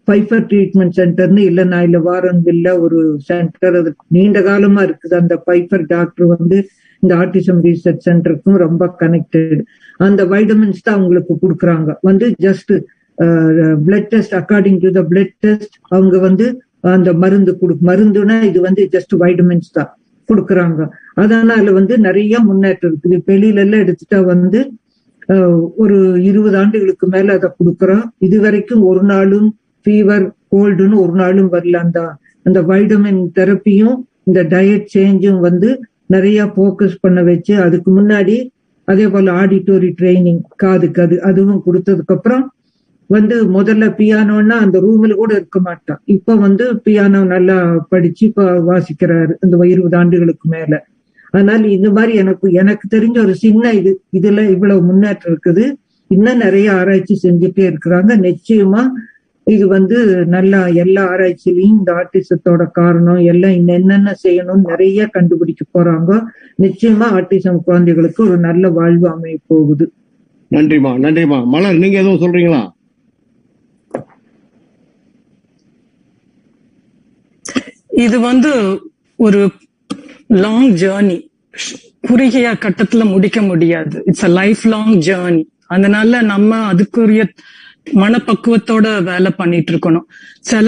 [0.10, 5.16] பைஃபர் ட்ரீட்மெண்ட் சென்டர்னு இல்லைன்னா இல்ல வாரன்வில்ல ஒரு சென்டர் அது நீண்ட காலமா இருக்குது.
[5.22, 6.58] அந்த பைஃபர் டாக்டர் வந்து
[7.04, 9.62] இந்த ஆர்டிசம் ரீசர்ச் சென்டருக்கும் ரொம்ப கனெக்டட்
[10.08, 11.90] அந்த வைட்டமின்ஸ் தான் அவங்களுக்கு கொடுக்குறாங்க.
[12.10, 12.74] வந்து just
[13.86, 16.48] blood test according to the blood test அவங்க வந்து
[16.96, 19.90] அந்த மருந்து கொடு மருந்துனா இது வந்து ஜஸ்ட் வைட்டமின்ஸ் தான்
[20.30, 20.82] கொடுக்குறாங்க.
[21.22, 23.18] அதனால வந்து நிறைய முன்னேற்றம் இருக்குது.
[23.20, 24.60] இப்ப வெளியில எல்லாம் எடுத்துட்டா வந்து
[25.76, 28.06] ஒரு இருபது ஆண்டுகளுக்கு மேல அதை கொடுக்குறோம்.
[28.18, 29.50] இது வரைக்கும் ஒரு நாளும்
[29.86, 30.26] ஃபீவர்
[30.56, 31.76] கோல்டுன்னு ஒரு நாளும் வரல.
[31.86, 32.00] அந்த
[32.46, 35.70] அந்த வைட்டமின் தெரப்பியும் இந்த டயட் சேஞ்சும் வந்து
[36.06, 38.38] நிறைய ஃபோக்கஸ் பண்ண வச்சு அதுக்கு முன்னாடி
[38.88, 42.46] அதே போல ஆடிட்டோரி ட்ரைனிங் காதுக்கு அது அதுவும் கொடுத்ததுக்கு அப்புறம்
[43.10, 46.00] வந்து முதல்ல பியானோன்னா அந்த ரூம்ல கூட இருக்க மாட்டான்.
[46.06, 47.58] இப்ப வந்து பியானோ நல்லா
[47.90, 49.34] படிச்சு இப்ப வாசிக்கிறாரு.
[49.44, 50.74] இந்த இருபது ஆண்டுகளுக்கு மேல.
[51.34, 55.66] அதனால இந்த மாதிரி எனக்கு எனக்கு தெரிஞ்ச ஒரு சின்ன இது இதுல இவ்வளவு முன்னேற்றம் இருக்குது.
[56.12, 58.12] இன்னும் நிறைய ஆராய்ச்சி செஞ்சுட்டே இருக்கிறாங்க.
[58.28, 58.84] நிச்சயமா
[59.48, 59.98] இது வந்து
[60.34, 66.12] நல்லா எல்லா ஆராய்ச்சியிலையும் இந்த ஆர்டிசத்தோட காரணம் எல்லாம் இன்னும் என்னென்ன செய்யணும்னு நிறைய கண்டுபிடிக்க போறாங்க.
[66.66, 69.88] நிச்சயமா ஆர்டிசம் குழந்தைகளுக்கு ஒரு நல்ல வாழ்வு அமைய போகுது.
[70.52, 72.62] நன்றிமா நன்றிமா மலர் நீங்க எதுவும் சொல்றீங்களா?
[78.06, 78.52] இது வந்து
[79.20, 79.42] ஒரு
[80.30, 81.28] லாங் ஜேர்னி
[82.02, 84.02] குறுகிய கட்டத்துல முடிக்க முடியாது.
[84.06, 87.28] It's a life long journey அதனால நம்ம அதுக்குரிய
[87.94, 90.08] மனப்பக்குவத்தோட வேலை பண்ணிட்டு இருக்கணும்.
[90.40, 90.68] சில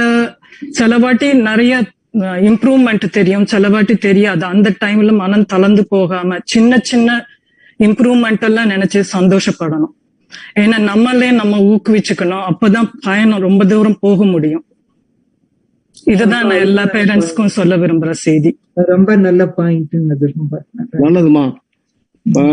[0.69, 1.83] சில வாட்டி நிறைய
[2.13, 3.45] இம்ப்ரூவ்மெண்ட் தெரியும்.
[3.45, 4.45] சில வாட்டி தெரியாது.
[4.45, 7.25] அந்த டைம்ல மனம் தளர்ந்து போகாம சின்ன சின்ன
[7.79, 9.93] இம்ப்ரூவ்மெண்ட் எல்லாம் நினைச்சு சந்தோஷப்படணும்.
[10.59, 12.43] ஏன்னா நம்மளே நம்ம ஊக்குவிச்சுக்கணும்.
[12.49, 14.65] அப்பதான் பயணம் ரொம்ப தூரம் போக முடியும்.
[16.05, 18.57] இதுதான் நான் எல்லா பேரண்ட்ஸ்க்கும் சொல்ல விரும்புற செய்தி.
[18.73, 19.93] ரொம்ப நல்ல பாயிண்ட்.
[20.91, 21.53] நல்லதுமா?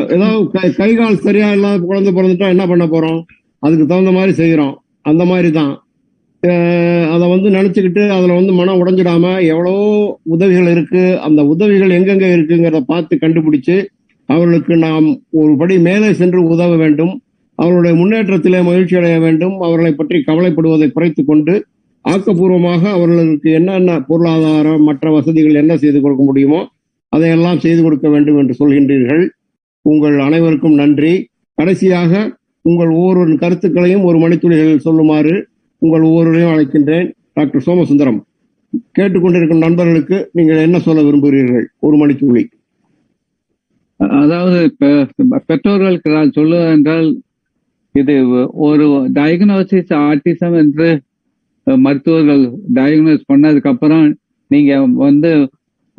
[0.08, 3.22] ஏதாவது கை- கை கால் சரியா இல்லாத குழந்தை பிறந்துட்டா என்ன பண்ண போறோம்?
[3.58, 5.82] அதுக்கு தகுந்த மாதிரி செய்யறோம் அந்த மாதிரி தான்
[7.10, 13.18] அதை வந்து நினைச்சுக்கிட்டு அதுல வந்து மனம் உடைஞ்சிடாம எவ்வளவோ உதவிகள் இருக்கு அந்த உதவிகள் எங்கெங்க இருக்குங்கிறத பார்த்து
[13.20, 13.86] கண்டுபிடிச்சு
[14.26, 17.22] அவர்களுக்கு நாம் ஒரு படி மேலே சென்று உதவ வேண்டும்.
[17.54, 19.60] அவர்களுடைய முன்னேற்றத்திலே மகிழ்ச்சி அடைய வேண்டும்.
[19.60, 21.66] அவர்களை பற்றி கவலைப்படுவதை குறைத்து கொண்டு
[22.04, 26.68] ஆக்கப்பூர்வமாக அவர்களுக்கு என்னென்ன பொருளாதாரம் மற்ற வசதிகள் என்ன செய்து கொடுக்க முடியுமோ
[27.08, 29.28] அதையெல்லாம் செய்து கொடுக்க வேண்டும் என்று சொல்கின்றீர்கள்.
[29.82, 31.28] உங்கள் அனைவருக்கும் நன்றி.
[31.54, 35.44] கடைசியாக உங்கள் ஒவ்வொரு கருத்துக்களையும் ஒரு மணித்துளிகளில் சொல்லுமாறு
[35.78, 37.12] உங்கள் ஒவ்வொருவரையும் அழைக்கின்றேன்.
[37.34, 38.22] டாக்டர் சோமசுந்தரம்
[38.98, 41.68] கேட்டுக்கொண்டிருக்கும் நண்பர்களுக்கு நீங்கள் என்ன சொல்ல விரும்புகிறீர்கள்?
[41.78, 42.44] ஒரு மணித்துளி.
[43.96, 45.08] அதாவது பெ-
[45.46, 47.16] பெற்றோர்களுக்கு நான் சொல்லுவதென்றால்
[47.92, 51.00] இது ஒரு டயக்னோசிஸ் ஆர்டிசம் என்று
[51.76, 54.16] மருத்துவர்கள் டயக்னோஸ் பண்ணதுக்கு அப்புறம்
[54.46, 55.50] நீங்க வந்து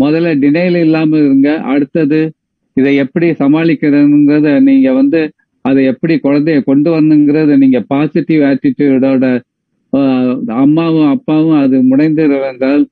[0.03, 1.57] முதல்ல டினைல் இல்லாம இருங்க.
[1.57, 2.32] அடுத்தது
[2.74, 9.39] இதை எப்படி சமாளிக்கிறதுங்கிறத நீங்க வந்து அதை எப்படி குழந்தைய கொண்டு வரணுங்கிறத நீங்க பாசிட்டிவ் ஆட்டிடியூடோட
[10.47, 12.86] அம்மாவும் அப்பாவும் அது முனைந்திருந்தால்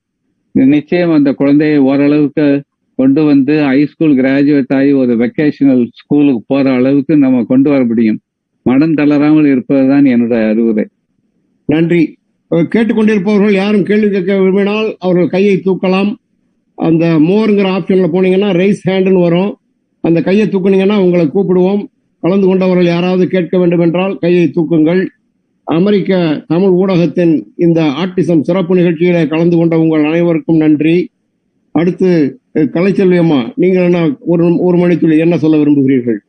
[0.51, 2.63] நிச்சயம் அந்த குழந்தையை ஓரளவுக்கு
[2.95, 8.19] கொண்டு வந்து ஹைஸ்கூல் கிராஜுவேட் ஆகி ஒரு வெக்கேஷனல் ஸ்கூலுக்கு போற அளவுக்கு நம்ம கொண்டு வர முடியும்.
[8.63, 10.87] மனம் தளராமல் இருப்பதுதான் என்னோட அறிவுரை.
[11.65, 12.16] நன்றி.
[12.51, 16.11] கேட்டுக்கொண்டிருப்பவர்கள் யாரும் கேள்வி கேட்க விரும்பினால் அவர்கள் கையை தூக்கலாம்.
[16.77, 19.51] அந்த மோருங்கிற ஆப்ஷன்ல போனீங்கன்னா ரைஸ் ஹேண்டுன்னு வரும்.
[20.03, 21.81] அந்த கையை தூக்குனீங்கன்னா உங்களை கூப்பிடுவோம்.
[22.23, 25.01] கலந்து கொண்டவர்கள் யாராவது கேட்க வேண்டும் என்றால் கையை தூக்குங்கள்.
[25.67, 26.11] அமெரிக்க
[26.47, 30.95] தமிழ் ஊடகத்தின் இந்த ஆர்டிசம் சிறப்பு நிகழ்ச்சியில கலந்து கொண்ட உங்கள் அனைவருக்கும் நன்றி.
[31.75, 32.09] அடுத்து
[32.55, 36.19] அஹ், கலைச்செல்வி அம்மா நீங்கள் என்ன ஒரு ஒரு மணித்துளி என்ன சொல்ல விரும்புகிறீர்கள்?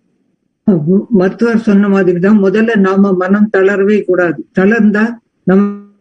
[1.10, 4.46] மருத்துவர் சொன்ன மாதிரி தான் முதல்ல நாம மனம் தளரவே கூடாது.
[4.58, 5.04] தளர்ந்தா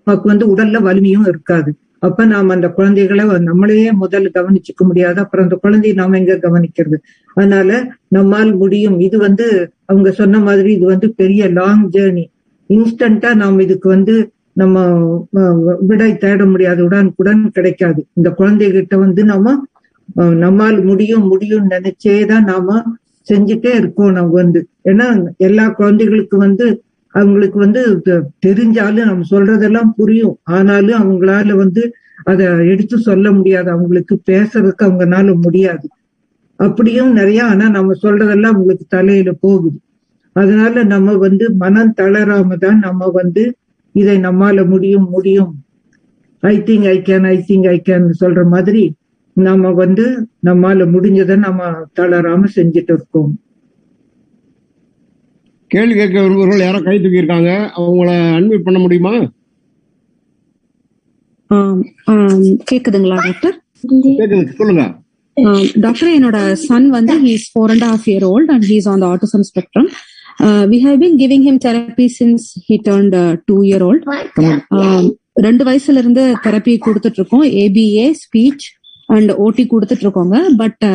[0.07, 1.69] நமக்கு வந்து உடல்ல வலிமையும் இருக்காது.
[2.05, 5.17] அப்ப நாம் அந்த குழந்தைகளை நம்மளையே முதல்ல கவனிச்சுக்க முடியாது.
[5.23, 6.97] அப்புறம் அந்த குழந்தைய நாம எங்க கவனிக்கிறது?
[7.37, 7.69] அதனால
[8.17, 8.97] நம்மால் முடியும்.
[8.99, 9.45] இது வந்து
[9.85, 12.25] அவங்க சொன்ன மாதிரி இது வந்து பெரிய லாங் ஜேர்னி
[12.69, 14.15] இன்ஸ்டன்டா நாம் இதுக்கு வந்து
[14.53, 14.77] நம்ம
[15.89, 16.79] விடை தேட முடியாது.
[16.87, 18.01] உடனுக்குடன் கிடைக்காது.
[18.13, 19.55] இந்த குழந்தைகிட்ட வந்து நாம
[20.41, 22.77] நம்மால் முடியும் முடியும்னு நினைச்சே தான் நாம
[23.27, 24.59] செஞ்சுட்டே இருக்கோம் நம்ம வந்து.
[24.91, 25.07] ஏன்னா
[25.47, 26.65] எல்லா குழந்தைகளுக்கு வந்து
[27.19, 30.39] அவங்களுக்கு வந்து தெ- தெரிஞ்சாலும் நம்ம சொல்றதெல்லாம் புரியும்.
[30.43, 31.83] ஆனாலும் அவங்களால வந்து
[32.23, 33.69] அதை எடுத்து சொல்ல முடியாது.
[33.71, 35.87] அவங்களுக்கு பேசுறதுக்கு அவங்கனால முடியாது.
[36.59, 39.79] அப்படியும் நிறைய ஆனா நம்ம சொல்றதெல்லாம் அவங்களுக்கு தலையில போகுது.
[40.35, 43.43] அதனால நம்ம வந்து மனம் தளராம தான் நம்ம வந்து
[43.95, 45.53] இதை நம்மால முடியும் முடியும்.
[46.39, 48.83] I think I can I think I can சொல்ற மாதிரி
[49.33, 50.05] நம்ம வந்து
[50.45, 51.61] நம்மால முடிஞ்சதை நம்ம
[51.99, 53.31] தளராம செஞ்சுட்டு இருக்கோம்.
[55.73, 57.51] கேள்வி கேட்க விரும்புகிறவர்கள் யாரோ கை தூக்கியிருக்காங்க.
[57.79, 59.13] அவங்கள அன்மியூட் பண்ண முடியுமா?
[62.69, 63.57] கேக்குதுங்களா டாக்டர்
[64.19, 64.83] கேக்குது சொல்லுங்க.
[65.83, 66.37] டாக்டர் என்னோட
[66.67, 69.89] சன் வந்து he's four and half year old and he's on the autism spectrum
[70.71, 73.15] we have been giving him therapy since he turned
[73.49, 74.05] two year old
[75.47, 77.45] ரெண்டு வயசுல இருந்து தெரப்பி கொடுத்துட்டு இருக்கோம்.
[77.63, 78.65] ஏபிஏ ஸ்பீச்
[79.15, 80.37] அண்ட் ஓடி கொடுத்துட்டு இருக்கோங்க.
[80.61, 80.85] பட்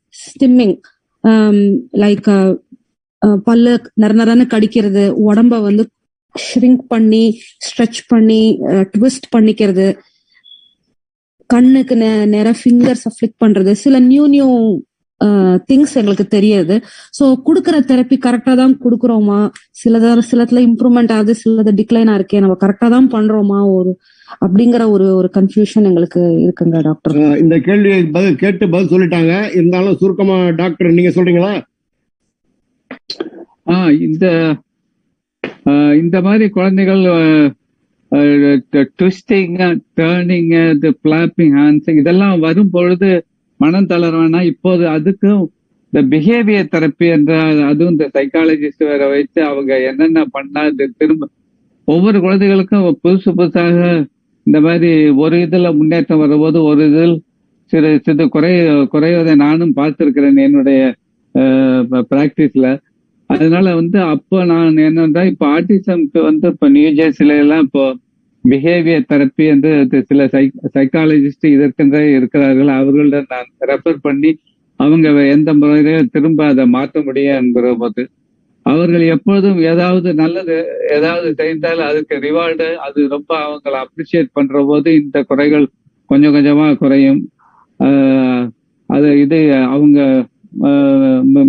[0.10, 0.80] ஸ்டிம்மிங்
[1.94, 2.58] லைக்
[3.44, 5.14] பல்லு நர நரன்னு கடிக்கிறது.
[5.28, 5.90] உடம்ப வந்து
[6.56, 9.98] ஷ்ரிங்க் பண்ணி ஸ்ட்ரெச் பண்ணி ட்விஸ்ட் பண்ணிக்கிறது.
[11.46, 13.72] கண்ணுக்கு நே- நேரா ஃபிங்கர்ஸ் ஃபிளிக் பண்றது.
[13.72, 14.80] சில நியூ நியூ
[15.70, 16.76] திங்ஸ் எங்களுக்கு தெரியுது.
[17.18, 19.40] ஸோ கொடுக்குற தெரப்பி கரெக்டா தான் கொடுக்குறோமா?
[19.82, 23.60] சிலத சிலத்துல இம்ப்ரூவ்மெண்ட் ஆகுது சிலது டிக்ளைனா இருக்கே நம்ம கரெக்டா தான் பண்றோமா?
[23.78, 23.92] ஒரு
[24.44, 29.34] அப்படிங்கிற ஒரு ஒரு கன்ஃபியூஷன் எங்களுக்கு இருக்குங்க டாக்டர் இந்த கேள்வியை பதில் கேட்டு பதில் சொல்லிட்டாங்க.
[29.58, 31.54] இருந்தாலும் சுருக்கமா டாக்டர் நீங்க சொல்றீங்களா?
[33.72, 33.76] ஆ
[34.08, 34.26] இந்த
[36.02, 37.04] இந்த மாதிரி குழந்தைகள்
[39.00, 39.54] twisting
[40.00, 43.12] turning flapping flapping hands இதெல்லாம் வரும் பொழுது
[43.62, 44.40] மனம் தளர்வானா?
[44.52, 45.42] இப்போது அதுக்கும்
[45.94, 47.32] இந்த பிஹேவியர் தெரப்பி என்ற
[47.70, 51.28] அதுவும் இந்த சைக்காலஜிஸ்ட் வேற வைத்து அவங்க என்னென்ன பண்ணா இது திரும்ப
[51.88, 53.80] ஒவ்வொரு குழந்தைகளுக்கும் புதுசு புதுசாக
[54.48, 54.92] இந்த மாதிரி
[55.24, 57.16] ஒரு இதுல முன்னேற்றம் வரும்போது ஒரு இதில்
[57.74, 58.54] சிறு சிறு குறை
[58.94, 60.80] குறைவதை நானும் பார்த்திருக்கிறேன் என்னுடைய
[62.10, 62.70] பிராக்டிஸ்ல
[63.30, 67.84] அதனால வந்து அப்போ நான் என்னன்னா இப்போ ஆர்டிசம்க்கு வந்து இப்போ நியூ ஜெர்சில எல்லாம் இப்போ
[68.44, 69.72] பிஹேவியர் தெரப்பி என்று
[70.10, 72.72] சில சில சைக்காலஜிஸ்ட் இதற்கென்றே இருக்கிறார்கள்.
[72.80, 74.32] அவர்களிடம் நான் ரெஃபர் பண்ணி
[74.80, 78.04] அவங்க எந்த முறையில திரும்ப அதை மாற்ற முடியும் என்கிற போது
[78.66, 80.56] அவர்கள் எப்பொழுதும் ஏதாவது நல்லது
[80.96, 85.66] ஏதாவது செய்தால் அதுக்கு ரிவார்டு அது ரொம்ப அவங்களை அப்ரிசியேட் பண்ற போது இந்த குறைகள்
[86.10, 87.22] கொஞ்சம் கொஞ்சமா குறையும்.
[88.90, 89.40] அது இது
[89.76, 90.00] அவங்க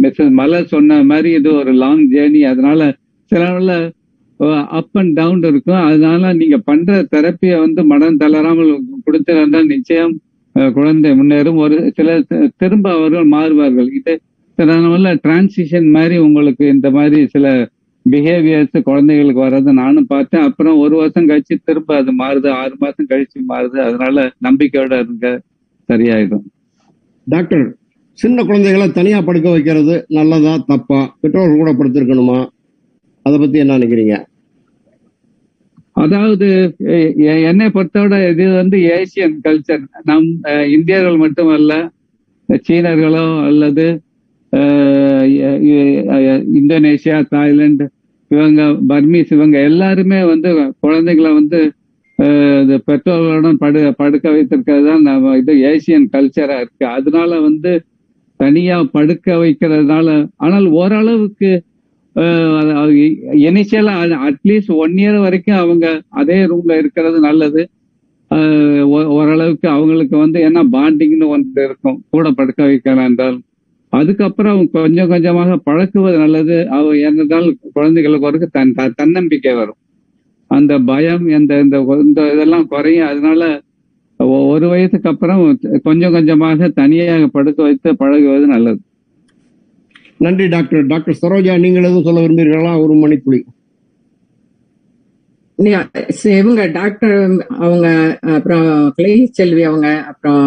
[0.03, 2.81] மிஸ்ஸஸ் மலர் சொன்ன மாதிரி இது ஒரு லாங் ஜேர்னி அதனால
[3.31, 3.75] சில நாள்ல
[4.79, 5.81] அப் அண்ட் டவுன் இருக்கும்.
[5.89, 8.73] அதனால நீங்க பண்ற தெரப்பியை வந்து மனம் தளராமல்
[9.07, 10.15] கொடுத்திருந்தா நிச்சயம்
[10.77, 11.61] குழந்தை முன்னேறும்.
[11.65, 12.09] ஒரு சில
[12.57, 13.89] திரும்ப அவர்கள் மாறுவார்கள்.
[13.99, 14.15] இது
[14.59, 17.47] சில டிரான்சிஷன் மாதிரி உங்களுக்கு இந்த மாதிரி சில
[18.07, 20.47] பிஹேவியர்ஸ் குழந்தைகளுக்கு வர்றதை நானும் பார்த்தேன்.
[20.49, 22.49] அப்புறம் ஒரு வருஷம் கழிச்சு திரும்ப அது மாறுது.
[22.63, 23.79] ஆறு மாசம் கழிச்சு மாறுது.
[23.87, 25.29] அதனால நம்பிக்கையோட இருங்க.
[25.89, 26.45] சரியாயிடும்.
[27.27, 27.65] டாக்டர்
[28.19, 31.01] சின்ன குழந்தைகளை தனியா படுக்க வைக்கிறது நல்லதா தப்பா?
[31.21, 32.41] பெற்றோர்கள் கூட படுத்திருக்கணுமா?
[33.27, 34.15] அதை பத்தி என்ன நினைக்கிறீங்க?
[35.97, 36.47] அதாவது
[37.49, 40.29] என்னை பொறுத்தவரை இது வந்து ஏசியன் கல்ச்சர் நம்
[40.77, 41.73] இந்தியர்கள் மட்டுமல்ல
[42.67, 43.85] சீனர்களோ அல்லது
[46.59, 47.87] இந்தோனேஷியா தாய்லாந்து
[48.31, 51.61] இவங்க பர்மீஸ் இவங்க எல்லாருமே வந்து குழந்தைகளை வந்து
[52.63, 56.85] இந்த பெற்றோர்களுடன் படு படுக்க வைத்திருக்கிறது தான் நம்ம இது ஏசியன் கல்ச்சரா இருக்கு.
[56.97, 57.73] அதனால வந்து
[58.41, 61.51] தனியா படுக்க வைக்கிறதுனால ஆனால் ஓரளவுக்கு
[62.15, 67.69] இனிஷியலா அட்லீஸ்ட் ஒன் இயர் வரைக்கும் அவங்க அதே ரூம்ல இருக்கிறது நல்லது.
[69.09, 72.05] ஓரளவுக்கு அவங்களுக்கு வந்து என்ன பாண்டிங்னு ஒன்று இருக்கும்.
[72.11, 73.41] கூட படுக்க வைக்கலாம் என்றால்.
[73.89, 76.69] அதுக்கப்புறம் கொஞ்சம் கொஞ்சமாக பழக்குவது நல்லது.
[76.69, 79.77] அவ என்னதால் குழந்தைகளுக்கு ஒரு தன் த- தன்னம்பிக்கை வரும்.
[80.47, 83.07] அந்த பயம் இந்த இந்த இந்த இதெல்லாம் குறையும்.
[83.07, 83.63] அதனால
[84.17, 88.81] ஒரு வயசுக்கு அப்புறம் கொஞ்சம் கொஞ்சமாக தனியாக படுக்க வைத்து பழகுவது நல்லது.
[90.25, 90.85] நன்றி டாக்டர்.
[90.93, 92.73] டாக்டர் சரோஜா நீங்கள் எதுவும் சொல்ல விரும்புகிறீர்களா?
[92.85, 93.41] ஒரு மணித்துளி
[96.39, 97.19] இவங்க டாக்டர்
[97.65, 97.89] அவங்க
[98.37, 100.47] அப்புறம் கிளை செல்வி அவங்க அப்புறம்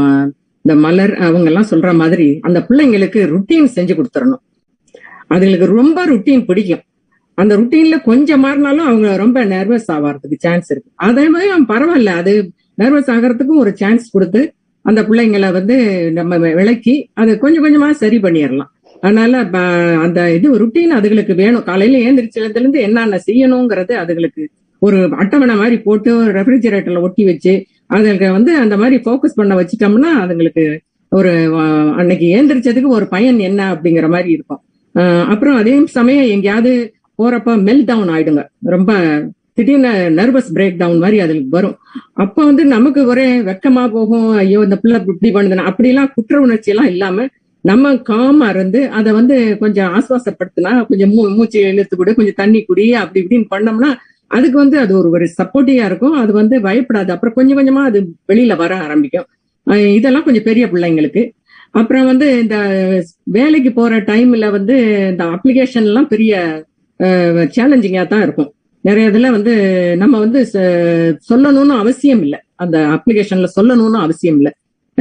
[0.66, 4.44] இந்த மலர் அவங்க எல்லாம் சொல்ற மாதிரி அந்த பிள்ளைங்களுக்கு ருட்டீன் செஞ்சு கொடுத்துடணும்.
[5.34, 6.84] அதுங்களுக்கு ரொம்ப ருட்டீன் பிடிக்கும்.
[7.42, 10.92] அந்த ருட்டீன்ல கொஞ்சம் மாறினாலும் அவங்க ரொம்ப நர்வஸ் ஆகிறதுக்கு சான்ஸ் இருக்கு.
[11.08, 12.34] அதே மாதிரி அவன் பரவாயில்ல அது
[12.82, 14.42] நர்வஸ் ஆகிறதுக்கும் ஒரு சான்ஸ் கொடுத்து
[14.86, 15.78] அந்த பிள்ளைங்களை வந்து
[16.20, 18.72] நம்ம விளக்கி அதை கொஞ்சம் கொஞ்சமா சரி பண்ணிடலாம்.
[19.06, 19.34] அதனால
[20.06, 21.66] அந்த இது ருட்டீன் அதுகளுக்கு வேணும்.
[21.70, 24.44] காலையில ஏந்திரிச்சதுல இருந்து என்னென்ன செய்யணுங்கிறது அதுகளுக்கு
[24.82, 27.54] ஒரு அட்டவணை மாதிரி போட்டு ரெஃப்ரிஜரேட்டர்ல ஒட்டி வச்சு
[27.96, 30.66] அதுக்கு வந்து அந்த மாதிரி ஃபோக்கஸ் பண்ண வச்சுட்டோம்னா அதுங்களுக்கு
[31.12, 31.32] ஒரு
[32.02, 34.62] அன்னைக்கு ஏந்திரிச்சதுக்கு ஒரு பயன் என்ன அப்படிங்கிற மாதிரி இருக்கும்.
[35.34, 36.72] அப்புறம் அதே சமயம் எங்கேயாவது
[37.20, 38.42] போறப்ப மெல் டவுன் ஆயிடுங்க.
[38.74, 38.92] ரொம்ப
[39.58, 41.76] திடீர்னு நர்வஸ் பிரேக் டவுன் மாதிரி அதுக்கு வரும்.
[42.24, 44.30] அப்ப வந்து நமக்கு ஒரே வெக்கமா போகும்.
[44.44, 45.68] ஐயோ இந்த பிள்ளை இப்படி பண்ணுதுன்னு.
[45.72, 47.28] அப்படிலாம் குற்ற உணர்ச்சி எல்லாம் இல்லாம
[47.66, 52.94] நம்ம காமா இருந்து அதை வந்து கொஞ்சம் ஆஸ்வாசப்படுத்தினா கொஞ்சம் மூ மூச்சு இழுத்து கூட கொஞ்சம் தண்ணி குடி
[52.94, 53.94] அப்படி இப்படின்னு பண்ணோம்னா
[54.28, 56.12] அதுக்கு வந்து அது ஒரு ஒரு சப்போர்ட்டிவா இருக்கும்.
[56.12, 57.10] அது வந்து பயப்படாது.
[57.10, 59.26] அப்புறம் கொஞ்சம் கொஞ்சமா அது வெளியில வர ஆரம்பிக்கும்.
[59.72, 61.32] இதெல்லாம் கொஞ்சம் பெரிய பிள்ளைங்களுக்கு.
[61.72, 62.58] அப்புறம் வந்து இந்த
[63.24, 66.66] வேலைக்கு போற டைம்ல வந்து இந்த அப்ளிகேஷன் எல்லாம் பெரிய
[67.00, 68.54] சேலஞ்சிங்கா தான் இருக்கும்.
[68.82, 69.54] நிறைய இதுல வந்து
[69.98, 72.40] நம்ம வந்து ச- சொல்லணும்னு அவசியம் இல்லை.
[72.56, 74.52] அந்த அப்ளிகேஷன்ல சொல்லணும்னு அவசியம் இல்லை.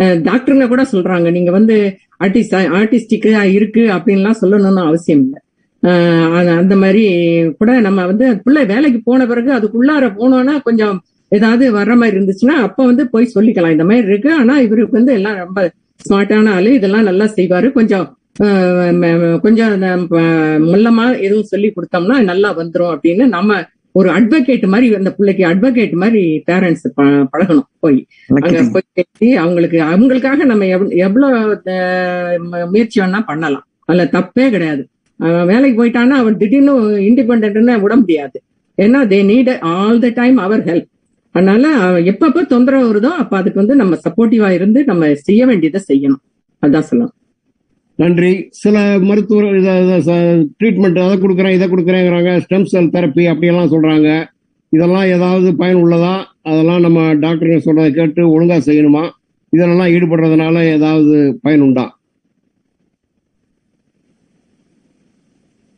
[0.01, 1.31] டாக்டருங்க கூட சொல்றாங்க.
[1.31, 5.41] நீங்க வந்து ஆர்டிஸ்ட் ஆர்டிஸ்டிக்கா இருக்கு அப்படின்லாம் சொல்லணும்னு அவசியம் இல்லை.
[6.61, 7.05] அந்த மாதிரி
[7.59, 10.97] கூட நம்ம வந்து பிள்ளை வேலைக்கு போன பிறகு அதுக்குள்ளார போனோம்னா கொஞ்சம்
[11.37, 13.75] ஏதாவது வர்ற மாதிரி இருந்துச்சுன்னா அப்ப வந்து போய் சொல்லிக்கலாம்.
[13.77, 14.31] இந்த மாதிரி இருக்கு.
[14.41, 15.61] ஆனா இவருக்கு வந்து எல்லாம் ரொம்ப
[16.05, 16.71] ஸ்மார்ட்டான ஆளு.
[16.79, 17.69] இதெல்லாம் நல்லா செய்வாரு.
[17.79, 18.07] கொஞ்சம்
[19.45, 19.73] கொஞ்சம்
[20.73, 23.59] மெல்லமா எதுவும் சொல்லி கொடுத்தோம்னா நல்லா வந்துரும் அப்படின்னு நம்ம
[23.97, 28.07] ஒரு அட்வொகேட் மாதிரி அந்த பிள்ளைக்கு அட்வொகேட் மாதிரி பேரண்ட்ஸ் பழகணும் போய்.
[28.29, 31.61] அங்க போய் பேசி அவங்களுக்கு அவங்களுக்காக நம்ம எவ்வ- எவ்வளவு
[32.71, 33.67] முயற்சி வேணா பண்ணலாம்.
[33.85, 34.89] அதுல தப்பே கிடையாது.
[35.47, 38.43] வேலைக்கு போயிட்டான்னா அவன் திடீர்னு இண்டிபெண்ட்னு விட முடியாது.
[38.83, 40.87] ஏன்னா they need all the time our help
[41.31, 46.23] அதனால எப்பப்ப தொந்தரவு வருதோ அப்ப அதுக்கு வந்து நம்ம சப்போர்ட்டிவா இருந்து நம்ம செய்ய வேண்டியதை செய்யணும்.
[46.67, 47.15] அதான் சொல்லலாம்
[48.03, 48.31] நன்றி.
[48.63, 48.77] சில
[49.09, 49.49] மருத்துவர்
[50.61, 52.31] ட்ரீட்மெண்ட் அதை கொடுக்குறேன் இதை கொடுக்குறேங்கிறாங்க.
[52.45, 54.09] ஸ்டெம் செல் தெரப்பி அப்படியெல்லாம் சொல்கிறாங்க
[54.77, 56.15] இதெல்லாம் ஏதாவது பயன் உள்ளதா?
[56.51, 59.05] அதெல்லாம் நம்ம டாக்டருங்க சொல்கிறத கேட்டு ஒழுங்காக செய்யணுமா?
[59.57, 61.85] இதெல்லாம் ஈடுபடுறதுனால ஏதாவது பயன் உண்டா?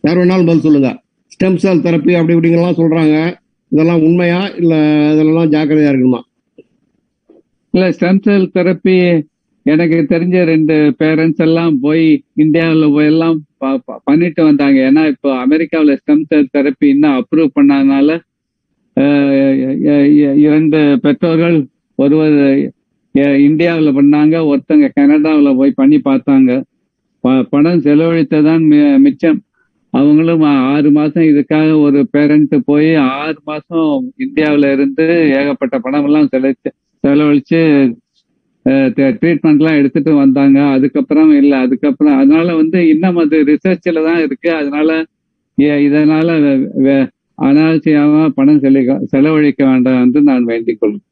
[0.05, 0.91] யார் வேணாலும் பதில் சொல்லுங்க.
[1.35, 3.17] ஸ்டெம் செல் தெரப்பி அப்படி இப்படிங்கெல்லாம் சொல்கிறாங்க
[3.73, 4.41] இதெல்லாம் உண்மையா?
[4.61, 4.79] இல்லை
[5.15, 6.21] இதெல்லாம் ஜாக்கிரதையாக இருக்கணுமா?
[7.75, 8.97] இல்லை ஸ்டெம் செல் தெரப்பி
[9.67, 13.45] எனக்கு தெரிஞ்ச ரெண்டு பேரண்ட்ஸ் எல்லாம் போய் இந்தியாவில் போய் எல்லாம்
[14.05, 14.93] பண்ணிட்டு வந்தாங்க.
[14.93, 18.21] ஏன்னா இப்போ அமெரிக்காவில் ஸ்டெம் செல் தெரப்பி இன்னும் அப்ரூவ் பண்ணதுனால
[20.35, 22.73] இரண்டு பெற்றோர்கள் ஒருவர்
[23.13, 26.63] இந்தியாவில் பண்ணாங்க ஒருத்தங்க கனடாவில் போய் பண்ணி பார்த்தாங்க.
[27.21, 29.41] ப- பணம் செலவழித்ததான் மி- மிச்சம்.
[29.91, 36.73] அவங்களும் ஆறு மாசம் இதுக்காக ஒரு பேரண்ட் போய் ஆறு மாசம் இந்தியாவில் இருந்து ஏகப்பட்ட பணம் எல்லாம் செலவழிச்சு
[37.07, 37.93] செலவழிச்சு
[39.19, 40.59] ட்ரீட்மெண்ட்லாம் எடுத்துட்டு வந்தாங்க.
[40.77, 44.51] அதுக்கப்புறம் இல்லை அதுக்கப்புறம் அதனால வந்து இன்னும் அது ரிசர்ச்சில் தான் இருக்கு.
[44.61, 44.91] அதனால
[45.87, 46.29] இதனால
[47.39, 48.81] அனாவசியமாக பணம் செலி
[49.13, 51.05] செலவழிக்க வேண்டாம் என்று நான் வேண்டிக் கொள்கிறேன்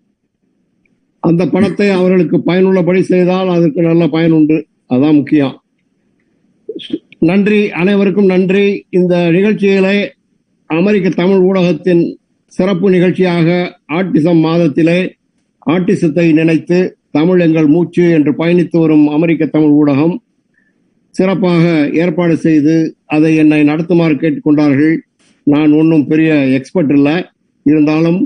[1.23, 4.57] அந்த பணத்தை அவர்களுக்கு பயனுள்ளபடி செய்தால் அதற்கு நல்ல பயன் உண்டு.
[4.95, 5.55] அதான் முக்கியம்.
[7.31, 7.61] நன்றி.
[7.81, 8.67] அனைவருக்கும் நன்றி.
[8.99, 9.97] இந்த நிகழ்ச்சிகளை
[10.71, 12.05] அமெரிக்க தமிழ் ஊடகத்தின்
[12.57, 13.49] சிறப்பு நிகழ்ச்சியாக
[13.99, 14.99] ஆட்டிசம் மாதத்திலே
[15.67, 16.79] ஆட்டிசத்தை நினைத்து
[17.17, 20.15] தமிழ் எங்கள் மூச்சு என்று பயணித்து வரும் அமெரிக்க தமிழ் ஊடகம்
[21.17, 21.65] சிறப்பாக
[22.03, 22.75] ஏற்பாடு செய்து
[23.15, 24.95] அதை என்னை நடத்துமாறு கேட்டுக்கொண்டார்கள்.
[25.53, 27.17] நான் ஒன்றும் பெரிய எக்ஸ்பர்ட் இல்லை.
[27.71, 28.21] இருந்தாலும்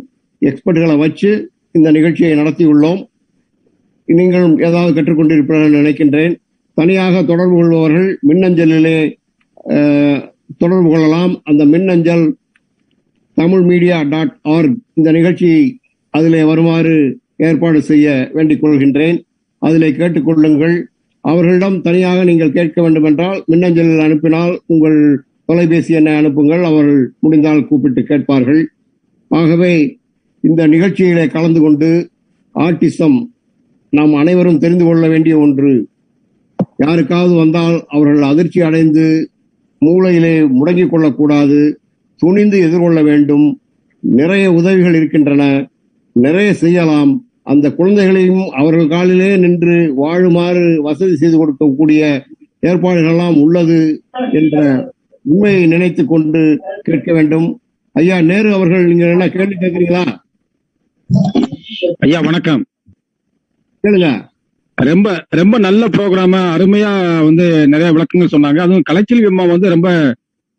[0.47, 1.31] எக்ஸ்பர்ட்களை வச்சு
[1.77, 3.01] இந்த நிகழ்ச்சியை நடத்தியுள்ளோம்.
[4.19, 6.35] நீங்களும் ஏதாவது கற்றுக்கொண்டிருப்பீர்கள் நினைக்கின்றேன்.
[6.79, 8.99] தனியாக தொடர்பு கொள்பவர்கள் மின்னஞ்சலிலே
[10.63, 11.33] தொடர்பு கொள்ளலாம்.
[11.51, 12.27] அந்த மின்னஞ்சல்
[13.41, 15.51] தமிழ் மீடியா டாட் ஆர்க் இந்த நிகழ்ச்சி
[16.15, 16.99] அதிலே வருமாறு
[17.39, 19.23] ஏற்பாடு செய்ய வேண்டிக் கொள்கின்றேன்.
[19.59, 20.83] அதிலே கேட்டுக்கொள்ளுங்கள்.
[21.21, 26.63] அவர்களிடம் தனியாக நீங்கள் கேட்க வேண்டும் என்றால் மின்னஞ்சலில் அனுப்பினால் உங்கள் தொலைபேசி எண்ணை அனுப்புங்கள்.
[26.63, 28.69] அவர்கள் முடிந்தால் கூப்பிட்டு கேட்பார்கள்.
[29.29, 29.99] ஆகவே
[30.41, 32.11] இந்த நிகழ்ச்சியிலே கலந்து கொண்டு
[32.55, 33.27] ஆர்டிசம்
[33.91, 35.89] நாம் அனைவரும் தெரிந்து கொள்ள வேண்டிய ஒன்று.
[36.77, 39.31] யாருக்காவது வந்தால் அவர்கள் அதிர்ச்சி அடைந்து
[39.87, 41.81] மூளையிலே முடங்கிக் கொள்ளக்கூடாது.
[42.17, 43.61] துணிந்து எதிர்கொள்ள வேண்டும்.
[44.01, 45.71] நிறைய உதவிகள் இருக்கின்றன.
[46.13, 47.28] நிறைய செய்யலாம்.
[47.49, 52.21] அந்த குழந்தைகளையும் அவர்கள் காலிலே நின்று வாழுமாறு வசதி செய்து கொடுக்கக்கூடிய
[52.63, 54.03] ஏற்பாடுகளெல்லாம் உள்ளது
[54.33, 54.57] என்ற
[55.25, 57.61] உண்மையை நினைத்துக் கொண்டு கேட்க வேண்டும்.
[57.93, 60.05] ஐயா நேரு அவர்கள் நீங்க என்ன கேள்வி கேட்கிறீங்களா?
[61.99, 62.65] ஐயா வணக்கம்.
[63.83, 64.29] கேளுங்க.
[64.75, 68.59] ரொம்ப ரொம்ப நல்ல ப்ரோக்ராம அருமையா வந்து நிறைய விளக்கங்கள் சொன்னாங்க.
[68.59, 70.15] அதுவும் கலைச்செல்வி அம்மா வந்து ரொம்ப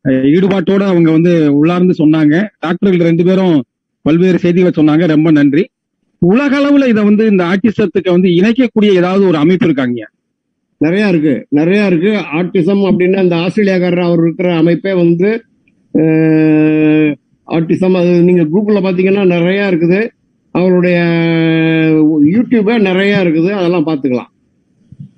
[0.08, 2.48] ஈடுபாட்டோட அவங்க வந்து உள்ளார்ந்து சொன்னாங்க.
[2.60, 3.64] டாக்டர்கள் ரெண்டு பேரும்
[4.02, 5.08] பல்வேறு செய்திகளை சொன்னாங்க.
[5.08, 5.70] ரொம்ப நன்றி.
[6.22, 10.08] உலக அளவுல இதை வந்து இந்த ஆட்டிசத்துக்கு வந்து இணைக்கக்கூடிய ஏதாவது ஒரு அமைப்பு இருக்காங்க
[10.82, 11.34] நிறைய இருக்கு.
[11.50, 12.12] நிறைய இருக்கு.
[12.40, 15.30] ஆட்டிசம் அப்படின்னா இந்த ஆஸ்திரேலியாக்காரர் அவர் இருக்கிற அமைப்பே வந்து
[17.48, 20.00] ஆட்டிசம் அது நீங்க கூகுள்ல பாத்தீங்கன்னா நிறைய இருக்குது.
[20.56, 20.98] அவருடைய
[22.34, 23.50] யூடியூபே நிறைய இருக்குது.
[23.60, 24.30] அதெல்லாம் பாத்துக்கலாம்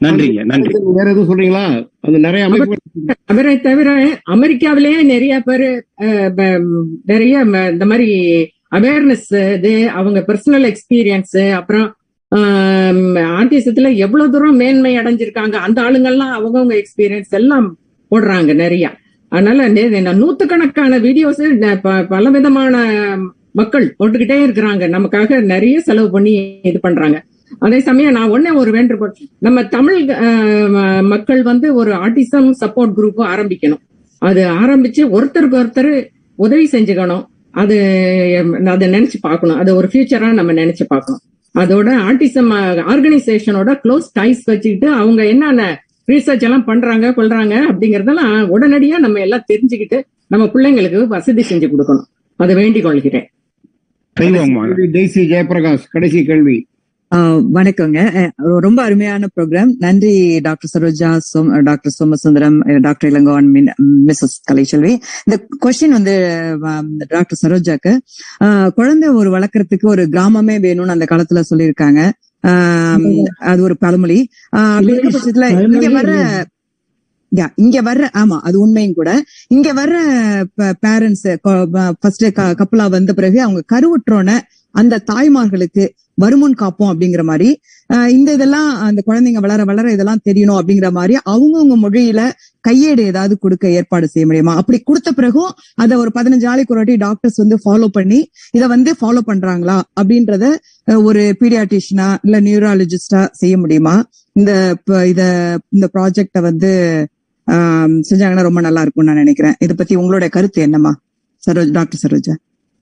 [0.05, 0.43] நன்றிங்க.
[0.51, 0.71] நன்றி.
[0.97, 1.65] வேற எதுவும் சொல்றீங்களா?
[2.05, 3.89] அந்த நிறைய அமைப்புகள் அவரை தவிர
[4.35, 5.67] அமெரிக்காவிலேயே நிறைய பேர்
[7.11, 7.35] நிறைய
[7.73, 8.09] இந்த மாதிரி
[8.71, 11.95] அவேர்னஸ் இது அவங்க பர்சனல் எக்ஸ்பீரியன்ஸ் அப்புறம்
[12.35, 17.77] ஆர்டிசத்துல எவ்வளவு தூரம் மேன்மை அடைஞ்சிருக்காங்க அந்த ஆளுங்கள்லாம் அவங்கவுங்க எக்ஸ்பீரியன்ஸ் எல்லாம்
[18.11, 18.95] போடுறாங்க நிறைய.
[19.27, 23.03] அதனால நே- நூத்துக்கணக்கான வீடியோஸ் பல விதமான
[23.51, 24.87] மக்கள் போட்டுக்கிட்டே இருக்கிறாங்க.
[24.87, 27.23] நமக்காக நிறைய செலவு பண்ணி இது பண்றாங்க.
[27.59, 33.17] அதே சமயம் நான் ஒன்னே ஒரு வேண்டுகோள் நம்ம தமிழ் ம- மக்கள் வந்து ஒரு ஆர்டிசம் சப்போர்ட் குரூப்
[33.17, 33.79] ஆரம்பிக்கணும்.
[34.17, 37.25] அது ஆரம்பிச்சு ஒருத்தருக்கு ஒருத்தர் உதவி செஞ்சுக்கணும்.
[37.51, 37.77] அது
[38.65, 39.57] அதை நினைச்சு பார்க்கணும்.
[39.57, 41.21] அது ஒரு ஃபியூச்சரா நம்ம நினைச்சு பார்க்கணும்.
[41.59, 42.49] அதோட ஆர்டிசம்
[42.91, 50.01] ஆர்கனைசேஷனோட க்ளோஸ் டைஸ் வச்சுக்கிட்டு அவங்க என்னென்ன ரீசர்ச் எல்லாம் பண்றாங்க கொள்றாங்க அப்படிங்கறதெல்லாம் உடனடியா நம்ம எல்லாம் தெரிஞ்சுக்கிட்டு
[50.27, 52.03] நம்ம பிள்ளைங்களுக்கு வசதி செஞ்சு கொடுக்கணும்.
[52.35, 53.31] அதை வேண்டிக் கொள்கிறேன்.
[54.19, 56.67] ஜெயபிரகாஷ் கடைசி கேள்வி.
[57.55, 57.99] வணக்கங்க.
[58.65, 63.49] ரொம்ப அருமையான ப்ரோக்ராம் நன்றி doctor Saroja Som doctor Somasundaram doctor Ilangovan
[64.07, 64.91] missus Kalaiselvi.
[65.25, 65.35] இந்த
[65.65, 66.13] கொஸ்டின் வந்து
[67.07, 67.93] டாக்டர் சரோஜாக்கு.
[68.75, 71.99] குழந்தை ஒரு வளர்க்கறதுக்கு ஒரு கிராமமே வேணும்னு அந்த காலத்துல சொல்லியிருக்காங்க.
[72.47, 73.05] ஆஹ்
[73.51, 74.19] அது ஒரு பழமொழி.
[74.61, 76.15] அப்படி பட்சத்துல இங்க வர்ற
[77.31, 79.09] யா இங்க வர்ற ஆமா அது உண்மையும் கூட.
[79.49, 79.97] இங்க வர்ற
[80.85, 81.27] பேரண்ட்ஸ்
[81.99, 82.25] ஃபர்ஸ்ட்
[82.61, 84.31] கப்பலா வந்த பிறகு அவங்க கருவுற்றோன
[84.75, 85.83] அந்த தாய்மார்களுக்கு
[86.17, 87.49] வருமுன் காப்போம் அப்படிங்கிற மாதிரி
[87.89, 92.21] ஆஹ் இந்த இதெல்லாம் அந்த குழந்தைங்க வளர வளர இதெல்லாம் தெரியணும் அப்படிங்கிற மாதிரி அவங்கவுங்க மொழியில
[92.63, 94.53] கையேடு ஏதாவது கொடுக்க ஏற்பாடு செய்ய முடியுமா?
[94.59, 98.19] அப்படி கொடுத்த பிறகும் அதை ஒரு பதினஞ்சு நாளைக்கு ஒரு வாட்டி டாக்டர்ஸ் வந்து ஃபாலோ பண்ணி
[98.53, 100.45] இதை வந்து ஃபாலோ பண்றாங்களா அப்படின்றத
[101.05, 103.95] ஒரு பீடியாட்டிஷனா இல்ல நியூராலஜிஸ்டா செய்ய முடியுமா?
[104.35, 104.51] இந்த
[105.11, 105.21] இத
[105.73, 106.71] இந்த ப்ராஜெக்ட வந்து
[107.47, 109.55] ஆஹ், செஞ்சாங்கன்னா ரொம்ப நல்லா இருக்கும்னு நான் நினைக்கிறேன்.
[109.59, 110.91] இதை பத்தி உங்களோட கருத்து என்னம்மா?
[111.43, 112.33] சரோஜ் டாக்டர் சரோஜா.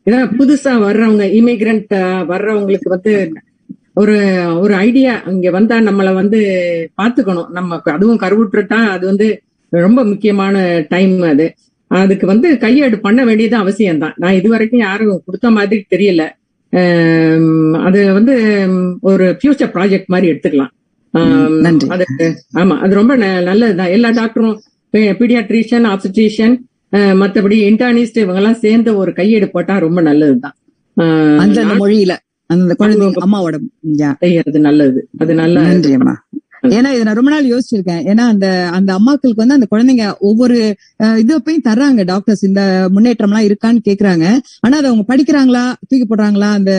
[0.10, 1.94] இதான் புதுசா வர்றவங்க இமிகிரண்ட்
[2.32, 3.14] வர்றவங்களுக்கு வந்து
[4.02, 4.16] ஒரு
[4.64, 6.40] ஒரு ஐடியா இங்க வந்தா நம்மள வந்து
[7.00, 7.50] பாத்துக்கணும்.
[7.58, 9.28] நம்ம அதுவும் கருவுற்றுட்டா அது வந்து
[9.74, 10.56] ரொம்ப முக்கியமான
[10.94, 11.48] டைம் அது.
[11.92, 16.24] அதுக்கு வந்து கையேடு பண்ண வேண்டியது அவசியம் தான் நான் இது வரைக்கும் யாரும் கொடுத்த மாதிரி தெரியல.
[17.88, 18.34] அது வந்து
[19.12, 20.74] ஒரு ஃபியூச்சர் ப்ராஜெக்ட் மாதிரி எடுத்துக்கலாம்.
[21.96, 22.06] அது
[22.62, 23.14] ஆமா அது ரொம்ப
[23.50, 23.94] நல்லதுதான்.
[23.98, 24.58] எல்லா டாக்டரும்
[25.22, 26.56] பீடியாட்ரிஷியன் ஆப்ஸ்டிஷியன்
[26.94, 30.56] மத்தபடி இன்டர்னிஸ்ட் இவங்க எல்லாம் சேர்ந்து ஒரு கையெடு போட்டா ரொம்ப நல்லதுதான்.
[31.44, 32.14] அந்தந்த மொழியில
[32.50, 33.56] அந்த குழந்தைங்க அம்மாவோட
[34.20, 35.00] செய்யறது நல்லது.
[35.18, 35.58] அது நல்ல
[36.64, 38.02] ஏன்னா இதை நான் ரொம்ப நாள் யோசிச்சிருக்கேன்.
[38.12, 40.58] ஏன்னா அந்த அந்த அம்மாக்களுக்கு வந்து அந்த குழந்தைங்க ஒவ்வொரு
[41.22, 42.62] இது போய் தர்றாங்க டாக்டர்ஸ் இந்த
[42.96, 44.26] முன்னேற்றம் எல்லாம் இருக்கான்னு கேக்குறாங்க.
[44.60, 46.72] ஆனா அதை அவங்க படிக்கிறாங்களா தூக்கி போடுறாங்களா அந்த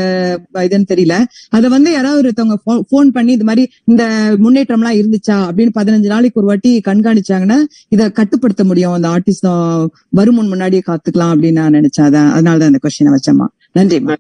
[0.55, 1.17] இதுன்னு தெரியல.
[1.49, 4.05] அதை வந்து யாராவது ஒருத்தவங்க போன் பண்ணி இது மாதிரி இந்த
[4.39, 7.59] முன்னேற்றம் எல்லாம் இருந்துச்சா அப்படின்னு பதினஞ்சு நாளைக்கு ஒரு வாட்டி கண்காணிச்சாங்கன்னா
[7.89, 8.93] இதை கட்டுப்படுத்த முடியும்.
[8.93, 12.09] அந்த ஆர்டிஸ்டம் வருமுன் முன்னாடியே காத்துக்கலாம் அப்படின்னு நான் நினைச்சேன்.
[12.09, 13.49] அதான் அதனாலதான் அந்த கொஸ்டினை வச்சேம்மா.
[13.79, 14.17] நன்றிம்மா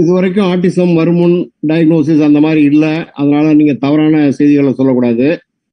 [0.00, 1.36] இது வரைக்கும் ஆட்டிசம் வருமுன்
[1.68, 2.86] டயக்னோசிஸ் அந்த மாதிரி இல்ல.
[3.14, 5.28] அதனால நீங்க தவறான செய்திகளை சொல்லக்கூடாது.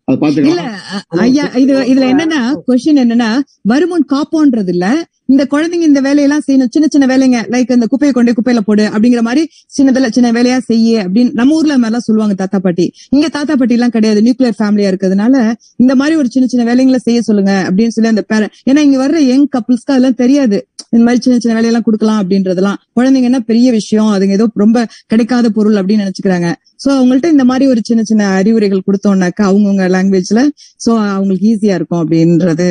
[0.08, 0.72] அது பாத்துக்கலாம்.
[1.08, 3.30] ஐயா இது இதுல என்னன்னா கொஸ்டின் என்னன்னா
[3.62, 4.86] வருமுன் காப்போன்றது இல்ல
[5.26, 6.72] இந்த குழந்தைங்க இந்த வேலையெல்லாம் செய்யணும்.
[6.76, 7.38] சின்ன சின்ன வேலைங்க.
[7.52, 9.44] லைக் இந்த குப்பையை கொண்டு குப்பையில போடு அப்படிங்கிற மாதிரி
[9.78, 12.86] சின்னதுல சின்ன வேலையா செய்ய அப்படின்னு நம்ம ஊர்ல மாதிரி மாதிரிலாம் சொல்லுவாங்க தாத்தா பாட்டி.
[13.10, 14.22] இங்க தாத்தா பாட்டி எல்லாம் கிடையாது.
[14.22, 15.36] நியூக்ளியர் ஃபேமிலியா இருக்கிறதுனால
[15.76, 19.20] இந்த மாதிரி ஒரு சின்ன சின்ன வேலைங்களை செய்ய சொல்லுங்க அப்படின்னு சொல்லி அந்த பேர ஏன்னா இங்க வர்ற
[19.32, 20.60] யங் கப்புள்ஸ்க்கு அதெல்லாம் தெரியாது.
[20.94, 22.80] இந்த மாதிரி சின்ன சின்ன வேலையெல்லாம் கொடுக்கலாம் அப்படின்றதெல்லாம்.
[22.98, 24.78] குழந்தைங்கன்னா பெரிய விஷயம் அதுங்க ஏதோ ரொம்ப
[25.12, 26.50] கிடைக்காத பொருள் அப்படின்னு நினைச்சுக்கிறாங்க.
[26.84, 30.42] சோ அவங்கள்ட்ட இந்த மாதிரி ஒரு சின்ன சின்ன அறிவுரைகள் கொடுத்தோம்னாக்கா அவங்கவுங்க லாங்குவேஜ்ல
[30.86, 32.70] சோ அவங்களுக்கு ஈஸியா இருக்கும் அப்படின்றது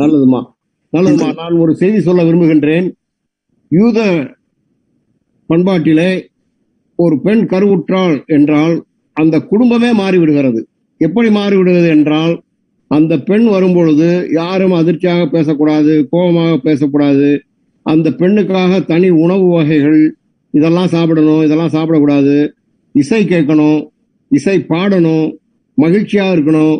[0.00, 0.40] நல்லதுமா.
[0.92, 1.30] நல்லதுமா.
[1.40, 2.86] நான் ஒரு செய்தி சொல்ல விரும்புகின்றேன்.
[3.72, 3.98] யூத
[5.50, 6.10] பண்பாட்டிலே
[6.98, 8.74] ஒரு பெண் கருவுற்றாள் என்றால்
[9.16, 10.60] அந்த குடும்பமே மாறிவிடுகிறது.
[11.00, 12.34] எப்படி மாறிவிடுகிறது என்றால்
[12.92, 17.28] அந்த பெண் வரும்பொழுது யாரும் அதிர்ச்சியாக பேசக்கூடாது கோபமாக பேசக்கூடாது.
[17.86, 20.00] அந்த பெண்ணுக்காக தனி உணவு வகைகள்
[20.54, 22.36] இதெல்லாம் சாப்பிடணும் இதெல்லாம் சாப்பிடக்கூடாது.
[22.94, 23.78] இசை கேட்கணும்
[24.30, 25.26] இசை பாடணும்
[25.78, 26.76] மகிழ்ச்சியாக இருக்கணும்.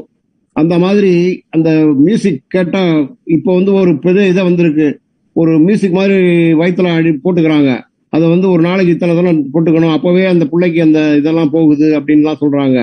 [0.57, 1.15] அந்த மாதிரி
[1.55, 1.71] அந்த
[2.05, 2.97] மியூசிக் கேட்டால்
[3.37, 4.89] இப்போ வந்து ஒரு பெரிய இதை வந்திருக்கு.
[5.37, 6.19] ஒரு மியூசிக் மாதிரி
[6.61, 7.71] வயிற்றுல அடி போட்டுக்கிறாங்க.
[8.15, 9.95] அதை வந்து ஒரு நாளைக்கு இத்தனை தடவை போட்டுக்கணும்.
[9.97, 12.79] அப்போவே அந்த பிள்ளைக்கு அந்த இதெல்லாம் போகுது அப்படின்லாம் சொல்கிறாங்க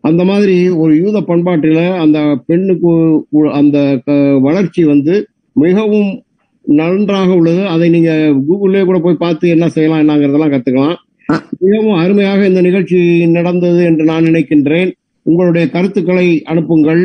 [0.00, 2.92] அந்த மாதிரி ஒரு யூத பண்பாட்டில அந்த பெண்ணுக்கு
[3.52, 5.14] அந்த க- வளர்ச்சி வந்து
[5.56, 6.22] மிகவும்
[6.64, 7.66] நன்றாக உள்ளது.
[7.66, 8.10] அதை நீங்க
[8.48, 10.96] கூகுள்லேயே கூட போய் பார்த்து என்ன செய்யலாம் என்னங்கிறதெல்லாம் கத்துக்கலாம்.
[11.58, 14.90] மிகவும் அருமையாக இந்த நிகழ்ச்சி நடந்தது என்று நான் நினைக்கின்றேன்.
[15.22, 17.02] உங்களுடைய கருத்துக்களை அனுப்புங்கள்.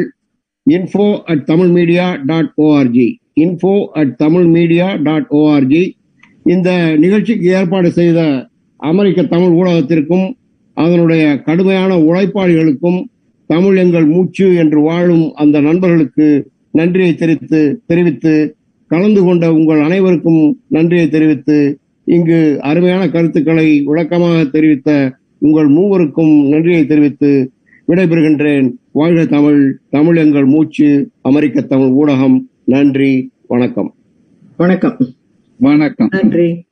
[0.69, 3.07] Info at Tamil media dot O R G
[3.39, 5.83] info at Tamil media dot O R G
[6.43, 8.19] இந்த நிகழ்ச்சிக்கு ஏற்பாடு செய்த
[8.79, 10.25] அமெரிக்க தமிழ் ஊடகத்திற்கும்
[10.75, 13.03] அதனுடைய கடுமையான உழைப்பாளிகளுக்கும்
[13.47, 18.55] தமிழ் எங்கள் மூச்சு என்று வாழும் அந்த நண்பர்களுக்கு நன்றியை தெரிவித்து தெரிவித்து
[18.87, 27.51] கலந்து கொண்ட உங்கள் அனைவருக்கும் நன்றியை தெரிவித்து இங்கு அருமையான கருத்துக்களை விளக்கமாக தெரிவித்த உங்கள் மூவருக்கும் நன்றியை தெரிவித்து
[27.87, 28.71] விடைபெறுகின்றேன்.
[28.91, 32.41] வாழ்க தமிழ் தமிழ் எங்கள் மூச்சு அமெரிக்க தமிழ் ஊடகம்.
[32.63, 33.93] நன்றி வணக்கம்.
[34.57, 34.97] வணக்கம்.
[35.59, 36.09] வணக்கம்.
[36.11, 36.65] நன்றி.